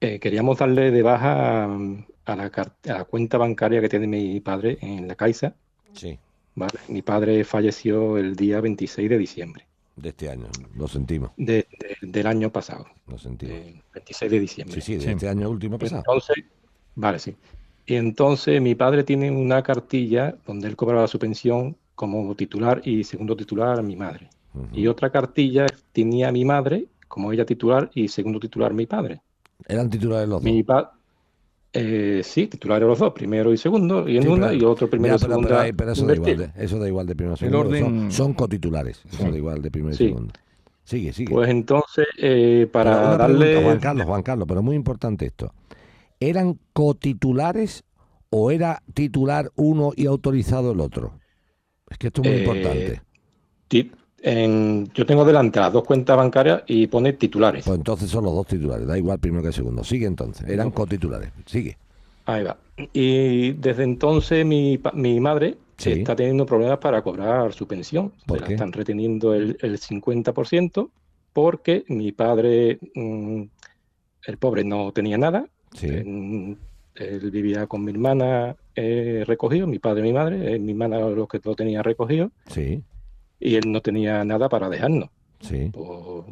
eh, 0.00 0.20
queríamos 0.20 0.58
darle 0.58 0.92
de 0.92 1.02
baja 1.02 1.66
mm, 1.66 2.06
a 2.26 2.36
la, 2.36 2.44
a 2.44 2.92
la 2.92 3.04
cuenta 3.04 3.38
bancaria 3.38 3.80
que 3.80 3.88
tiene 3.88 4.06
mi 4.06 4.40
padre 4.40 4.78
en 4.80 5.08
la 5.08 5.16
Caixa. 5.16 5.56
Sí. 5.92 6.16
¿Vale? 6.60 6.78
Mi 6.88 7.02
padre 7.02 7.42
falleció 7.44 8.16
el 8.18 8.36
día 8.36 8.60
26 8.60 9.08
de 9.10 9.18
diciembre 9.18 9.66
De 9.96 10.10
este 10.10 10.30
año. 10.30 10.46
Lo 10.76 10.86
sentimos. 10.88 11.32
de- 11.36 11.66
de- 11.78 11.96
del 12.08 12.26
año 12.26 12.50
pasado. 12.50 12.86
Lo 13.08 13.18
sentimos. 13.18 13.56
eh, 13.56 13.82
26 13.94 14.30
de 14.30 14.40
diciembre. 14.40 14.80
Sí, 14.80 14.98
sí, 14.98 15.04
de 15.04 15.12
este 15.12 15.28
año 15.28 15.50
último 15.50 15.78
pasado. 15.78 16.02
Entonces, 16.06 16.36
vale, 16.94 17.18
sí. 17.18 17.34
Y 17.86 17.94
entonces 17.96 18.60
mi 18.62 18.74
padre 18.76 19.02
tiene 19.04 19.30
una 19.30 19.62
cartilla 19.62 20.36
donde 20.46 20.68
él 20.68 20.76
cobraba 20.76 21.08
su 21.08 21.18
pensión 21.18 21.76
como 21.96 22.34
titular 22.36 22.80
y 22.84 23.02
segundo 23.04 23.36
titular 23.36 23.78
a 23.78 23.82
mi 23.82 23.96
madre. 23.96 24.28
Y 24.72 24.86
otra 24.86 25.10
cartilla 25.10 25.66
tenía 25.92 26.28
a 26.28 26.32
mi 26.32 26.44
madre 26.44 26.86
como 27.08 27.32
ella 27.32 27.44
titular 27.44 27.90
y 27.94 28.08
segundo 28.08 28.38
titular 28.40 28.72
mi 28.72 28.86
padre. 28.86 29.20
Eran 29.68 29.90
titulares 29.90 30.28
los 30.28 30.42
dos. 30.42 30.44
Mi 30.52 30.62
pa 30.62 30.92
eh, 31.72 32.20
sí, 32.24 32.46
titulares 32.48 32.86
los 32.88 32.98
dos, 32.98 33.12
primero 33.12 33.52
y 33.52 33.56
segundo, 33.56 34.08
y 34.08 34.16
en 34.16 34.22
Sí, 34.24 34.28
una 34.28 34.48
pero- 34.48 34.58
y 34.60 34.64
otro 34.64 34.90
primero 34.90 35.16
Ya, 35.16 35.18
y 35.18 35.20
pero, 35.20 35.34
segunda. 35.34 35.62
pero 35.62 35.76
pero 35.76 35.92
eso 35.92 36.06
da 36.06 36.14
igual, 36.14 36.30
invertido. 36.30 36.52
de, 36.58 36.64
eso 36.64 36.78
da 36.78 36.88
igual 36.88 37.06
de 37.06 37.14
primero 37.16 37.36
y 37.40 37.44
El 37.44 37.50
segundo. 37.50 37.68
orden- 37.70 37.84
Son, 37.84 38.12
son 38.12 38.34
cotitulares. 38.34 39.02
Eso 39.08 39.24
Sí. 39.24 39.30
da 39.30 39.36
igual 39.36 39.62
de 39.62 39.70
primero 39.70 39.94
y 39.94 39.96
Sí. 39.98 40.08
segundo. 40.08 40.32
Sigue, 40.84 41.12
sigue. 41.12 41.30
Pues 41.32 41.48
entonces, 41.48 42.06
eh, 42.18 42.68
para 42.72 43.16
darle... 43.16 43.46
pregunta, 43.46 43.62
Juan 43.64 43.78
Carlos, 43.80 44.06
Juan 44.06 44.22
Carlos, 44.22 44.46
pero 44.48 44.62
muy 44.62 44.74
importante 44.76 45.26
esto. 45.26 45.52
¿Eran 46.18 46.58
cotitulares 46.72 47.84
o 48.30 48.50
era 48.50 48.82
titular 48.94 49.50
uno 49.56 49.92
y 49.96 50.06
autorizado 50.06 50.72
el 50.72 50.80
otro? 50.80 51.12
Es 51.88 51.98
que 51.98 52.08
esto 52.08 52.22
es 52.22 52.28
muy 52.28 52.36
Eh, 52.36 52.40
importante. 52.40 53.02
ti- 53.68 53.92
en- 54.22 54.88
yo 54.94 55.06
tengo 55.06 55.24
delante 55.24 55.60
las 55.60 55.72
dos 55.72 55.84
cuentas 55.84 56.16
bancarias 56.16 56.62
y 56.66 56.86
pone 56.86 57.12
titulares. 57.14 57.64
Pues 57.64 57.78
entonces 57.78 58.10
son 58.10 58.24
los 58.24 58.34
dos 58.34 58.46
titulares, 58.46 58.86
da 58.86 58.96
igual 58.98 59.18
primero 59.18 59.42
que 59.42 59.52
segundo. 59.52 59.82
Sigue 59.84 60.06
entonces, 60.06 60.48
eran 60.48 60.70
cotitulares. 60.70 61.30
Sigue. 61.46 61.76
Ahí 62.26 62.44
va. 62.44 62.56
Y 62.92 63.52
desde 63.52 63.82
entonces 63.84 64.44
mi, 64.46 64.78
mi 64.94 65.20
madre 65.20 65.56
Sí. 65.76 65.92
está 65.92 66.14
teniendo 66.14 66.44
problemas 66.44 66.78
para 66.78 67.00
cobrar 67.02 67.52
su 67.54 67.66
pensión. 67.66 68.12
¿Por 68.26 68.44
qué? 68.44 68.52
están 68.52 68.70
reteniendo 68.72 69.32
el, 69.34 69.56
el 69.62 69.78
50% 69.78 70.90
porque 71.32 71.84
mi 71.88 72.12
padre, 72.12 72.78
mm, 72.94 73.42
el 74.26 74.36
pobre, 74.36 74.62
no 74.64 74.92
tenía 74.92 75.16
nada. 75.16 75.46
Sí. 75.72 75.88
Mm, 75.88 76.54
Él 76.96 77.30
vivía 77.30 77.66
con 77.66 77.82
mi 77.84 77.92
hermana 77.92 78.54
eh, 78.74 79.24
recogido, 79.26 79.66
mi 79.66 79.78
padre 79.78 80.00
y 80.00 80.04
mi 80.04 80.12
madre, 80.12 80.54
eh, 80.54 80.58
mi 80.58 80.72
hermana 80.72 80.98
los 81.00 81.28
que 81.28 81.40
lo 81.42 81.54
tenía 81.54 81.82
recogido, 81.82 82.30
Sí, 82.46 82.82
y 83.40 83.56
él 83.56 83.70
no 83.72 83.80
tenía 83.80 84.24
nada 84.24 84.48
para 84.48 84.68
dejarnos. 84.68 85.08
sí. 85.40 85.70
Pues, 85.72 86.26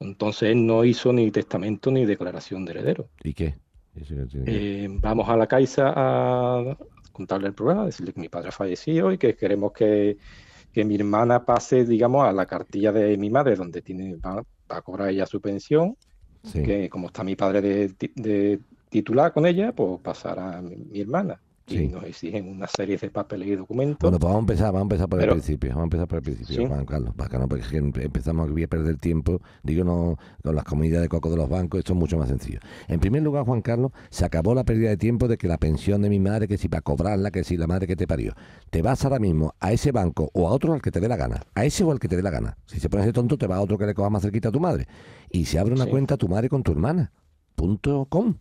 entonces 0.00 0.50
él 0.50 0.66
no 0.66 0.84
hizo 0.84 1.12
ni 1.12 1.30
testamento 1.30 1.90
ni 1.90 2.04
declaración 2.04 2.64
de 2.64 2.72
heredero. 2.72 3.10
¿Y 3.24 3.34
qué? 3.34 3.58
Eso 3.94 4.14
que 4.28 4.38
Eh, 4.46 4.88
vamos 4.90 5.28
a 5.28 5.36
la 5.36 5.46
Caixa 5.46 5.92
a 5.96 6.76
contarle 7.12 7.48
el 7.48 7.54
problema, 7.54 7.86
decirle 7.86 8.12
que 8.12 8.20
mi 8.20 8.28
padre 8.28 8.48
ha 8.50 8.52
fallecido 8.52 9.10
y 9.10 9.18
que 9.18 9.34
queremos 9.34 9.72
que, 9.72 10.18
que 10.72 10.84
mi 10.84 10.96
hermana 10.96 11.44
pase, 11.44 11.84
digamos, 11.84 12.26
a 12.26 12.32
la 12.32 12.46
cartilla 12.46 12.92
de 12.92 13.16
mi 13.16 13.30
madre, 13.30 13.56
donde 13.56 13.82
tiene, 13.82 14.16
va, 14.16 14.36
va 14.36 14.76
a 14.78 14.82
cobrar 14.82 15.08
ella 15.10 15.26
su 15.26 15.40
pensión, 15.40 15.96
Sí. 16.44 16.62
que 16.62 16.88
como 16.90 17.08
está 17.08 17.24
mi 17.24 17.36
padre 17.36 17.60
de, 17.62 17.88
ti- 17.94 18.12
de 18.16 18.60
titular 18.90 19.32
con 19.32 19.46
ella, 19.46 19.72
pues 19.72 20.00
pasará 20.02 20.58
a 20.58 20.62
mi, 20.62 20.76
mi 20.76 21.00
hermana. 21.00 21.40
Y 21.68 21.78
Sí. 21.78 21.88
nos 21.88 22.04
exigen 22.04 22.48
una 22.48 22.66
serie 22.68 22.96
de 22.96 23.10
papeles 23.10 23.48
y 23.48 23.56
documentos. 23.56 23.98
Bueno, 24.00 24.18
pues 24.18 24.28
vamos 24.28 24.36
a 24.36 24.40
empezar, 24.40 24.66
vamos 24.66 24.80
a 24.80 24.82
empezar 24.82 25.08
por 25.08 25.18
Pero- 25.18 25.32
el 25.32 25.38
principio, 25.40 25.70
vamos 25.70 25.82
a 25.82 25.84
empezar 25.84 26.08
por 26.08 26.18
el 26.18 26.22
principio, 26.24 26.56
Sí. 26.56 26.66
Juan 26.66 26.84
Carlos, 26.84 27.14
para 27.16 27.28
que 27.30 27.38
no, 27.38 27.48
porque 27.48 27.64
es 27.64 27.68
que 27.70 27.82
empe- 27.82 28.04
empezamos 28.04 28.50
aquí 28.50 28.62
a 28.62 28.68
perder 28.68 28.96
tiempo, 28.98 29.40
digo 29.62 29.82
no, 29.84 30.16
con 30.42 30.54
las 30.54 30.64
comidas 30.64 31.02
de 31.02 31.08
coco 31.08 31.28
de 31.30 31.36
los 31.36 31.48
bancos, 31.48 31.78
esto 31.78 31.92
es 31.92 31.98
mucho 31.98 32.16
más 32.18 32.28
sencillo. 32.28 32.60
En 32.88 33.00
primer 33.00 33.22
lugar, 33.22 33.44
Juan 33.44 33.62
Carlos, 33.62 33.90
se 34.10 34.24
acabó 34.24 34.54
la 34.54 34.64
pérdida 34.64 34.90
de 34.90 34.96
tiempo 34.96 35.26
de 35.28 35.36
que 35.36 35.48
la 35.48 35.58
pensión 35.58 36.02
de 36.02 36.08
mi 36.08 36.20
madre, 36.20 36.46
que 36.46 36.56
si 36.58 36.68
para 36.68 36.82
cobrarla, 36.82 37.30
que 37.30 37.42
si 37.42 37.56
la 37.56 37.66
madre 37.66 37.86
que 37.86 37.96
te 37.96 38.06
parió. 38.06 38.32
Te 38.70 38.82
vas 38.82 39.04
ahora 39.04 39.18
mismo 39.18 39.54
a 39.58 39.72
ese 39.72 39.90
banco 39.92 40.30
o 40.34 40.48
a 40.48 40.52
otro 40.52 40.72
al 40.72 40.80
que 40.82 40.90
te 40.90 41.00
dé 41.00 41.08
la 41.08 41.16
gana, 41.16 41.42
a 41.54 41.64
ese 41.64 41.82
o 41.82 41.90
al 41.90 41.98
que 41.98 42.06
te 42.08 42.16
dé 42.16 42.22
la 42.22 42.30
gana. 42.30 42.56
Si 42.66 42.78
se 42.78 42.88
pones 42.88 43.06
de 43.06 43.12
tonto, 43.12 43.36
te 43.38 43.46
vas 43.46 43.58
a 43.58 43.62
otro 43.62 43.76
que 43.76 43.86
le 43.86 43.94
coja 43.94 44.10
más 44.10 44.22
cerquita 44.22 44.50
a 44.50 44.52
tu 44.52 44.60
madre. 44.60 44.86
Y 45.30 45.46
se 45.46 45.58
abre 45.58 45.74
una 45.74 45.84
Sí. 45.84 45.90
cuenta 45.90 46.16
tu 46.16 46.28
madre 46.28 46.48
con 46.48 46.62
tu 46.62 46.70
hermana, 46.72 47.12
punto 47.56 48.06
com. 48.08 48.34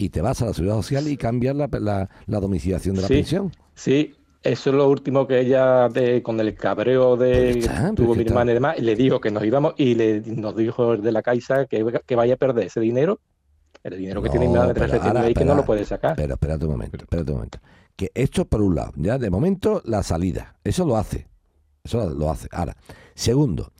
Y 0.00 0.08
te 0.08 0.22
vas 0.22 0.40
a 0.40 0.46
la 0.46 0.54
seguridad 0.54 0.76
social 0.76 1.06
y 1.08 1.16
cambias 1.18 1.54
la, 1.54 1.68
la, 1.78 2.08
la 2.26 2.40
domiciliación 2.40 2.96
de 2.96 3.02
la 3.02 3.08
Sí. 3.08 3.14
pensión. 3.14 3.52
Sí, 3.74 4.14
eso 4.42 4.70
es 4.70 4.76
lo 4.76 4.88
último 4.88 5.26
que 5.26 5.40
ella, 5.40 5.90
de, 5.90 6.22
con 6.22 6.40
el 6.40 6.54
cabreo 6.54 7.18
de 7.18 7.50
está, 7.58 7.92
tuvo 7.94 8.14
mi 8.14 8.22
hermana 8.22 8.50
y 8.52 8.54
demás, 8.54 8.76
y 8.78 8.80
le 8.80 8.96
dijo 8.96 9.20
que 9.20 9.30
nos 9.30 9.44
íbamos 9.44 9.74
y 9.76 9.94
le, 9.94 10.22
nos 10.22 10.56
dijo 10.56 10.94
el 10.94 11.02
de 11.02 11.12
la 11.12 11.20
Caixa 11.20 11.66
que, 11.66 11.84
que 12.06 12.16
vaya 12.16 12.32
a 12.32 12.36
perder 12.38 12.68
ese 12.68 12.80
dinero, 12.80 13.20
el 13.84 13.98
dinero 13.98 14.22
que 14.22 14.30
tiene 14.30 14.48
mi 14.48 14.54
madre 14.54 14.82
ahora, 15.02 15.20
ahí, 15.20 15.34
que 15.34 15.44
no 15.44 15.54
lo 15.54 15.66
puede 15.66 15.84
sacar. 15.84 16.16
Pero 16.16 16.32
espérate 16.32 16.64
un 16.64 16.70
momento, 16.70 16.96
espérate 16.96 17.30
un 17.32 17.36
momento. 17.36 17.58
Que 17.94 18.10
esto 18.14 18.46
por 18.46 18.62
un 18.62 18.74
lado, 18.76 18.92
ya 18.96 19.18
de 19.18 19.28
momento 19.28 19.82
la 19.84 20.02
salida, 20.02 20.56
eso 20.64 20.86
lo 20.86 20.96
hace. 20.96 21.26
Eso 21.84 22.08
lo 22.08 22.30
hace. 22.30 22.48
Ahora, 22.52 22.74
segundo, 23.14 23.72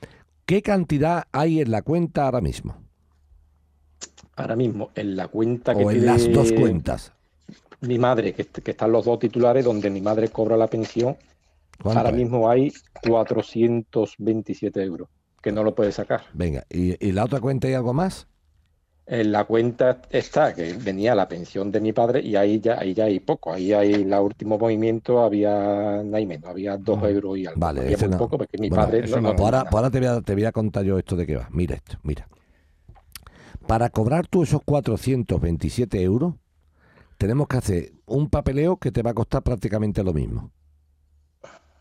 ¿qué 0.44 0.60
cantidad 0.60 1.24
hay 1.32 1.62
en 1.62 1.70
la 1.70 1.80
cuenta 1.80 2.26
ahora 2.26 2.42
mismo? 2.42 2.76
Ahora 4.36 4.56
mismo, 4.56 4.90
en 4.94 5.16
la 5.16 5.28
cuenta 5.28 5.76
que 5.76 5.82
O 5.82 5.90
en 5.90 6.04
las 6.04 6.30
dos 6.30 6.52
cuentas. 6.52 7.12
mi 7.82 7.98
madre, 7.98 8.32
que, 8.34 8.46
que 8.46 8.70
están 8.72 8.92
los 8.92 9.04
dos 9.04 9.18
titulares, 9.18 9.64
donde 9.64 9.90
mi 9.90 10.00
madre 10.00 10.28
cobra 10.30 10.56
la 10.56 10.66
pensión, 10.68 11.16
¿Cuánto 11.82 11.94
ahora 11.98 12.12
hay? 12.12 12.22
mismo 12.22 12.50
hay 12.50 12.72
427 13.02 14.82
euros, 14.82 15.08
que 15.42 15.52
no 15.52 15.64
lo 15.64 15.74
puede 15.74 15.92
sacar. 15.92 16.22
Venga, 16.32 16.64
¿y, 16.68 16.96
y 17.06 17.12
la 17.12 17.24
otra 17.24 17.40
cuenta 17.40 17.68
hay 17.68 17.74
algo 17.74 17.94
más? 17.94 18.26
En 19.06 19.30
la 19.32 19.44
cuenta 19.44 20.00
está 20.10 20.54
que 20.54 20.72
venía 20.72 21.14
la 21.14 21.28
pensión 21.28 21.70
de 21.70 21.80
mi 21.82 21.92
padre 21.92 22.20
y 22.22 22.34
ahí 22.36 22.60
ya, 22.60 22.78
ahí 22.78 22.94
ya 22.94 23.04
hay 23.04 23.20
poco. 23.20 23.52
Ahí 23.52 23.72
hay 23.74 23.92
el 23.92 24.14
último 24.14 24.56
movimiento, 24.58 25.20
había 25.20 26.02
nada 26.02 26.20
y 26.20 26.26
menos, 26.26 26.50
había 26.50 26.76
dos 26.78 27.02
euros 27.02 27.36
y 27.36 27.44
algo. 27.46 27.60
Vale, 27.60 27.82
había 27.82 27.98
muy 27.98 28.08
no. 28.08 28.16
poco 28.16 28.38
porque 28.38 28.56
mi 28.58 28.70
Bueno, 28.70 28.70
padre 28.70 29.02
no, 29.02 29.20
no. 29.20 29.34
no- 29.34 29.44
ahora, 29.44 29.60
ahora 29.70 29.90
te, 29.90 29.98
voy 29.98 30.08
a, 30.08 30.20
te 30.20 30.34
voy 30.34 30.44
a 30.44 30.52
contar 30.52 30.84
yo 30.84 30.98
esto 30.98 31.16
de 31.16 31.26
qué 31.26 31.36
va. 31.36 31.48
Mira 31.52 31.76
esto, 31.76 31.98
mira. 32.02 32.28
Para 33.70 33.88
cobrar 33.88 34.26
tú 34.26 34.42
esos 34.42 34.62
427 34.64 36.02
euros, 36.02 36.34
tenemos 37.18 37.46
que 37.46 37.56
hacer 37.56 37.92
un 38.04 38.28
papeleo 38.28 38.78
que 38.78 38.90
te 38.90 39.00
va 39.00 39.12
a 39.12 39.14
costar 39.14 39.44
prácticamente 39.44 40.02
lo 40.02 40.12
mismo. 40.12 40.50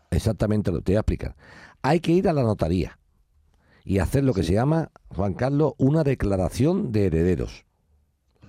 Exactamente 0.08 0.70
lo 0.70 0.82
te 0.82 0.92
voy 0.92 0.98
a 0.98 1.00
explicar. 1.00 1.34
Hay 1.82 1.98
que 1.98 2.12
ir 2.12 2.28
a 2.28 2.32
la 2.32 2.44
notaría 2.44 2.96
y 3.82 3.98
hacer 3.98 4.22
lo 4.22 4.34
que 4.34 4.44
se 4.44 4.52
llama, 4.52 4.92
Juan 5.08 5.34
Carlos, 5.34 5.72
una 5.78 6.04
declaración 6.04 6.92
de 6.92 7.06
herederos. 7.06 7.66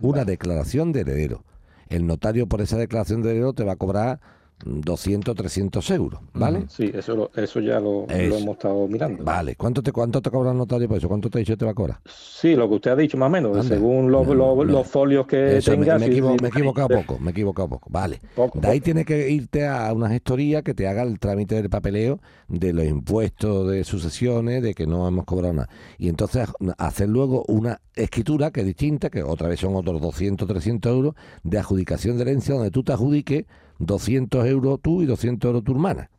Una 0.01 0.23
declaración 0.23 0.91
de 0.91 0.99
heredero. 0.99 1.43
El 1.89 2.05
notario 2.05 2.45
por 2.45 2.61
esa 2.61 2.77
declaración 2.77 3.23
de 3.23 3.31
heredero 3.31 3.53
te 3.53 3.63
va 3.63 3.71
a 3.71 3.77
cobrar 3.77 4.21
200, 4.65 5.35
300 5.35 5.89
euros, 5.91 6.19
¿vale? 6.33 6.65
Sí, 6.69 6.91
eso, 6.93 7.15
lo- 7.15 7.31
eso 7.35 7.59
ya 7.59 7.79
lo, 7.79 8.05
lo 8.07 8.37
hemos 8.37 8.55
estado 8.55 8.87
mirando. 8.87 9.23
Vale, 9.23 9.55
¿cuánto 9.55 9.81
te, 9.81 9.91
cuánto 9.91 10.21
te 10.21 10.29
cobra 10.29 10.51
el 10.51 10.57
notario 10.57 10.87
por 10.87 10.97
eso? 10.97 11.07
¿Cuánto 11.07 11.29
te 11.29 11.37
ha 11.37 11.39
dicho 11.39 11.53
que 11.53 11.57
te 11.57 11.65
va 11.65 11.71
a 11.71 11.75
cobrar? 11.75 11.99
Sí, 12.05 12.55
lo 12.55 12.67
que 12.69 12.75
usted 12.75 12.91
ha 12.91 12.95
dicho 12.95 13.17
más 13.17 13.27
o 13.27 13.31
menos, 13.31 13.57
Anda. 13.57 13.63
según 13.75 14.11
los, 14.11 14.27
los- 14.27 14.65
los 14.65 14.87
folios 14.87 15.25
que 15.27 15.57
Eso, 15.57 15.71
me, 15.71 15.77
tenga. 15.85 15.97
me 15.99 16.05
equivo- 16.07 16.35
me 16.41 16.47
he 16.47 16.49
equivocado 16.49 16.89
poco, 16.89 17.17
me 17.19 17.29
he 17.29 17.31
equivocado 17.31 17.69
poco. 17.69 17.89
Vale. 17.91 18.19
Poco, 18.35 18.59
de 18.59 18.67
ahí 18.67 18.79
poco. 18.79 18.85
tienes 18.85 19.05
que 19.05 19.29
irte 19.29 19.67
a 19.67 19.91
una 19.93 20.09
gestoría 20.09 20.61
que 20.61 20.73
te 20.73 20.87
haga 20.87 21.03
el 21.03 21.19
trámite 21.19 21.55
del 21.55 21.69
papeleo 21.69 22.19
de 22.47 22.73
los 22.73 22.85
impuestos 22.85 23.69
de 23.69 23.83
sucesiones, 23.83 24.61
de 24.63 24.73
que 24.73 24.85
no 24.87 25.07
hemos 25.07 25.25
cobrado 25.25 25.53
nada. 25.53 25.69
Y 25.97 26.09
entonces 26.09 26.47
hacer 26.77 27.09
luego 27.09 27.43
una 27.47 27.79
escritura 27.95 28.51
que 28.51 28.61
es 28.61 28.65
distinta, 28.65 29.09
que 29.09 29.23
otra 29.23 29.47
vez 29.47 29.59
son 29.59 29.75
otros 29.75 30.01
200, 30.01 30.47
300 30.47 30.91
euros, 30.91 31.15
de 31.43 31.57
adjudicación 31.59 32.17
de 32.17 32.23
herencia, 32.23 32.55
donde 32.55 32.71
tú 32.71 32.83
te 32.83 32.93
adjudiques 32.93 33.45
200 33.85 34.45
euros 34.45 34.79
tú 34.81 35.01
y 35.01 35.05
200 35.05 35.47
euros 35.49 35.63
tu 35.63 35.71
hermana. 35.73 36.09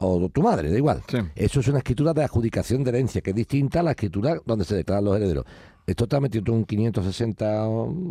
O 0.00 0.28
tu 0.28 0.42
madre, 0.42 0.70
da 0.70 0.76
igual. 0.76 1.02
Eso 1.34 1.58
es 1.60 1.68
una 1.68 1.78
escritura 1.78 2.12
de 2.14 2.22
adjudicación 2.22 2.84
de 2.84 2.90
herencia, 2.90 3.20
que 3.20 3.30
es 3.30 3.36
distinta 3.36 3.80
a 3.80 3.82
la 3.82 3.90
escritura 3.92 4.36
donde 4.46 4.64
se 4.64 4.76
declaran 4.76 5.04
los 5.04 5.16
herederos. 5.16 5.44
Esto 5.86 6.06
te 6.06 6.16
ha 6.16 6.20
metido 6.20 6.44
tú 6.44 6.52
un 6.54 6.64
560 6.64 7.64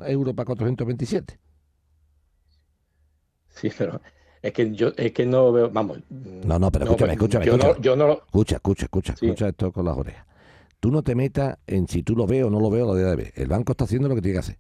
euros 0.08 0.34
para 0.34 0.46
427. 0.46 1.40
Sí, 3.50 3.70
pero 3.78 4.02
es 4.42 4.52
que 4.54 4.74
yo 4.76 4.92
es 4.98 5.12
que 5.14 5.26
no 5.26 5.52
veo, 5.52 5.70
vamos. 5.70 6.00
No, 6.10 6.60
no, 6.60 6.72
pero 6.72 6.86
no, 6.86 6.92
escúchame, 6.92 7.14
escúchame, 7.14 7.46
yo 7.46 7.52
escúchame. 7.54 7.74
No, 7.76 7.82
yo 7.82 7.96
no 7.96 8.08
lo- 8.08 8.24
Escucha, 8.26 8.56
escucha, 8.58 8.86
escucha, 8.86 9.16
Sí. 9.16 9.26
escucha 9.26 9.48
esto 9.50 9.72
con 9.72 9.86
las 9.86 9.98
orejas. 9.98 10.26
Tú 10.80 10.92
no 10.92 11.02
te 11.02 11.16
metas 11.16 11.58
en 11.66 11.88
si 11.88 12.04
tú 12.04 12.16
lo 12.16 12.28
ves 12.28 12.44
o 12.44 12.50
no 12.50 12.60
lo 12.60 12.70
ves 12.70 12.84
o 12.84 12.88
lo 12.88 12.96
debe 12.96 13.10
de 13.12 13.16
ver. 13.16 13.34
El 13.36 13.48
banco 13.48 13.72
está 13.72 13.86
haciendo 13.86 14.08
lo 14.08 14.16
que 14.16 14.22
tiene 14.22 14.34
que 14.36 14.40
hacer. 14.40 14.58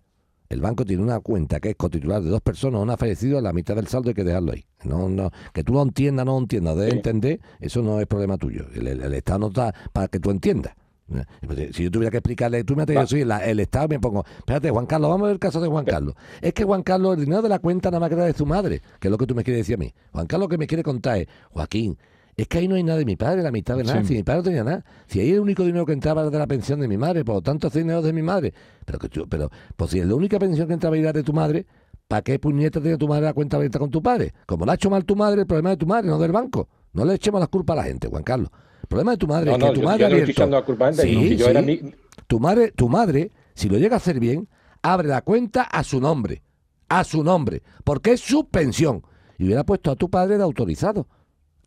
El 0.50 0.62
banco 0.62 0.86
tiene 0.86 1.04
una 1.04 1.20
cuenta 1.20 1.60
que 1.60 1.72
es 1.72 1.76
cotitular 1.76 2.22
de 2.22 2.30
dos 2.30 2.42
personas, 2.42 2.82
una 2.82 2.94
ha 2.94 2.98
fallecido, 2.98 3.42
la 3.42 3.52
mitad 3.54 3.76
del 3.76 3.88
saldo 3.88 4.10
hay 4.10 4.14
que 4.16 4.24
dejarlo 4.24 4.54
ahí. 4.54 4.66
No, 4.86 5.10
no, 5.10 5.30
que 5.54 5.64
tú 5.64 5.74
lo 5.74 5.82
entiendas, 5.82 6.26
no 6.26 6.34
lo 6.34 6.40
entiendas, 6.40 6.76
debes 6.78 6.94
entender, 6.98 7.40
eso 7.60 7.82
no 7.82 8.00
es 8.00 8.08
problema 8.08 8.38
tuyo. 8.38 8.66
El, 8.74 8.88
el- 8.88 9.02
el 9.02 9.14
Estado 9.14 9.40
no 9.40 9.48
está 9.48 9.74
para 9.92 10.08
que 10.08 10.20
tú 10.20 10.32
entiendas. 10.32 10.74
Eh, 11.14 11.24
pues, 11.46 11.76
Si 11.76 11.84
yo 11.84 11.92
tuviera 11.92 12.12
que 12.12 12.18
explicarle, 12.18 12.64
tú 12.64 12.76
me 12.76 12.84
has 12.84 12.88
yo 12.90 13.08
soy 13.08 13.24
la- 13.26 13.46
el 13.46 13.60
Estado, 13.60 13.88
me 13.90 14.00
pongo, 14.00 14.26
espérate, 14.40 14.70
Juan 14.72 14.86
Carlos, 14.86 15.10
vamos 15.10 15.24
a 15.26 15.28
ver 15.28 15.34
el 15.34 15.40
caso 15.40 15.60
de 15.62 15.68
Juan 15.68 15.86
Carlos. 15.86 16.16
Es 16.42 16.54
que 16.54 16.64
Juan 16.64 16.84
Carlos, 16.84 17.18
el 17.18 17.24
dinero 17.26 17.42
de 17.42 17.50
la 17.50 17.60
cuenta 17.60 17.90
nada 17.92 18.00
más 18.02 18.10
queda 18.10 18.26
de 18.26 18.34
su 18.34 18.46
madre, 18.46 18.82
que 19.00 19.08
es 19.08 19.12
lo 19.12 19.18
que 19.18 19.26
tú 19.26 19.34
me 19.36 19.44
quieres 19.44 19.62
decir 19.62 19.76
a 19.76 19.78
mí. 19.80 19.94
Juan 20.12 20.28
Carlos, 20.28 20.46
lo 20.46 20.50
que 20.50 20.58
me 20.58 20.68
quiere 20.68 20.84
contar 20.84 21.18
es, 21.20 21.28
Joaquín, 21.52 21.98
es 22.38 22.48
que 22.48 22.60
ahí 22.60 22.68
no 22.68 22.76
hay 22.76 22.84
nada 22.84 23.00
de 23.00 23.06
mi 23.06 23.16
padre, 23.16 23.42
la 23.42 23.52
mitad 23.52 23.76
de 23.78 23.84
nada. 23.84 24.02
Sí. 24.02 24.08
Si 24.10 24.14
mi 24.14 24.24
padre 24.24 24.38
no 24.40 24.44
tenía 24.44 24.64
nada. 24.64 24.86
Si 25.08 25.20
ahí 25.20 25.32
el 25.32 25.40
único 25.40 25.64
dinero 25.64 25.86
que 25.86 25.94
entraba 25.94 26.22
era 26.22 26.30
de 26.30 26.38
la 26.40 26.48
pensión 26.48 26.80
de 26.80 26.88
mi 26.88 26.98
madre, 26.98 27.26
por 27.26 27.36
lo 27.36 27.42
tanto, 27.42 27.68
ese 27.68 27.80
dinero 27.80 28.00
es 28.00 28.06
de 28.06 28.14
mi 28.14 28.22
madre. 28.22 28.54
Pero, 28.86 29.00
que 29.00 29.10
tú- 29.10 29.28
pero 29.28 29.50
pues 29.76 29.92
si 29.92 30.04
la 30.04 30.14
única 30.16 30.38
pensión 30.40 30.68
que 30.68 30.74
entraba 30.76 30.96
era 30.98 31.12
de 31.14 31.24
tu 31.24 31.34
madre, 31.34 31.66
¿para 32.08 32.22
qué 32.22 32.38
puñeta 32.40 32.80
tenía 32.80 32.98
tu 32.98 33.08
madre 33.08 33.24
la 33.26 33.34
cuenta 33.34 33.58
abierta 33.58 33.80
con 33.80 33.90
tu 33.90 34.02
padre? 34.02 34.34
Como 34.46 34.66
la 34.66 34.74
ha 34.74 34.76
hecho 34.76 34.90
mal 34.90 35.04
tu 35.04 35.16
madre, 35.16 35.42
el 35.42 35.48
problema 35.48 35.72
es 35.72 35.78
de 35.78 35.80
tu 35.80 35.88
madre, 35.88 36.08
no 36.08 36.20
del 36.20 36.32
banco. 36.32 36.70
No 36.94 37.06
le 37.06 37.16
echemos 37.16 37.40
las 37.40 37.50
culpas 37.50 37.74
a 37.76 37.82
la 37.82 37.84
gente, 37.88 38.08
Juan 38.08 38.24
Carlos. 38.24 38.50
El 38.82 38.88
problema 38.88 39.12
de 39.12 39.18
tu 39.18 39.28
madre 39.28 39.46
No, 39.46 39.52
es 39.54 39.58
que 39.58 39.66
no, 39.68 39.74
tu 39.74 39.82
yo- 39.82 39.86
madre 39.88 40.00
yo 40.00 40.10
no 40.10 40.16
estoy 40.16 40.22
abierto- 40.22 40.32
echando 40.42 40.58
la 40.58 40.66
culpa 40.66 40.88
a 40.88 40.94
gente, 40.94 41.14
no, 41.14 41.22
si 41.22 41.36
yo 41.38 41.48
era 41.48 41.62
mi- 41.62 41.82
Tu 42.28 42.40
madre, 42.40 42.72
tu 42.72 42.88
madre, 42.90 43.32
si 43.56 43.68
lo 43.70 43.78
llega 43.78 43.96
a 43.96 43.98
hacer 43.98 44.20
bien, 44.20 44.48
abre 44.82 45.08
la 45.08 45.22
cuenta 45.22 45.64
a 45.64 45.84
su 45.84 46.00
nombre. 46.00 46.44
A 46.90 47.04
su 47.04 47.24
nombre. 47.24 47.64
Porque 47.84 48.12
es 48.14 48.22
su 48.22 48.48
pensión. 48.48 49.02
Y 49.38 49.46
hubiera 49.46 49.64
puesto 49.66 49.92
a 49.92 49.96
tu 49.96 50.10
padre 50.10 50.38
de 50.38 50.44
autorizado. 50.44 51.08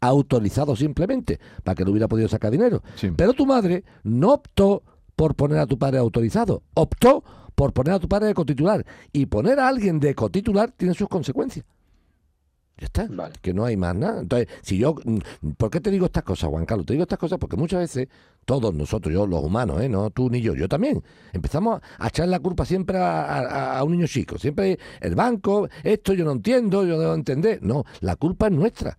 Autorizado 0.01 0.75
simplemente. 0.77 1.39
Para 1.63 1.75
que 1.75 1.85
no 1.85 1.91
hubiera 1.91 2.09
podido 2.09 2.29
sacar 2.29 2.51
dinero. 2.51 2.83
Pero 3.17 3.33
tu 3.35 3.45
madre 3.47 3.85
no 4.03 4.33
optó 4.33 4.83
por 5.17 5.35
poner 5.35 5.59
a 5.59 5.67
tu 5.67 5.79
padre 5.79 5.99
autorizado. 5.99 6.63
Optó 6.75 7.23
por 7.55 7.73
poner 7.73 7.95
a 7.95 7.99
tu 7.99 8.09
padre 8.09 8.29
de 8.29 8.35
cotitular. 8.35 8.85
Y 9.13 9.27
poner 9.27 9.59
a 9.61 9.69
alguien 9.69 10.01
de 10.01 10.15
cotitular 10.15 10.73
tiene 10.73 10.95
sus 10.95 11.09
consecuencias. 11.09 11.67
Ya 12.79 12.87
está. 12.87 13.07
Que 13.43 13.53
no 13.53 13.67
hay 13.67 13.77
más 13.77 13.95
nada. 13.95 14.21
Entonces, 14.23 14.49
si 14.63 14.79
yo. 14.79 14.95
mm, 15.05 15.19
¿Por 15.59 15.69
qué 15.71 15.81
te 15.83 15.91
digo 15.91 16.07
estas 16.07 16.23
cosas, 16.23 16.49
Juan 16.49 16.65
Carlos? 16.65 16.87
Te 16.87 16.95
digo 16.95 17.03
estas 17.03 17.19
cosas 17.19 17.39
porque 17.39 17.59
muchas 17.59 17.81
veces, 17.81 18.09
todos 18.47 18.73
nosotros, 18.75 19.13
yo, 19.13 19.27
los 19.27 19.45
humanos, 19.45 19.83
¿eh? 19.83 19.89
no 19.91 20.09
tú 20.09 20.31
ni 20.31 20.41
yo, 20.41 20.55
yo 20.55 20.67
también, 20.67 21.03
empezamos 21.35 21.83
a 21.99 22.09
echar 22.09 22.27
la 22.29 22.39
culpa 22.41 22.65
siempre 22.65 22.97
a, 22.97 23.21
a- 23.23 23.79
a 23.79 23.85
un 23.85 23.93
niño 23.93 24.07
chico. 24.07 24.39
Siempre 24.39 24.79
el 25.03 25.15
banco, 25.15 25.69
esto 25.85 26.15
yo 26.15 26.25
no 26.25 26.33
entiendo, 26.33 26.87
yo 26.87 26.99
debo 26.99 27.13
entender. 27.13 27.59
No, 27.63 27.85
la 28.01 28.17
culpa 28.17 28.47
es 28.47 28.53
nuestra. 28.53 28.97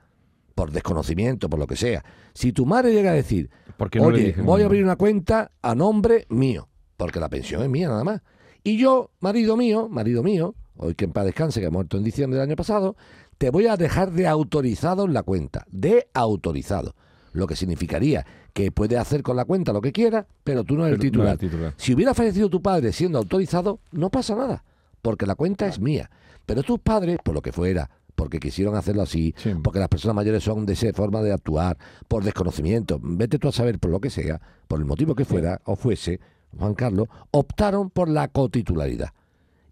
Por 0.61 0.71
desconocimiento, 0.71 1.49
por 1.49 1.59
lo 1.59 1.65
que 1.65 1.75
sea. 1.75 2.05
Si 2.35 2.51
tu 2.51 2.67
madre 2.67 2.93
llega 2.93 3.09
a 3.09 3.15
decir, 3.15 3.49
qué 3.89 3.97
no 3.97 4.11
le 4.11 4.17
oye, 4.17 4.25
dije 4.27 4.41
voy 4.43 4.45
a 4.45 4.45
nombre?" 4.45 4.65
abrir 4.65 4.83
una 4.83 4.95
cuenta 4.95 5.51
a 5.59 5.73
nombre 5.73 6.27
mío, 6.29 6.69
porque 6.97 7.19
la 7.19 7.29
pensión 7.29 7.63
es 7.63 7.69
mía 7.69 7.87
nada 7.89 8.03
más. 8.03 8.21
Y 8.63 8.77
yo, 8.77 9.09
marido 9.21 9.57
mío, 9.57 9.89
marido 9.89 10.21
mío, 10.21 10.53
hoy 10.77 10.93
que 10.93 11.05
en 11.05 11.13
paz 11.13 11.25
descanse, 11.25 11.61
que 11.61 11.65
ha 11.65 11.71
muerto 11.71 11.97
en 11.97 12.03
diciembre 12.03 12.37
del 12.39 12.47
año 12.47 12.55
pasado, 12.55 12.95
te 13.39 13.49
voy 13.49 13.65
a 13.65 13.75
dejar 13.75 14.11
de 14.11 14.27
autorizado 14.27 15.05
en 15.05 15.13
la 15.13 15.23
cuenta, 15.23 15.65
de 15.71 16.09
autorizado. 16.13 16.93
Lo 17.33 17.47
que 17.47 17.55
significaría 17.55 18.23
que 18.53 18.71
puedes 18.71 18.99
hacer 18.99 19.23
con 19.23 19.37
la 19.37 19.45
cuenta 19.45 19.73
lo 19.73 19.81
que 19.81 19.91
quieras, 19.91 20.27
pero 20.43 20.63
tú 20.63 20.75
no 20.75 20.85
eres 20.85 21.03
el 21.03 21.11
no 21.11 21.23
eres 21.23 21.39
titular. 21.39 21.73
Si 21.75 21.95
hubiera 21.95 22.13
fallecido 22.13 22.51
tu 22.51 22.61
padre 22.61 22.91
siendo 22.91 23.17
autorizado, 23.17 23.79
no 23.91 24.11
pasa 24.11 24.35
nada, 24.35 24.63
porque 25.01 25.25
la 25.25 25.33
cuenta 25.33 25.65
es 25.65 25.79
mía. 25.79 26.11
Pero 26.45 26.61
tus 26.61 26.79
padres, 26.79 27.17
por 27.23 27.33
lo 27.33 27.41
que 27.41 27.51
fuera, 27.51 27.89
porque 28.21 28.39
quisieron 28.39 28.75
hacerlo 28.75 29.01
así, 29.01 29.33
porque 29.63 29.79
las 29.79 29.87
personas 29.87 30.13
mayores 30.15 30.43
son 30.43 30.63
de 30.67 30.73
esa 30.73 30.93
forma 30.93 31.23
de 31.23 31.33
actuar, 31.33 31.75
por 32.07 32.23
desconocimiento, 32.23 32.99
vete 33.01 33.39
tú 33.39 33.47
a 33.47 33.51
saber 33.51 33.79
por 33.79 33.89
lo 33.89 33.99
que 33.99 34.11
sea, 34.11 34.39
por 34.67 34.77
el 34.79 34.85
motivo 34.85 35.15
que 35.15 35.25
fuera 35.25 35.59
o 35.65 35.75
fuese, 35.75 36.19
Juan 36.55 36.75
Carlos, 36.75 37.07
optaron 37.31 37.89
por 37.89 38.07
la 38.09 38.27
cotitularidad. 38.27 39.09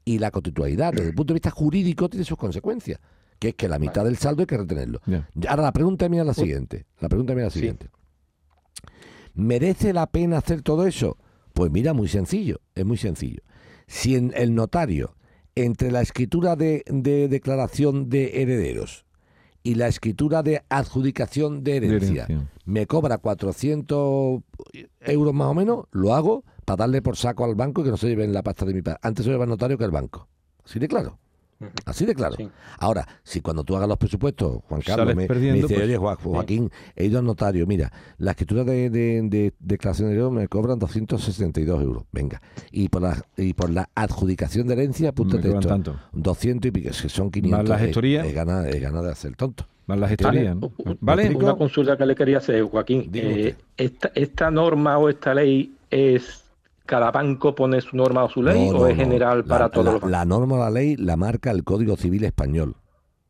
Y 0.04 0.18
la 0.18 0.32
cotitularidad, 0.32 0.94
desde 0.94 1.10
el 1.10 1.14
punto 1.14 1.34
de 1.34 1.36
vista 1.36 1.52
jurídico, 1.52 2.10
tiene 2.10 2.26
sus 2.26 2.40
consecuencias, 2.40 3.00
que 3.38 3.50
es 3.50 3.54
que 3.54 3.68
la 3.68 3.78
mitad 3.78 4.04
del 4.04 4.18
saldo 4.18 4.42
hay 4.42 4.48
que 4.48 4.58
retenerlo. 4.58 5.00
Ahora, 5.48 5.62
la 5.62 5.72
pregunta 5.72 6.10
mía 6.10 6.22
es 6.22 6.28
la 6.28 6.34
siguiente. 6.34 6.88
La 7.00 7.08
pregunta 7.08 7.36
mía 7.36 7.44
es 7.46 7.54
la 7.54 7.60
siguiente. 7.60 7.90
¿Merece 9.36 9.94
la 9.94 10.08
pena 10.08 10.40
hacer 10.40 10.64
todo 10.64 10.88
eso? 10.88 11.18
Pues 11.54 11.70
mira, 11.70 11.94
muy 11.94 12.08
sencillo, 12.08 12.62
es 12.74 12.84
muy 12.84 12.98
sencillo. 12.98 13.42
Si 13.86 14.16
en- 14.16 14.34
el 14.36 14.56
notario 14.56 15.16
entre 15.64 15.92
la 15.92 16.02
escritura 16.02 16.56
de, 16.56 16.84
de 16.88 17.28
declaración 17.28 18.10
de 18.10 18.42
herederos 18.42 19.06
y 19.64 19.76
la 19.76 19.88
escritura 19.88 20.42
de 20.42 20.64
adjudicación 20.70 21.64
de 21.64 21.78
herencia, 21.78 22.24
herencia. 22.24 22.50
me 22.66 22.88
cobra 22.88 23.18
400 23.18 24.42
euros 25.02 25.34
más 25.34 25.48
o 25.48 25.54
menos, 25.54 25.86
lo 25.92 26.14
hago 26.14 26.44
para 26.66 26.78
darle 26.78 27.02
por 27.02 27.18
saco 27.18 27.44
al 27.44 27.56
banco 27.56 27.82
y 27.82 27.86
que 27.86 27.90
no 27.92 27.98
se 27.98 28.08
lleven 28.08 28.34
la 28.34 28.44
pasta 28.44 28.66
de 28.66 28.74
mi 28.74 28.82
padre. 28.82 29.00
Antes 29.02 29.26
se 29.26 29.32
lleva 29.32 29.44
el 29.44 29.50
notario 29.50 29.78
que 29.78 29.84
el 29.84 29.92
banco. 29.92 30.28
Así 30.64 30.80
de 30.80 30.88
claro. 30.88 31.20
Así 31.86 32.06
de 32.06 32.16
claro. 32.16 32.36
Ahora, 32.78 33.06
si 33.24 33.42
cuando 33.42 33.64
tú 33.64 33.76
hagas 33.76 33.88
los 33.90 33.98
presupuestos, 33.98 34.60
Juan 34.68 34.82
Carlos, 34.82 35.16
me, 35.16 35.28
me 35.28 35.54
dice, 35.54 35.68
pues, 35.68 35.82
oye, 35.84 35.98
Joa- 35.98 36.16
Joaquín, 36.16 36.72
he 36.96 37.06
ido 37.06 37.20
al 37.20 37.26
notario, 37.26 37.68
mira, 37.68 37.92
la 38.18 38.32
escritura 38.32 38.64
de, 38.64 38.90
de, 38.90 39.22
de 39.24 39.54
declaración 39.60 40.10
de 40.10 40.16
herencia 40.16 40.40
me 40.40 40.48
cobran 40.48 40.80
262 40.80 41.82
euros. 41.84 42.04
Venga. 42.12 42.42
Y 42.72 42.88
por 42.90 43.02
la, 43.02 43.24
y 43.36 43.54
por 43.54 43.70
la 43.70 43.90
adjudicación 43.96 44.68
de 44.68 44.74
herencia, 44.74 45.10
apúntate 45.10 45.44
cobran 45.44 45.60
esto. 45.60 45.70
tanto. 45.70 45.96
200 46.14 46.70
y 46.70 46.72
pico, 46.72 46.90
que 47.02 47.10
son 47.10 47.30
500. 47.30 47.68
la 47.70 47.76
eh, 47.76 47.80
gestoría. 47.80 48.22
Es 48.22 48.28
es 48.30 48.34
ganas 48.82 49.04
de 49.04 49.12
hacer 49.12 49.36
tonto. 49.36 49.66
Más 49.88 49.98
la 49.98 50.08
gestoría, 50.08 50.54
¿no? 50.54 50.72
¿Me 50.86 50.98
¿Vale? 51.02 51.36
Una 51.36 51.56
consulta 51.56 51.98
que 51.98 52.06
le 52.06 52.16
quería 52.16 52.38
hacer, 52.38 52.62
Joaquín. 52.64 53.10
Eh, 53.14 53.56
esta, 53.76 54.12
¿Esta 54.14 54.52
norma 54.52 54.98
o 55.00 55.10
esta 55.10 55.34
ley 55.34 55.74
es 55.90 56.44
cada 56.90 57.12
banco 57.12 57.54
pone 57.54 57.80
su 57.82 57.96
norma 57.96 58.24
o 58.24 58.30
su 58.30 58.42
ley 58.42 58.68
No, 58.72 58.80
o 58.80 58.88
es 58.88 58.98
no. 58.98 59.04
general 59.04 59.46
para 59.46 59.70
todos 59.70 59.86
la, 59.86 59.92
los 59.94 60.02
bancos? 60.02 60.12
la 60.12 60.26
norma 60.26 60.56
o 60.56 60.60
la 60.60 60.72
ley 60.72 60.96
la 60.98 61.16
marca 61.16 61.52
el 61.52 61.64
Código 61.64 61.96
Civil 61.96 62.24
Español. 62.24 62.76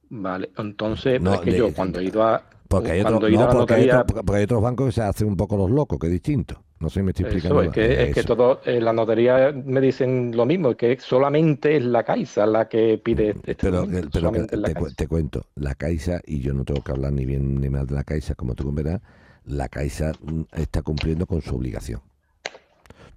Vale, 0.10 0.50
entonces, 0.58 1.22
No, 1.22 1.34
es 1.36 1.42
que 1.42 1.52
de- 1.52 1.58
yo 1.58 1.74
cuando 1.74 2.00
he 2.00 2.06
ido 2.06 2.24
a, 2.24 2.42
Porque 2.70 2.92
hay, 2.92 3.02
otro- 3.02 3.28
he 3.28 3.32
ido 3.32 3.42
no, 3.42 3.46
a 3.46 3.54
la 3.54 3.60
porque, 3.60 3.74
hay 3.74 3.82
notaría, 3.82 4.02
otro- 4.02 4.24
porque 4.24 4.38
hay 4.38 4.44
otros 4.46 4.62
bancos 4.62 4.86
que 4.88 4.92
se 4.94 5.02
hacen 5.02 5.28
un 5.28 5.36
poco 5.36 5.58
los 5.58 5.70
locos, 5.70 6.00
que 6.00 6.08
es 6.08 6.14
distinto. 6.14 6.64
No 6.80 6.88
sé 6.90 7.02
si 7.02 7.04
me 7.04 7.12
estoy 7.12 7.26
explicando. 7.26 7.62
Eso, 7.62 7.70
es 7.72 7.76
que, 7.76 8.04
es 8.04 8.16
que 8.16 8.24
todo, 8.24 8.62
en 8.64 8.86
la 8.86 8.94
notaría 8.94 9.52
me 9.52 9.82
dicen 9.82 10.32
lo 10.36 10.46
mismo, 10.46 10.76
que 10.78 10.98
solamente 11.02 11.76
es 11.76 11.84
la 11.84 12.04
Caixa 12.04 12.46
la 12.46 12.70
que 12.70 12.98
pide 13.04 13.32
este 13.32 13.56
Pero, 13.56 13.82
documento, 13.82 14.10
que- 14.10 14.20
pero 14.20 14.32
que 14.32 14.48
te, 14.48 14.74
cu- 14.76 14.92
te 14.96 15.08
cuento, 15.08 15.46
la 15.56 15.76
Caixa, 15.76 16.22
y 16.26 16.40
yo 16.40 16.54
no 16.54 16.64
tengo 16.64 16.82
que 16.82 16.92
hablar 16.94 17.12
ni 17.12 17.26
bien 17.26 17.60
ni 17.60 17.70
mal 17.70 17.86
de 17.86 17.96
la 17.96 18.04
Caixa, 18.06 18.34
como 18.36 18.56
tú 18.56 18.72
verás, 18.72 19.02
la 19.46 19.68
Caixa 19.68 20.14
mm, 20.24 20.42
está 20.54 20.82
cumpliendo 20.82 21.26
con 21.28 21.42
su 21.42 21.54
obligación. 21.56 22.00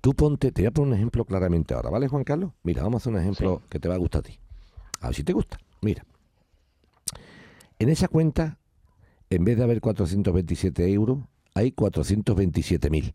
Tú 0.02 0.14
ponte, 0.14 0.50
te 0.52 0.62
voy 0.62 0.66
a 0.66 0.70
poner 0.72 0.88
un 0.88 0.94
ejemplo 0.96 1.24
claramente 1.24 1.74
ahora, 1.74 1.88
¿vale, 1.88 2.08
Juan 2.08 2.24
Carlos? 2.24 2.52
Mira, 2.64 2.82
vamos 2.82 3.00
a 3.00 3.02
hacer 3.04 3.12
un 3.14 3.20
ejemplo 3.20 3.62
que 3.70 3.78
te 3.78 3.88
va 3.88 3.94
a 3.94 3.98
gustar 3.98 4.18
a 4.18 4.22
ti. 4.24 4.38
A 5.00 5.06
ver 5.06 5.14
si 5.14 5.22
te 5.24 5.32
gusta. 5.32 5.58
Mira, 5.80 6.04
en 7.78 7.88
esa 7.88 8.08
cuenta, 8.08 8.58
en 9.30 9.44
vez 9.44 9.56
de 9.56 9.64
haber 9.64 9.80
427 9.80 10.92
euros, 10.92 11.18
hay 11.54 11.72
427.000. 11.72 13.14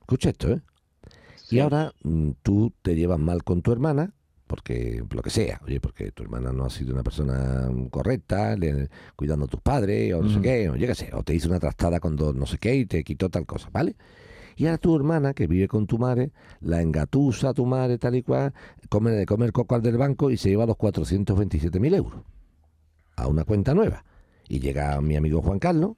Escucha 0.00 0.30
esto, 0.30 0.52
¿eh? 0.52 0.62
Y 1.50 1.58
ahora 1.60 1.92
mm, 2.04 2.30
tú 2.42 2.72
te 2.82 2.94
llevas 2.94 3.18
mal 3.18 3.42
con 3.44 3.62
tu 3.62 3.72
hermana, 3.72 4.14
porque 4.46 5.04
por 5.08 5.16
lo 5.16 5.22
que 5.22 5.30
sea, 5.30 5.60
oye, 5.64 5.80
porque 5.80 6.12
tu 6.12 6.22
hermana 6.22 6.52
no 6.52 6.64
ha 6.66 6.70
sido 6.70 6.92
una 6.94 7.02
persona 7.02 7.68
correcta, 7.90 8.56
le- 8.56 8.88
cuidando 9.16 9.46
a 9.46 9.48
tus 9.48 9.60
padres, 9.60 10.14
o 10.14 10.22
no 10.22 10.28
sé 10.28 10.40
qué, 10.40 10.70
o 10.70 10.76
yo 10.76 10.86
qué 10.86 10.94
sé, 10.94 11.10
o 11.14 11.22
te 11.24 11.34
hizo 11.34 11.48
una 11.48 11.58
trastada 11.60 11.98
cuando 12.00 12.32
no 12.32 12.46
sé 12.46 12.58
qué 12.58 12.74
y 12.76 12.86
te 12.86 13.02
quitó 13.04 13.28
tal 13.28 13.44
cosa, 13.46 13.68
¿vale? 13.72 13.96
Y 14.56 14.66
ahora 14.66 14.78
tu 14.78 14.94
hermana, 14.96 15.34
que 15.34 15.46
vive 15.46 15.68
con 15.68 15.86
tu 15.86 15.98
madre, 15.98 16.32
la 16.60 16.80
engatusa 16.82 17.50
a 17.50 17.54
tu 17.54 17.66
madre 17.66 17.98
tal 17.98 18.14
y 18.16 18.22
cual, 18.22 18.52
come, 18.88 19.24
come 19.26 19.46
el 19.46 19.52
coco 19.52 19.74
al 19.74 19.82
del 19.82 19.96
banco 19.98 20.30
y 20.30 20.36
se 20.36 20.50
lleva 20.50 20.66
los 20.66 20.76
427.000 20.76 21.94
euros 21.94 22.22
a 23.16 23.26
una 23.28 23.44
cuenta 23.44 23.74
nueva. 23.74 24.04
Y 24.48 24.60
llega 24.60 25.00
mi 25.00 25.16
amigo 25.16 25.40
Juan 25.42 25.58
Carlos, 25.58 25.92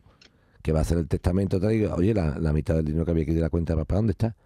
que 0.62 0.72
va 0.72 0.80
a 0.80 0.82
hacer 0.82 0.98
el 0.98 1.08
testamento, 1.08 1.60
tal 1.60 1.72
y 1.72 1.78
digo, 1.78 1.94
oye, 1.94 2.14
la, 2.14 2.38
la 2.38 2.52
mitad 2.52 2.74
del 2.76 2.84
dinero 2.86 3.04
que 3.04 3.10
había 3.10 3.24
que 3.24 3.30
ir 3.32 3.36
de 3.36 3.42
la 3.42 3.50
cuenta, 3.50 3.74
¿para 3.84 3.98
dónde 3.98 4.12
está? 4.12 4.36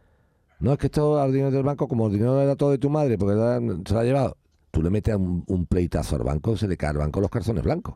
No, 0.61 0.73
es 0.73 0.79
que 0.79 0.87
esto 0.87 1.21
al 1.21 1.33
dinero 1.33 1.51
del 1.51 1.63
banco, 1.63 1.87
como 1.87 2.07
el 2.09 2.13
dinero 2.15 2.41
era 2.41 2.57
todo 2.57 2.71
de 2.71 2.79
tu 2.79 2.91
madre, 2.91 3.17
porque 3.19 3.35
era- 3.35 3.61
se 3.61 3.95
lo 3.95 4.01
ha 4.01 4.05
llevado. 4.05 4.37
Tú 4.71 4.83
le 4.83 4.91
metes 4.91 5.15
un, 5.15 5.45
un 5.47 5.67
pleitazo 5.67 6.17
al 6.17 6.23
banco, 6.25 6.57
se 6.57 6.67
le 6.69 6.77
cae 6.77 6.91
al 6.91 6.99
banco 6.99 7.21
los 7.21 7.31
calzones 7.31 7.63
blancos. 7.63 7.95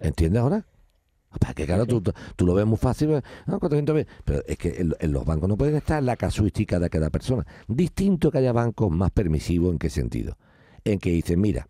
¿Entiendes 0.00 0.40
ahora? 0.42 0.66
Para 1.40 1.54
que 1.54 1.66
claro, 1.66 1.86
tú, 1.86 2.00
tú- 2.02 2.46
lo 2.46 2.54
ves 2.54 2.66
muy 2.66 2.76
fácil, 2.76 3.14
ah, 3.14 3.58
400 3.58 3.94
veces. 3.94 4.12
pero 4.24 4.42
es 4.46 4.56
que 4.58 4.68
en, 4.80 4.94
en 5.00 5.12
los 5.12 5.24
bancos 5.24 5.48
no 5.48 5.56
pueden 5.56 5.76
estar 5.76 6.02
la 6.02 6.16
casuística 6.16 6.78
de 6.78 6.90
cada 6.90 7.10
persona. 7.10 7.46
Distinto 7.68 8.30
que 8.30 8.38
haya 8.38 8.52
bancos 8.52 8.90
más 8.90 9.10
permisivos, 9.10 9.72
¿en 9.72 9.78
qué 9.78 9.90
sentido? 9.90 10.36
En 10.84 10.98
que 10.98 11.10
dicen, 11.10 11.40
mira, 11.40 11.66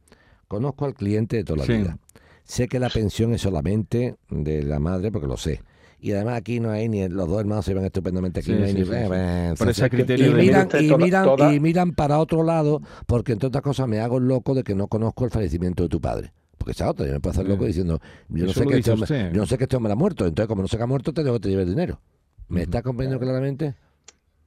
conozco 0.48 0.84
al 0.84 0.94
cliente 0.94 1.36
de 1.36 1.44
toda 1.44 1.58
la 1.60 1.64
Sí. 1.66 1.72
vida, 1.74 1.98
sé 2.44 2.68
que 2.68 2.78
la 2.78 2.90
pensión 2.90 3.32
es 3.34 3.42
solamente 3.42 4.16
de 4.30 4.62
la 4.62 4.78
madre, 4.78 5.10
porque 5.12 5.26
lo 5.28 5.36
sé. 5.36 5.62
Y 6.00 6.10
además 6.12 6.34
aquí 6.38 6.58
no 6.58 6.70
hay 6.70 6.88
ni 6.88 7.08
los 7.08 7.28
dos 7.28 7.38
hermanos 7.38 7.64
se 7.64 7.74
ven 7.74 7.84
estupendamente 7.84 8.40
aquí 8.40 8.50
Sí, 8.52 8.58
no 8.58 8.64
hay 8.64 8.72
sí, 8.72 8.78
ni 8.78 8.82
eh, 8.92 9.54
Por 9.56 9.68
ese 9.68 9.88
criterio 9.88 10.26
y 10.26 10.34
de- 10.34 10.42
miran, 10.42 10.68
y 10.80 10.92
miran, 10.96 11.24
toda- 11.24 11.54
y 11.54 11.60
miran 11.60 11.92
para 11.92 12.18
otro 12.18 12.42
lado 12.42 12.82
porque 13.06 13.30
entre 13.32 13.46
otras 13.46 13.62
cosas 13.62 13.86
me 13.86 14.00
hago 14.00 14.18
loco 14.18 14.52
de 14.54 14.64
que 14.64 14.74
no 14.74 14.88
conozco 14.88 15.24
el 15.24 15.30
fallecimiento 15.30 15.84
de 15.84 15.88
tu 15.88 16.00
padre 16.00 16.32
porque 16.58 16.72
esa 16.72 16.90
otra 16.90 17.06
yo 17.06 17.12
me 17.14 17.20
puedo 17.20 17.32
hacer 17.32 17.48
loco 17.48 17.64
diciendo 17.64 18.00
yo 18.28 18.46
no 18.46 18.52
sé 18.52 18.66
que 18.66 18.76
este 18.78 18.90
hombre, 18.92 19.30
yo 19.32 19.40
no 19.40 19.46
sé 19.46 19.58
que 19.58 19.64
este 19.64 19.76
hombre 19.76 19.92
ha 19.92 19.96
muerto. 19.96 20.26
Entonces 20.26 20.48
como 20.48 20.62
no 20.62 20.68
sé 20.68 20.76
que 20.76 20.82
ha 20.82 20.86
muerto 20.86 21.12
te 21.12 21.22
tengo 21.22 21.38
que 21.40 21.48
te 21.48 21.54
el 21.54 21.68
dinero. 21.68 22.00
Me 22.48 22.62
está 22.62 22.82
comprendiendo 22.82 23.24
claramente 23.24 23.74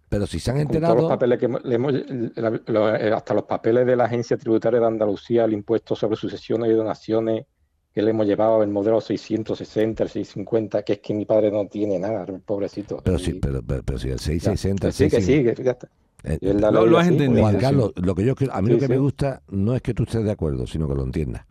pero 0.08 0.28
si 0.28 0.40
se 0.40 0.52
han 0.52 0.58
los 0.58 0.66
enterado 0.68 1.10
papeles 1.10 1.40
que 1.40 1.46
hemos- 1.46 1.64
le 1.66 1.76
hemos- 1.76 1.94
la- 2.36 2.62
lo- 2.68 2.96
eh, 2.96 3.12
hasta 3.12 3.34
los 3.34 3.44
papeles 3.44 3.86
de 3.86 3.96
la 3.96 4.06
Agencia 4.06 4.38
Tributaria 4.38 4.80
de 4.80 4.86
Andalucía, 4.86 5.44
el 5.46 5.54
impuesto 5.54 5.96
sobre 5.96 6.16
sucesiones 6.16 6.70
y 6.70 6.74
donaciones 6.74 7.46
que 7.94 8.02
le 8.02 8.12
hemos 8.12 8.26
llevado, 8.28 8.62
el 8.62 8.70
modelo 8.70 9.02
660, 9.02 10.04
el 10.04 10.10
650, 10.10 10.84
que 10.84 10.94
es 10.94 11.00
que 11.00 11.14
mi 11.14 11.26
padre 11.26 11.52
no 11.52 11.68
tiene 11.68 11.98
nada, 11.98 12.24
el 12.28 12.40
pobrecito. 12.40 13.02
pero 13.04 13.18
sí 13.18 13.34
pero, 13.34 13.62
pero, 13.64 13.84
pero 13.84 13.98
si 14.00 14.10
el 14.10 14.18
ya, 14.18 14.24
660 14.24 14.88
que 14.88 14.92
sí, 14.94 15.10
que 15.10 15.22
sí, 15.22 15.44
que 15.44 15.64
ya 15.64 15.72
está. 15.72 15.90
Eh, 16.24 16.40
Lo- 16.54 16.98
has 16.98 17.06
así, 17.06 17.14
entendido, 17.14 17.42
Juan 17.42 17.56
sí. 17.56 17.62
Carlos, 17.62 17.92
lo 17.96 18.16
que 18.16 18.26
yo 18.26 18.34
a 18.52 18.62
mí 18.62 18.68
Sí, 18.68 18.74
lo 18.74 18.80
que 18.80 18.88
me 18.88 18.98
gusta 18.98 19.42
no 19.50 19.76
es 19.76 19.82
que 19.82 19.94
tú 19.94 20.04
estés 20.04 20.24
de 20.24 20.32
acuerdo, 20.32 20.66
sino 20.68 20.88
que 20.88 20.96
lo 20.96 21.04
entiendas. 21.04 21.46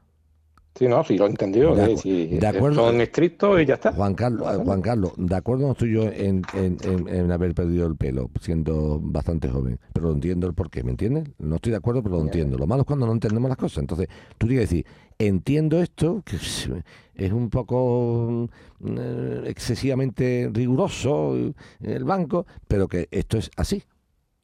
Sí, 0.76 0.88
no, 0.88 1.04
sí, 1.04 1.16
lo 1.16 1.26
he 1.26 1.28
entendido. 1.30 1.74
De 1.76 1.96
sí, 1.96 2.26
de 2.26 2.46
acuerdo. 2.48 2.84
Son 2.86 3.00
estrictos 3.00 3.62
y 3.62 3.64
ya 3.64 3.74
está. 3.74 3.92
Juan 3.92 4.14
Carlos, 4.14 4.52
eh, 4.52 4.60
Juan 4.64 4.82
Carlos, 4.82 5.12
de 5.16 5.36
acuerdo 5.36 5.66
no 5.66 5.72
estoy 5.72 5.92
yo 5.92 6.02
en, 6.02 6.42
en- 6.54 6.78
en- 6.82 7.08
en 7.08 7.30
haber 7.30 7.54
perdido 7.54 7.86
el 7.86 7.94
pelo, 7.96 8.28
siendo 8.40 8.98
bastante 9.00 9.48
joven, 9.48 9.78
pero 9.92 10.08
lo 10.08 10.14
entiendo 10.14 10.48
el 10.48 10.54
porqué, 10.54 10.82
¿me 10.82 10.90
entiendes? 10.90 11.28
No 11.38 11.56
estoy 11.56 11.70
de 11.70 11.76
acuerdo, 11.78 12.02
pero 12.02 12.16
lo 12.16 12.22
entiendo. 12.22 12.58
Lo 12.58 12.66
malo 12.66 12.82
es 12.82 12.86
cuando 12.86 13.06
no 13.06 13.12
entendemos 13.12 13.48
las 13.48 13.56
cosas. 13.58 13.78
Entonces, 13.78 14.08
tú 14.36 14.48
tienes 14.48 14.68
que 14.68 14.74
decir, 14.74 14.86
entiendo 15.18 15.80
esto, 15.80 16.22
que 16.24 16.36
es 16.36 17.32
un 17.32 17.50
poco 17.50 18.48
mm, 18.80 18.96
eh, 18.98 19.42
excesivamente 19.46 20.50
riguroso 20.52 21.36
eh, 21.36 21.52
el 21.82 22.02
banco, 22.02 22.46
pero 22.66 22.88
que 22.88 23.06
esto 23.12 23.38
es 23.38 23.48
así. 23.56 23.84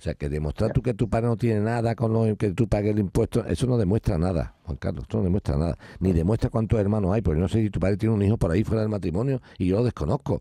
O 0.01 0.03
sea, 0.03 0.15
que 0.15 0.31
demostrar 0.31 0.73
tú 0.73 0.81
que 0.81 0.95
tu 0.95 1.11
padre 1.11 1.27
no 1.27 1.37
tiene 1.37 1.61
nada 1.61 1.95
con 1.95 2.11
lo 2.15 2.35
que 2.35 2.53
tú 2.53 2.67
pagues 2.67 2.93
el 2.93 3.01
impuesto, 3.01 3.45
eso 3.45 3.67
no 3.67 3.77
demuestra 3.77 4.17
nada, 4.17 4.55
Juan 4.65 4.79
Carlos, 4.79 5.05
eso 5.07 5.19
no 5.19 5.25
demuestra 5.25 5.59
nada. 5.59 5.77
Ni 5.99 6.15
demuestra 6.15 6.49
cuántos 6.49 6.81
hermanos 6.81 7.13
hay, 7.13 7.21
porque 7.21 7.39
no 7.39 7.49
sé 7.49 7.61
si 7.61 7.69
tu 7.69 7.79
padre 7.79 7.99
tiene 7.99 8.15
un 8.15 8.23
hijo 8.23 8.39
por 8.39 8.51
ahí 8.51 8.65
fuera 8.65 8.81
del 8.81 8.89
matrimonio 8.89 9.43
y 9.59 9.67
yo 9.67 9.77
lo 9.77 9.85
desconozco. 9.85 10.41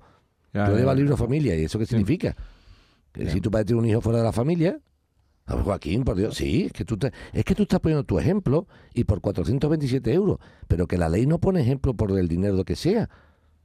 Ya, 0.54 0.64
tú 0.66 0.72
ya, 0.72 0.78
llevas 0.78 0.94
ya. 0.96 1.00
libro 1.00 1.12
de 1.16 1.18
familia, 1.18 1.56
¿y 1.58 1.66
eso 1.66 1.78
qué 1.78 1.86
significa? 1.86 2.38
Que 3.12 3.26
Ya. 3.26 3.32
si 3.32 3.42
tu 3.42 3.52
padre 3.52 3.66
tiene 3.66 3.82
un 3.82 3.88
hijo 3.90 4.00
fuera 4.00 4.20
de 4.20 4.24
la 4.24 4.32
familia, 4.32 4.80
a 5.46 5.56
ver, 5.56 5.64
Joaquín, 5.66 6.06
por 6.06 6.16
Dios, 6.16 6.38
sí, 6.38 6.68
es 6.68 6.72
que, 6.72 6.86
tú 6.86 6.96
te- 6.98 7.12
es 7.34 7.44
que 7.44 7.54
tú 7.54 7.64
estás 7.64 7.82
poniendo 7.82 8.06
tu 8.06 8.18
ejemplo 8.18 8.66
y 8.94 9.04
por 9.04 9.20
427 9.20 10.14
euros, 10.14 10.38
pero 10.70 10.88
que 10.88 10.98
la 10.98 11.10
ley 11.10 11.26
no 11.26 11.38
pone 11.40 11.60
ejemplo 11.60 11.94
por 11.96 12.18
el 12.18 12.30
dinero 12.30 12.64
que 12.64 12.78
sea. 12.78 13.10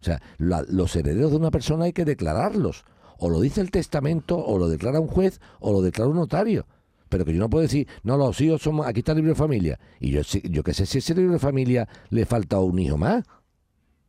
O 0.01 0.05
sea, 0.05 0.21
la- 0.39 0.65
los 0.69 0.97
herederos 0.97 1.31
de 1.31 1.37
una 1.37 1.53
persona 1.53 1.85
hay 1.85 1.93
que 1.93 2.05
declararlos. 2.05 2.85
O 3.19 3.31
lo 3.31 3.41
dice 3.41 3.61
el 3.61 3.71
testamento, 3.71 4.37
o 4.39 4.59
lo 4.59 4.69
declara 4.69 5.01
un 5.01 5.07
juez, 5.09 5.41
o 5.61 5.73
lo 5.73 5.83
declara 5.83 6.11
un 6.11 6.17
notario. 6.17 6.67
Pero 7.09 7.25
que 7.25 7.33
yo 7.33 7.39
no 7.39 7.49
puedo 7.51 7.63
decir, 7.63 7.87
no, 8.03 8.17
los 8.17 8.41
hijos 8.41 8.63
somos, 8.63 8.87
aquí 8.87 9.01
está 9.01 9.13
el 9.13 9.19
libro 9.19 9.33
de 9.33 9.37
familia. 9.39 9.79
Y 10.01 10.11
yo, 10.11 10.23
yo 10.23 10.63
que 10.63 10.75
sé 10.75 10.87
si 10.87 10.99
ese 10.99 11.15
libro 11.15 11.33
de 11.33 11.39
familia 11.39 11.89
le 12.11 12.27
falta 12.27 12.59
un 12.61 12.79
hijo 12.79 12.97
más. 12.97 13.25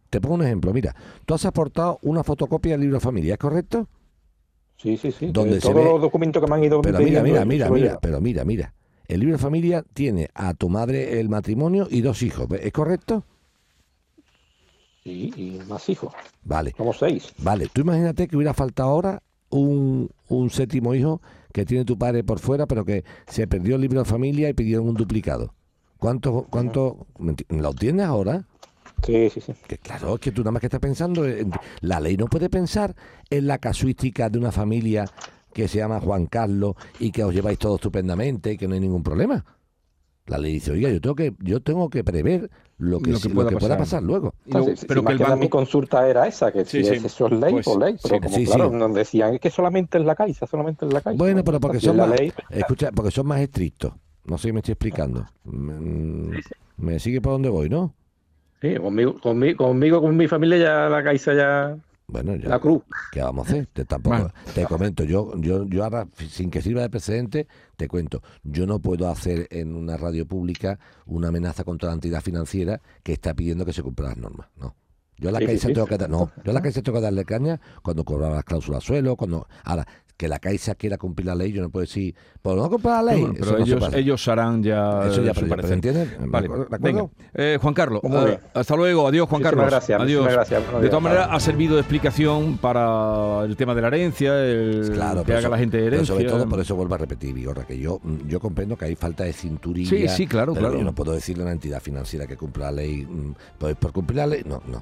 Te 0.10 0.22
pongo 0.22 0.36
un 0.36 0.44
ejemplo, 0.44 0.74
mira, 0.74 0.96
tú 1.26 1.34
has 1.34 1.46
aportado 1.46 2.00
una 2.02 2.24
fotocopia 2.24 2.74
del 2.74 2.82
libro 2.82 2.98
de 2.98 3.02
familia, 3.02 3.34
¿es 3.34 3.40
correcto? 3.40 3.88
Sí, 4.78 4.98
sí, 4.98 5.12
sí. 5.12 5.30
Donde 5.32 5.60
todos 5.60 5.76
ve- 5.76 5.84
los 5.86 6.02
documentos 6.02 6.42
que 6.44 6.50
me 6.50 6.56
han 6.56 6.64
ido 6.64 6.82
Pero 6.82 7.00
mira, 7.00 7.22
mira, 7.24 7.46
mira, 7.46 7.70
mira, 7.70 8.00
pero 8.00 8.22
mira, 8.22 8.46
mira. 8.46 8.74
El 9.08 9.20
libro 9.20 9.36
de 9.36 9.42
familia 9.42 9.84
tiene 9.94 10.30
a 10.34 10.54
tu 10.54 10.70
madre 10.70 11.20
el 11.20 11.30
matrimonio 11.30 11.88
y 11.90 12.02
dos 12.02 12.24
hijos, 12.24 12.48
¿es 12.60 12.72
correcto? 12.72 13.24
Y 15.06 15.60
más 15.70 15.88
hijos. 15.88 16.14
Vale. 16.44 16.74
Somos 16.76 16.98
seis. 16.98 17.32
Vale, 17.38 17.68
tú 17.72 17.82
imagínate 17.82 18.28
que 18.28 18.36
hubiera 18.36 18.56
faltado 18.56 18.90
ahora 18.90 19.22
un, 19.52 20.10
un 20.30 20.50
séptimo 20.50 20.96
hijo 20.96 21.22
que 21.54 21.64
tiene 21.64 21.86
tu 21.86 21.98
padre 21.98 22.24
por 22.24 22.40
fuera, 22.40 22.66
pero 22.66 22.84
que 22.84 23.06
se 23.28 23.48
perdió 23.48 23.76
el 23.76 23.82
libro 23.82 24.00
de 24.00 24.06
familia 24.06 24.50
y 24.50 24.54
pidieron 24.54 24.90
un 24.90 24.96
duplicado. 24.96 25.54
¿Cuánto, 26.00 26.48
cuánto, 26.50 27.06
lo 27.50 27.70
entiendes 27.70 28.06
ahora? 28.08 28.46
Sí, 29.06 29.30
sí, 29.30 29.42
sí. 29.42 29.54
Que 29.68 29.78
claro, 29.78 30.16
es 30.16 30.20
que 30.20 30.32
tú 30.32 30.42
nada 30.42 30.52
más 30.52 30.60
que 30.60 30.68
estás 30.68 30.80
pensando, 30.80 31.24
en- 31.26 31.52
la 31.82 32.00
ley 32.00 32.18
no 32.18 32.26
puede 32.26 32.50
pensar 32.50 32.96
en 33.30 33.46
la 33.46 33.60
casuística 33.60 34.30
de 34.30 34.40
una 34.40 34.52
familia 34.52 35.06
que 35.54 35.68
se 35.68 35.78
llama 35.78 36.02
Juan 36.02 36.26
Carlos 36.26 36.76
y 37.00 37.12
que 37.12 37.24
os 37.24 37.34
lleváis 37.34 37.60
todos 37.60 37.76
estupendamente 37.76 38.54
y 38.54 38.58
que 38.58 38.68
no 38.68 38.74
hay 38.74 38.80
ningún 38.80 39.04
problema. 39.04 39.46
La 40.26 40.40
ley 40.40 40.54
dice, 40.54 40.72
oiga, 40.72 40.90
yo 40.90 41.00
tengo 41.00 41.16
que, 41.16 41.34
yo 41.40 41.62
tengo 41.62 41.90
que 41.92 42.04
prever 42.04 42.50
lo 42.78 43.00
que, 43.00 43.12
Lo 43.12 43.18
que 43.18 43.24
sí- 43.24 43.30
lo 43.30 43.34
pueda 43.58 43.78
pasar. 43.78 44.04
luego. 44.04 44.34
Entonces, 44.46 44.80
si 44.82 45.02
más 45.02 45.16
que 45.16 45.24
nada 45.24 45.36
mi 45.36 45.50
consulta 45.50 46.08
era 46.08 46.28
esa, 46.28 46.52
que 46.52 46.66
Sí, 46.66 46.84
si 46.84 46.90
sí. 46.90 46.96
es- 46.96 47.06
eso 47.06 47.28
es 47.28 47.32
ley, 47.34 47.52
Pues, 47.54 47.66
por 47.66 47.80
ley, 47.80 47.96
pero 48.02 48.16
sí, 48.16 48.22
como 48.22 48.36
sí, 48.38 48.46
claro, 48.46 48.70
sí. 48.70 48.76
nos 48.76 48.94
decían 48.94 49.34
es 49.36 49.40
que 49.40 49.50
solamente 49.50 49.98
en 49.98 50.06
la 50.06 50.16
caixa, 50.16 50.46
solamente 50.46 50.86
en 50.86 50.94
la 50.94 51.02
caixa. 51.02 51.18
Bueno, 51.18 51.44
pero 51.44 51.60
porque 51.60 51.80
Si 51.80 51.86
son 51.86 51.96
es 51.96 52.00
la 52.02 52.08
más, 52.08 52.20
ley, 52.20 52.34
escucha, 52.50 52.92
porque 52.92 53.12
son 53.12 53.28
más 53.28 53.40
estrictos. 53.40 53.94
No 54.26 54.38
sé 54.38 54.50
si 54.50 54.54
me 54.54 54.60
estoy 54.60 54.74
explicando. 54.74 55.26
Mm, 55.46 56.38
¿Me 56.78 57.00
sigue 57.00 57.22
por 57.22 57.34
dónde 57.34 57.50
voy, 57.50 57.70
no? 57.70 57.94
Sí, 58.62 58.76
conmigo, 58.76 59.20
conmigo, 59.22 59.58
conmigo, 59.66 60.02
con 60.02 60.18
mi 60.18 60.28
familia 60.28 60.58
ya 60.58 60.90
la 60.90 61.04
Caixa 61.04 61.34
ya... 61.34 61.78
Bueno, 62.08 62.36
ya. 62.36 62.50
La 62.50 62.60
cruz. 62.60 62.84
¿Qué 63.12 63.22
vamos 63.22 63.48
a 63.48 63.52
hacer? 63.52 63.68
Te, 63.68 63.84
tampoco, 63.86 64.30
te 64.54 64.66
comento, 64.66 65.04
yo, 65.04 65.36
yo, 65.38 65.66
yo 65.66 65.84
ahora, 65.84 66.08
sin 66.30 66.52
que 66.52 66.62
sirva 66.62 66.82
de 66.82 66.90
precedente, 66.90 67.48
te 67.78 67.88
cuento. 67.88 68.22
Yo 68.44 68.68
no 68.68 68.80
puedo 68.80 69.10
hacer 69.10 69.48
en 69.50 69.76
una 69.76 69.98
radio 69.98 70.26
pública 70.28 70.80
una 71.06 71.30
amenaza 71.30 71.64
contra 71.64 71.90
la 71.90 71.96
entidad 71.96 72.22
financiera 72.22 72.82
que 73.04 73.14
está 73.14 73.34
pidiendo 73.34 73.66
que 73.66 73.74
se 73.74 73.82
cumplan 73.82 74.10
las 74.10 74.18
normas. 74.18 74.48
No. 74.58 74.76
Yo 75.18 75.30
a 75.30 75.32
la 75.32 75.40
Sí, 75.40 75.46
Caixa 75.46 75.68
sí, 75.70 75.74
tengo 75.74 75.88
sí. 75.88 75.92
que 75.92 75.98
dar, 75.98 76.10
no, 76.10 76.30
yo 76.44 76.52
a 76.52 76.54
la 76.54 76.62
Caixa 76.62 76.82
tengo 76.82 76.98
que 76.98 77.04
darle 77.04 77.24
caña 77.24 77.60
cuando 77.82 78.04
cobraba 78.04 78.36
las 78.36 78.44
cláusulas 78.44 78.84
suelo, 78.84 79.16
cuando 79.16 79.48
ahora 79.64 79.88
que 80.18 80.28
la 80.30 80.40
Caixa 80.40 80.76
quiera 80.76 80.98
cumplir 80.98 81.26
la 81.28 81.36
ley, 81.36 81.52
yo 81.52 81.62
no 81.62 81.70
puedo 81.70 81.82
decir, 81.82 82.16
por 82.42 82.56
no 82.56 82.70
cumplir 82.70 82.94
la 82.94 83.04
ley, 83.04 83.20
Bueno, 83.22 83.36
pero 83.38 83.58
ellos, 83.58 83.94
ellos 83.94 84.28
harán 84.30 84.64
ya 84.64 85.08
Eso 85.08 85.22
ya, 85.22 85.32
eh, 85.32 85.34
su 85.34 85.42
pero- 85.42 85.48
pero 85.48 85.50
parecer. 85.50 85.74
¿entiendes? 85.74 86.20
¿De 86.20 86.26
Vale. 86.28 87.10
Eh, 87.34 87.58
Juan 87.62 87.74
Carlos, 87.74 88.00
Pues 88.02 88.14
eh, 88.32 88.40
hasta 88.54 88.76
luego. 88.78 89.08
Adiós, 89.08 89.28
Juan 89.28 89.42
Muchísimas 89.42 89.66
Carlos. 89.66 89.72
gracias, 89.72 90.02
Adiós. 90.02 90.28
gracias. 90.32 90.82
De 90.82 90.88
todas 90.88 91.04
maneras, 91.04 91.28
ha 91.32 91.40
servido 91.42 91.76
de 91.76 91.82
explicación 91.82 92.58
para 92.60 93.44
el 93.44 93.56
tema 93.58 93.76
de 93.76 93.82
la 93.82 93.88
herencia, 93.88 94.42
el 94.46 94.92
Claro, 94.94 95.24
que 95.24 95.32
haga 95.34 95.40
eso- 95.42 95.50
la 95.50 95.58
gente 95.58 95.78
pero 95.78 95.88
herencia. 95.88 96.14
sobre 96.16 96.26
todo 96.30 96.48
por 96.48 96.60
eso 96.62 96.76
vuelvo 96.76 96.96
a 96.96 96.98
repetir, 96.98 97.34
Vigorra, 97.34 97.66
que 97.66 97.78
yo, 97.78 98.00
mm, 98.02 98.28
yo 98.28 98.40
comprendo 98.40 98.78
que 98.78 98.86
hay 98.86 98.96
falta 98.96 99.26
de 99.26 99.34
cinturilla. 99.34 99.90
Sí, 99.90 100.08
sí, 100.08 100.28
claro, 100.28 100.54
claro. 100.54 100.78
Yo 100.78 100.84
no 100.86 100.96
puedo 100.96 101.12
decirle 101.12 101.44
a 101.44 101.48
una 101.48 101.54
entidad 101.54 101.82
financiera 101.82 102.26
que 102.26 102.38
cumpla 102.38 102.66
la 102.66 102.72
ley, 102.72 103.06
mm, 103.06 103.34
pues 103.58 103.76
por 103.76 103.92
cumplir 103.92 104.18
la 104.18 104.28
ley, 104.28 104.44
no. 104.46 104.62
no. 104.68 104.82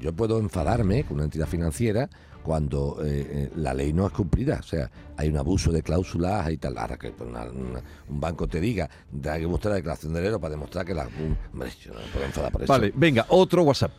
Yo 0.00 0.12
puedo 0.12 0.38
enfadarme 0.38 1.04
con 1.04 1.14
una 1.16 1.24
entidad 1.24 1.46
financiera 1.46 2.10
cuando 2.44 2.98
eh, 3.02 3.26
eh, 3.28 3.50
la 3.56 3.72
ley 3.74 3.92
no 3.92 4.06
es 4.06 4.12
cumplida. 4.12 4.58
O 4.60 4.62
sea, 4.62 4.88
hay 5.16 5.28
un 5.30 5.36
abuso 5.38 5.72
de 5.72 5.82
cláusulas 5.82 6.48
y 6.50 6.58
tal. 6.58 6.76
Ahora 6.78 6.96
que 6.98 7.12
una- 7.18 7.44
una- 7.44 7.82
un 8.08 8.20
banco 8.20 8.46
te 8.46 8.60
diga, 8.60 8.88
hay 9.28 9.40
que 9.40 9.46
mostrar 9.46 9.70
la 9.72 9.76
declaración 9.76 10.12
de 10.12 10.20
dinero 10.20 10.38
para 10.38 10.50
demostrar 10.52 10.84
que 10.84 10.94
la... 10.94 11.04
un- 11.06 11.36
hombre, 11.52 11.70
yo 11.82 11.92
no 11.94 12.00
me 12.00 12.06
puedo 12.12 12.26
enfadar 12.26 12.52
por 12.52 12.62
eso. 12.62 12.72
Vale, 12.72 12.92
venga, 12.94 13.24
otro 13.30 13.62
WhatsApp. 13.64 13.90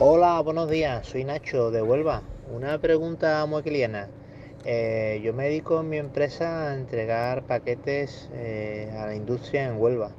Hola, 0.00 0.40
buenos 0.40 0.68
días. 0.68 1.06
Soy 1.06 1.24
Nacho 1.24 1.70
de 1.70 1.80
Huelva. 1.80 2.22
Una 2.52 2.78
pregunta 2.78 3.46
muy 3.46 3.62
cliana. 3.62 4.08
Eh, 4.64 5.20
yo 5.22 5.32
me 5.32 5.44
dedico 5.44 5.80
en 5.80 5.88
mi 5.90 5.98
empresa 5.98 6.70
a 6.70 6.74
entregar 6.74 7.44
paquetes 7.46 8.28
eh, 8.32 8.92
a 8.98 9.06
la 9.06 9.14
industria 9.14 9.66
en 9.68 9.76
Huelva. 9.80 10.10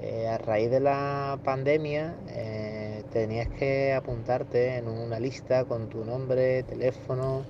Eh, 0.00 0.28
a 0.28 0.38
raíz 0.38 0.70
de 0.70 0.80
la 0.80 1.38
pandemia 1.44 2.14
eh, 2.30 3.02
tenías 3.12 3.48
que 3.48 3.92
apuntarte 3.94 4.76
en 4.76 4.88
una 4.88 5.18
lista 5.18 5.64
con 5.64 5.88
tu 5.88 6.04
nombre, 6.04 6.62
teléfono, 6.62 7.42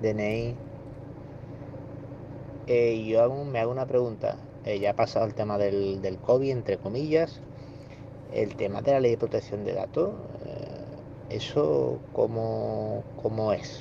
DNI. 0.00 0.54
Eh, 2.66 2.94
y 2.94 3.08
yo 3.08 3.22
hago- 3.22 3.44
me 3.44 3.58
hago 3.60 3.70
una 3.72 3.86
pregunta. 3.86 4.36
Ya 4.80 4.90
ha 4.90 4.96
pasado 4.96 5.26
el 5.26 5.34
tema 5.34 5.58
del, 5.58 6.00
del 6.00 6.16
COVID, 6.16 6.50
entre 6.50 6.78
comillas. 6.78 7.40
El 8.32 8.56
tema 8.56 8.80
de 8.82 8.92
la 8.92 9.00
ley 9.00 9.12
de 9.12 9.18
protección 9.18 9.64
de 9.64 9.74
datos, 9.74 10.10
¿eso 11.30 11.98
cómo, 12.12 13.02
cómo 13.22 13.52
es? 13.52 13.80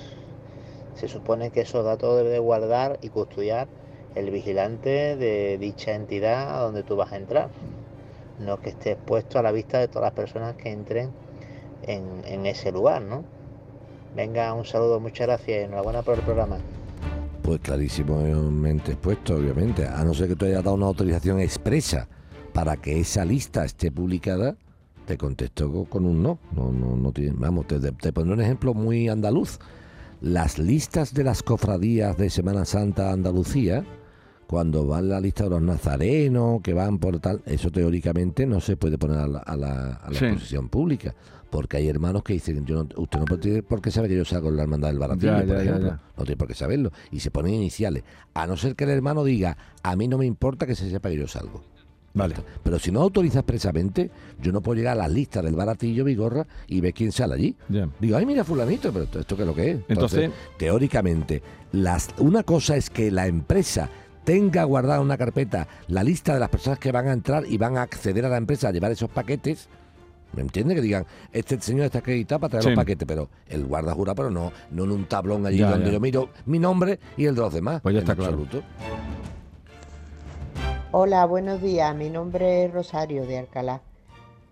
Se 0.95 1.07
supone 1.07 1.51
que 1.51 1.61
esos 1.61 1.83
datos 1.85 2.17
debe 2.17 2.29
de 2.29 2.39
guardar 2.39 2.99
y 3.01 3.09
custodiar 3.09 3.67
el 4.15 4.29
vigilante 4.31 5.15
de 5.17 5.57
dicha 5.57 5.93
entidad 5.95 6.55
a 6.55 6.59
donde 6.61 6.83
tú 6.83 6.95
vas 6.95 7.11
a 7.11 7.17
entrar. 7.17 7.49
No 8.45 8.59
que 8.59 8.69
esté 8.71 8.91
expuesto 8.93 9.39
a 9.39 9.41
la 9.41 9.51
vista 9.51 9.79
de 9.79 9.87
todas 9.87 10.03
las 10.07 10.13
personas 10.13 10.55
que 10.55 10.69
entren 10.71 11.11
en, 11.83 12.45
ese 12.45 12.71
lugar, 12.71 13.01
¿no? 13.01 13.23
Venga, 14.15 14.53
un 14.53 14.65
saludo, 14.65 14.99
muchas 14.99 15.27
gracias 15.27 15.47
y 15.61 15.63
enhorabuena 15.63 16.01
por 16.01 16.15
el 16.15 16.21
programa. 16.21 16.57
Pues 17.41 17.59
clarísimamente 17.59 18.91
expuesto, 18.93 19.35
obviamente. 19.35 19.85
A 19.87 20.03
no 20.03 20.13
ser 20.13 20.27
que 20.29 20.35
tú 20.35 20.45
hayas 20.45 20.63
dado 20.63 20.75
una 20.75 20.85
autorización 20.85 21.39
expresa 21.39 22.07
para 22.53 22.77
que 22.77 22.99
esa 22.99 23.25
lista 23.25 23.65
esté 23.65 23.91
publicada, 23.91 24.55
te 25.05 25.17
contesto 25.17 25.71
co- 25.71 25.85
con 25.85 26.05
un 26.05 26.23
no. 26.23 26.39
No, 26.55 26.71
no, 26.71 26.95
no 26.95 27.11
tiene- 27.11 27.33
Vamos, 27.35 27.67
te, 27.67 27.79
te 27.79 28.13
pondré 28.13 28.33
un 28.35 28.41
ejemplo 28.41 28.73
muy 28.73 29.09
andaluz. 29.09 29.59
Las 30.21 30.57
listas 30.57 31.13
de 31.13 31.23
las 31.25 31.43
cofradías 31.43 32.15
de 32.17 32.29
Semana 32.29 32.63
Santa 32.63 33.11
Andalucía, 33.11 33.83
cuando 34.53 34.85
van 34.85 35.09
la 35.09 35.19
lista 35.19 35.45
de 35.45 35.49
los 35.49 35.63
nazarenos, 35.63 36.61
que 36.61 36.75
van 36.75 36.99
por 36.99 37.19
tal, 37.19 37.41
eso 37.47 37.71
teóricamente 37.71 38.45
no 38.45 38.59
se 38.61 38.77
puede 38.77 38.99
poner 38.99 39.17
a 39.17 39.25
la, 39.27 39.39
a 39.39 39.57
la- 39.57 39.93
a 39.95 40.11
la 40.11 40.19
Sí. 40.19 40.25
exposición 40.25 40.69
pública. 40.69 41.15
Porque 41.49 41.77
hay 41.77 41.87
hermanos 41.89 42.21
que 42.21 42.33
dicen, 42.33 42.63
yo 42.63 42.83
no- 42.83 42.89
usted 43.01 43.19
no 43.19 43.39
tiene 43.39 43.63
por 43.63 43.81
qué 43.81 43.89
saber 43.89 44.11
que 44.11 44.17
yo 44.17 44.25
salgo 44.25 44.49
en 44.49 44.57
la 44.57 44.61
hermandad 44.61 44.89
del 44.89 44.99
baratillo, 44.99 45.31
Ya, 45.31 45.37
por 45.39 45.47
ya, 45.47 45.61
ejemplo. 45.63 45.87
ya. 45.87 45.99
No 46.15 46.23
tiene 46.23 46.37
por 46.37 46.47
qué 46.47 46.53
saberlo. 46.53 46.91
Y 47.11 47.19
se 47.19 47.31
ponen 47.31 47.55
iniciales. 47.55 48.03
A 48.35 48.45
no 48.45 48.55
ser 48.55 48.75
que 48.75 48.83
el 48.83 48.91
hermano 48.91 49.23
diga, 49.23 49.57
a 49.81 49.95
mí 49.95 50.07
no 50.07 50.19
me 50.19 50.27
importa 50.27 50.67
que 50.67 50.75
se 50.75 50.87
sepa 50.87 51.09
que 51.09 51.17
yo 51.17 51.27
salgo. 51.27 51.63
Vale. 52.13 52.35
Pero 52.63 52.77
si 52.77 52.91
no 52.91 53.01
autoriza 53.01 53.39
expresamente, 53.39 54.11
yo 54.39 54.51
no 54.51 54.61
puedo 54.61 54.77
llegar 54.77 54.93
a 54.99 55.01
las 55.01 55.11
listas 55.11 55.43
del 55.43 55.55
baratillo 55.55 56.03
Vigorra 56.05 56.45
y 56.67 56.79
ver 56.79 56.93
quién 56.93 57.11
sale 57.11 57.33
allí. 57.33 57.55
Digo, 57.99 58.17
ay, 58.17 58.25
mira 58.27 58.43
fulanito, 58.43 58.93
pero 58.93 59.05
esto, 59.19 59.35
qué 59.35 59.41
es 59.41 59.47
lo 59.47 59.55
que 59.55 59.71
es. 59.71 59.79
Entonces- 59.87 60.29
teóricamente, 60.59 61.41
las, 61.71 62.09
una 62.19 62.43
cosa 62.43 62.75
es 62.77 62.91
que 62.91 63.09
la 63.09 63.25
empresa 63.25 63.89
tenga 64.23 64.63
guardada 64.63 64.97
en 64.97 65.03
una 65.03 65.17
carpeta 65.17 65.67
la 65.87 66.03
lista 66.03 66.33
de 66.33 66.39
las 66.39 66.49
personas 66.49 66.79
que 66.79 66.91
van 66.91 67.07
a 67.07 67.13
entrar 67.13 67.43
y 67.47 67.57
van 67.57 67.77
a 67.77 67.81
acceder 67.81 68.25
a 68.25 68.29
la 68.29 68.37
empresa 68.37 68.69
a 68.69 68.71
llevar 68.71 68.91
esos 68.91 69.09
paquetes. 69.09 69.69
¿Me 70.33 70.41
entiende? 70.41 70.73
Que 70.73 70.81
digan, 70.81 71.05
este 71.31 71.61
señor 71.61 71.85
está 71.85 71.99
acreditado 71.99 72.39
para 72.39 72.49
traer 72.51 72.63
Sí. 72.63 72.69
los 72.71 72.75
paquetes, 72.77 73.07
pero 73.07 73.29
el 73.47 73.65
guarda 73.65 73.93
jura, 73.93 74.15
pero 74.15 74.31
no, 74.31 74.51
no 74.71 74.83
en 74.85 74.91
un 74.91 75.05
tablón 75.05 75.45
allí 75.45 75.59
Ya, 75.59 75.69
donde 75.69 75.85
ya. 75.87 75.91
yo 75.93 75.99
miro 75.99 76.29
mi 76.47 76.57
nombre 76.57 76.99
y 77.17 77.25
el 77.25 77.35
de 77.35 77.41
los 77.41 77.53
demás. 77.53 77.81
Pues 77.81 77.93
ya 77.93 77.99
está 78.01 78.15
claro. 78.15 78.31
absoluto. 78.33 78.63
Hola, 80.91 81.25
buenos 81.25 81.61
días. 81.61 81.95
Mi 81.95 82.09
nombre 82.09 82.65
es 82.65 82.73
Rosario 82.73 83.25
de 83.25 83.39
Alcalá. 83.39 83.81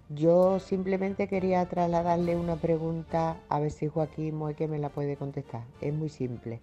Yo 0.10 0.60
simplemente 0.60 1.28
quería 1.28 1.66
trasladarle 1.68 2.36
una 2.36 2.56
pregunta 2.58 3.38
a 3.48 3.60
ver 3.60 3.72
si 3.72 3.88
Joaquín 3.88 4.36
Moeque 4.36 4.68
me 4.68 4.78
la 4.80 4.90
puede 4.90 5.16
contestar. 5.16 5.64
Es 5.80 5.94
muy 5.94 6.10
simple. 6.10 6.60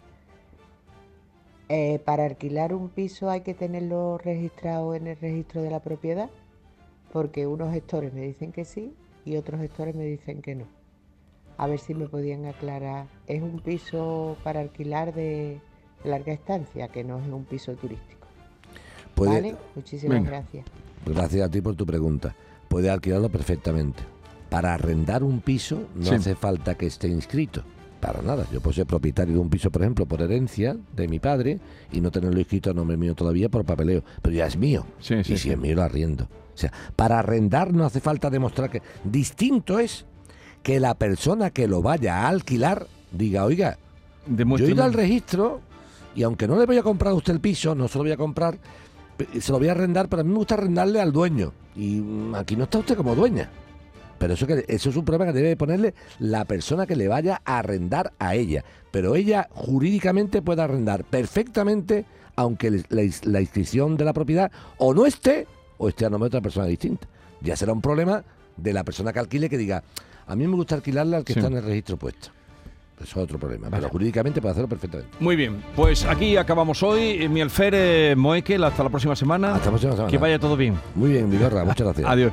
Eh, 1.68 1.98
¿Para 2.04 2.24
alquilar 2.24 2.72
un 2.74 2.88
piso 2.88 3.28
hay 3.30 3.42
que 3.42 3.52
tenerlo 3.54 4.18
registrado 4.18 4.94
en 4.94 5.06
el 5.06 5.16
registro 5.18 5.62
de 5.62 5.70
la 5.70 5.80
propiedad? 5.80 6.30
Porque 7.12 7.46
unos 7.46 7.72
gestores 7.72 8.12
me 8.14 8.22
dicen 8.22 8.52
que 8.52 8.64
sí 8.64 8.94
y 9.24 9.36
otros 9.36 9.60
gestores 9.60 9.94
me 9.94 10.04
dicen 10.04 10.40
que 10.40 10.54
no. 10.54 10.64
A 11.58 11.66
ver 11.66 11.78
si 11.78 11.92
me 11.94 12.06
podían 12.08 12.46
aclarar. 12.46 13.06
Es 13.26 13.42
un 13.42 13.60
piso 13.60 14.36
para 14.44 14.60
alquilar 14.60 15.12
de 15.12 15.60
larga 16.04 16.32
estancia, 16.32 16.88
que 16.88 17.04
no 17.04 17.18
es 17.18 17.26
un 17.26 17.44
piso 17.44 17.74
turístico. 17.74 18.26
Puede- 19.14 19.32
Vale, 19.32 19.56
muchísimas 19.74 20.18
Venga. 20.18 20.30
gracias. 20.30 20.64
Gracias 21.04 21.46
a 21.48 21.50
ti 21.50 21.60
por 21.60 21.74
tu 21.74 21.84
pregunta. 21.84 22.34
Puede 22.68 22.88
alquilarlo 22.88 23.28
perfectamente. 23.28 24.02
Para 24.48 24.72
arrendar 24.74 25.22
un 25.24 25.40
piso 25.40 25.82
no 25.94 26.04
Sí. 26.06 26.14
hace 26.14 26.34
falta 26.34 26.76
que 26.76 26.86
esté 26.86 27.08
inscrito. 27.08 27.62
Para 28.00 28.22
nada. 28.22 28.46
Yo 28.52 28.60
puedo 28.60 28.74
ser 28.74 28.86
propietario 28.86 29.34
de 29.34 29.40
un 29.40 29.50
piso, 29.50 29.70
por 29.70 29.82
ejemplo, 29.82 30.06
por 30.06 30.22
herencia 30.22 30.76
de 30.94 31.08
mi 31.08 31.18
padre 31.18 31.58
y 31.92 32.00
no 32.00 32.10
tenerlo 32.10 32.38
inscrito 32.38 32.70
a 32.70 32.74
nombre 32.74 32.96
mío 32.96 33.14
todavía 33.14 33.48
por 33.48 33.64
papeleo. 33.64 34.04
Pero 34.22 34.36
ya 34.36 34.46
es 34.46 34.56
mío. 34.56 34.86
Sí, 35.00 35.14
sí, 35.24 35.32
y 35.34 35.36
si 35.36 35.38
sí. 35.38 35.50
es 35.50 35.58
mío, 35.58 35.74
lo 35.74 35.82
arriendo. 35.82 36.24
O 36.24 36.56
sea, 36.60 36.72
para 36.96 37.18
arrendar 37.18 37.72
no 37.72 37.84
hace 37.84 38.00
falta 38.00 38.30
demostrar 38.30 38.70
que... 38.70 38.82
Distinto 39.04 39.78
es 39.78 40.06
que 40.62 40.80
la 40.80 40.94
persona 40.94 41.50
que 41.50 41.68
lo 41.68 41.82
vaya 41.82 42.22
a 42.22 42.28
alquilar 42.28 42.86
diga, 43.12 43.44
oiga, 43.44 43.78
yo 44.26 44.56
he 44.58 44.70
ido 44.70 44.84
al 44.84 44.92
registro 44.92 45.60
y 46.14 46.22
aunque 46.22 46.48
no 46.48 46.58
le 46.58 46.66
voy 46.66 46.76
a 46.78 46.82
comprar 46.82 47.12
a 47.12 47.14
usted 47.14 47.32
el 47.32 47.40
piso, 47.40 47.74
no 47.74 47.88
se 47.88 47.98
lo 47.98 48.04
voy 48.04 48.12
a 48.12 48.16
comprar, 48.16 48.58
se 49.40 49.52
lo 49.52 49.58
voy 49.58 49.68
a 49.68 49.72
arrendar, 49.72 50.08
pero 50.08 50.20
a 50.20 50.24
mí 50.24 50.30
me 50.30 50.38
gusta 50.38 50.54
arrendarle 50.54 51.00
al 51.00 51.12
dueño. 51.12 51.52
Y 51.76 52.00
mm, 52.00 52.34
aquí 52.34 52.56
no 52.56 52.64
está 52.64 52.78
usted 52.78 52.96
como 52.96 53.14
dueña. 53.14 53.48
Pero 54.18 54.34
eso, 54.34 54.46
que, 54.46 54.64
eso 54.68 54.90
es 54.90 54.96
un 54.96 55.04
problema 55.04 55.32
que 55.32 55.38
debe 55.38 55.56
ponerle 55.56 55.94
la 56.18 56.44
persona 56.44 56.86
que 56.86 56.96
le 56.96 57.06
vaya 57.08 57.40
a 57.44 57.58
arrendar 57.58 58.12
a 58.18 58.34
ella. 58.34 58.64
Pero 58.90 59.14
ella 59.14 59.48
jurídicamente 59.52 60.42
puede 60.42 60.62
arrendar 60.62 61.04
perfectamente, 61.04 62.04
aunque 62.36 62.70
la, 62.70 63.02
ins- 63.02 63.24
la 63.24 63.40
inscripción 63.40 63.96
de 63.96 64.04
la 64.04 64.12
propiedad 64.12 64.50
o 64.78 64.92
no 64.94 65.06
esté, 65.06 65.46
o 65.78 65.88
esté 65.88 66.04
a 66.06 66.10
nombre 66.10 66.26
de 66.26 66.36
otra 66.36 66.40
persona 66.42 66.66
distinta. 66.66 67.06
Ya 67.40 67.54
será 67.56 67.72
un 67.72 67.80
problema 67.80 68.24
de 68.56 68.72
la 68.72 68.82
persona 68.82 69.12
que 69.12 69.20
alquile 69.20 69.48
que 69.48 69.56
diga, 69.56 69.84
a 70.26 70.34
mí 70.34 70.46
me 70.48 70.56
gusta 70.56 70.74
alquilarle 70.74 71.16
al 71.16 71.24
que 71.24 71.34
Sí. 71.34 71.38
está 71.38 71.48
en 71.50 71.56
el 71.58 71.64
registro 71.64 71.96
puesto. 71.96 72.30
Eso 72.96 73.04
es 73.04 73.16
otro 73.16 73.38
problema. 73.38 73.68
Pero 73.70 73.88
jurídicamente 73.90 74.40
puede 74.40 74.50
hacerlo 74.52 74.68
perfectamente. 74.68 75.12
Muy 75.20 75.36
bien, 75.36 75.62
pues 75.76 76.04
aquí 76.04 76.36
acabamos 76.36 76.82
hoy. 76.82 77.22
Eh, 77.22 77.28
Mi 77.28 77.40
alférez 77.40 78.16
Moekel, 78.16 78.64
hasta 78.64 78.82
la 78.82 78.90
próxima 78.90 79.14
semana. 79.14 79.54
Hasta 79.54 79.66
la 79.66 79.70
próxima 79.70 79.92
semana. 79.92 80.10
Que 80.10 80.18
vaya 80.18 80.40
todo 80.40 80.56
bien. 80.56 80.74
Muy 80.96 81.10
bien, 81.10 81.30
Vigorra, 81.30 81.64
muchas 81.64 81.86
gracias. 81.86 82.08
Adiós. 82.10 82.32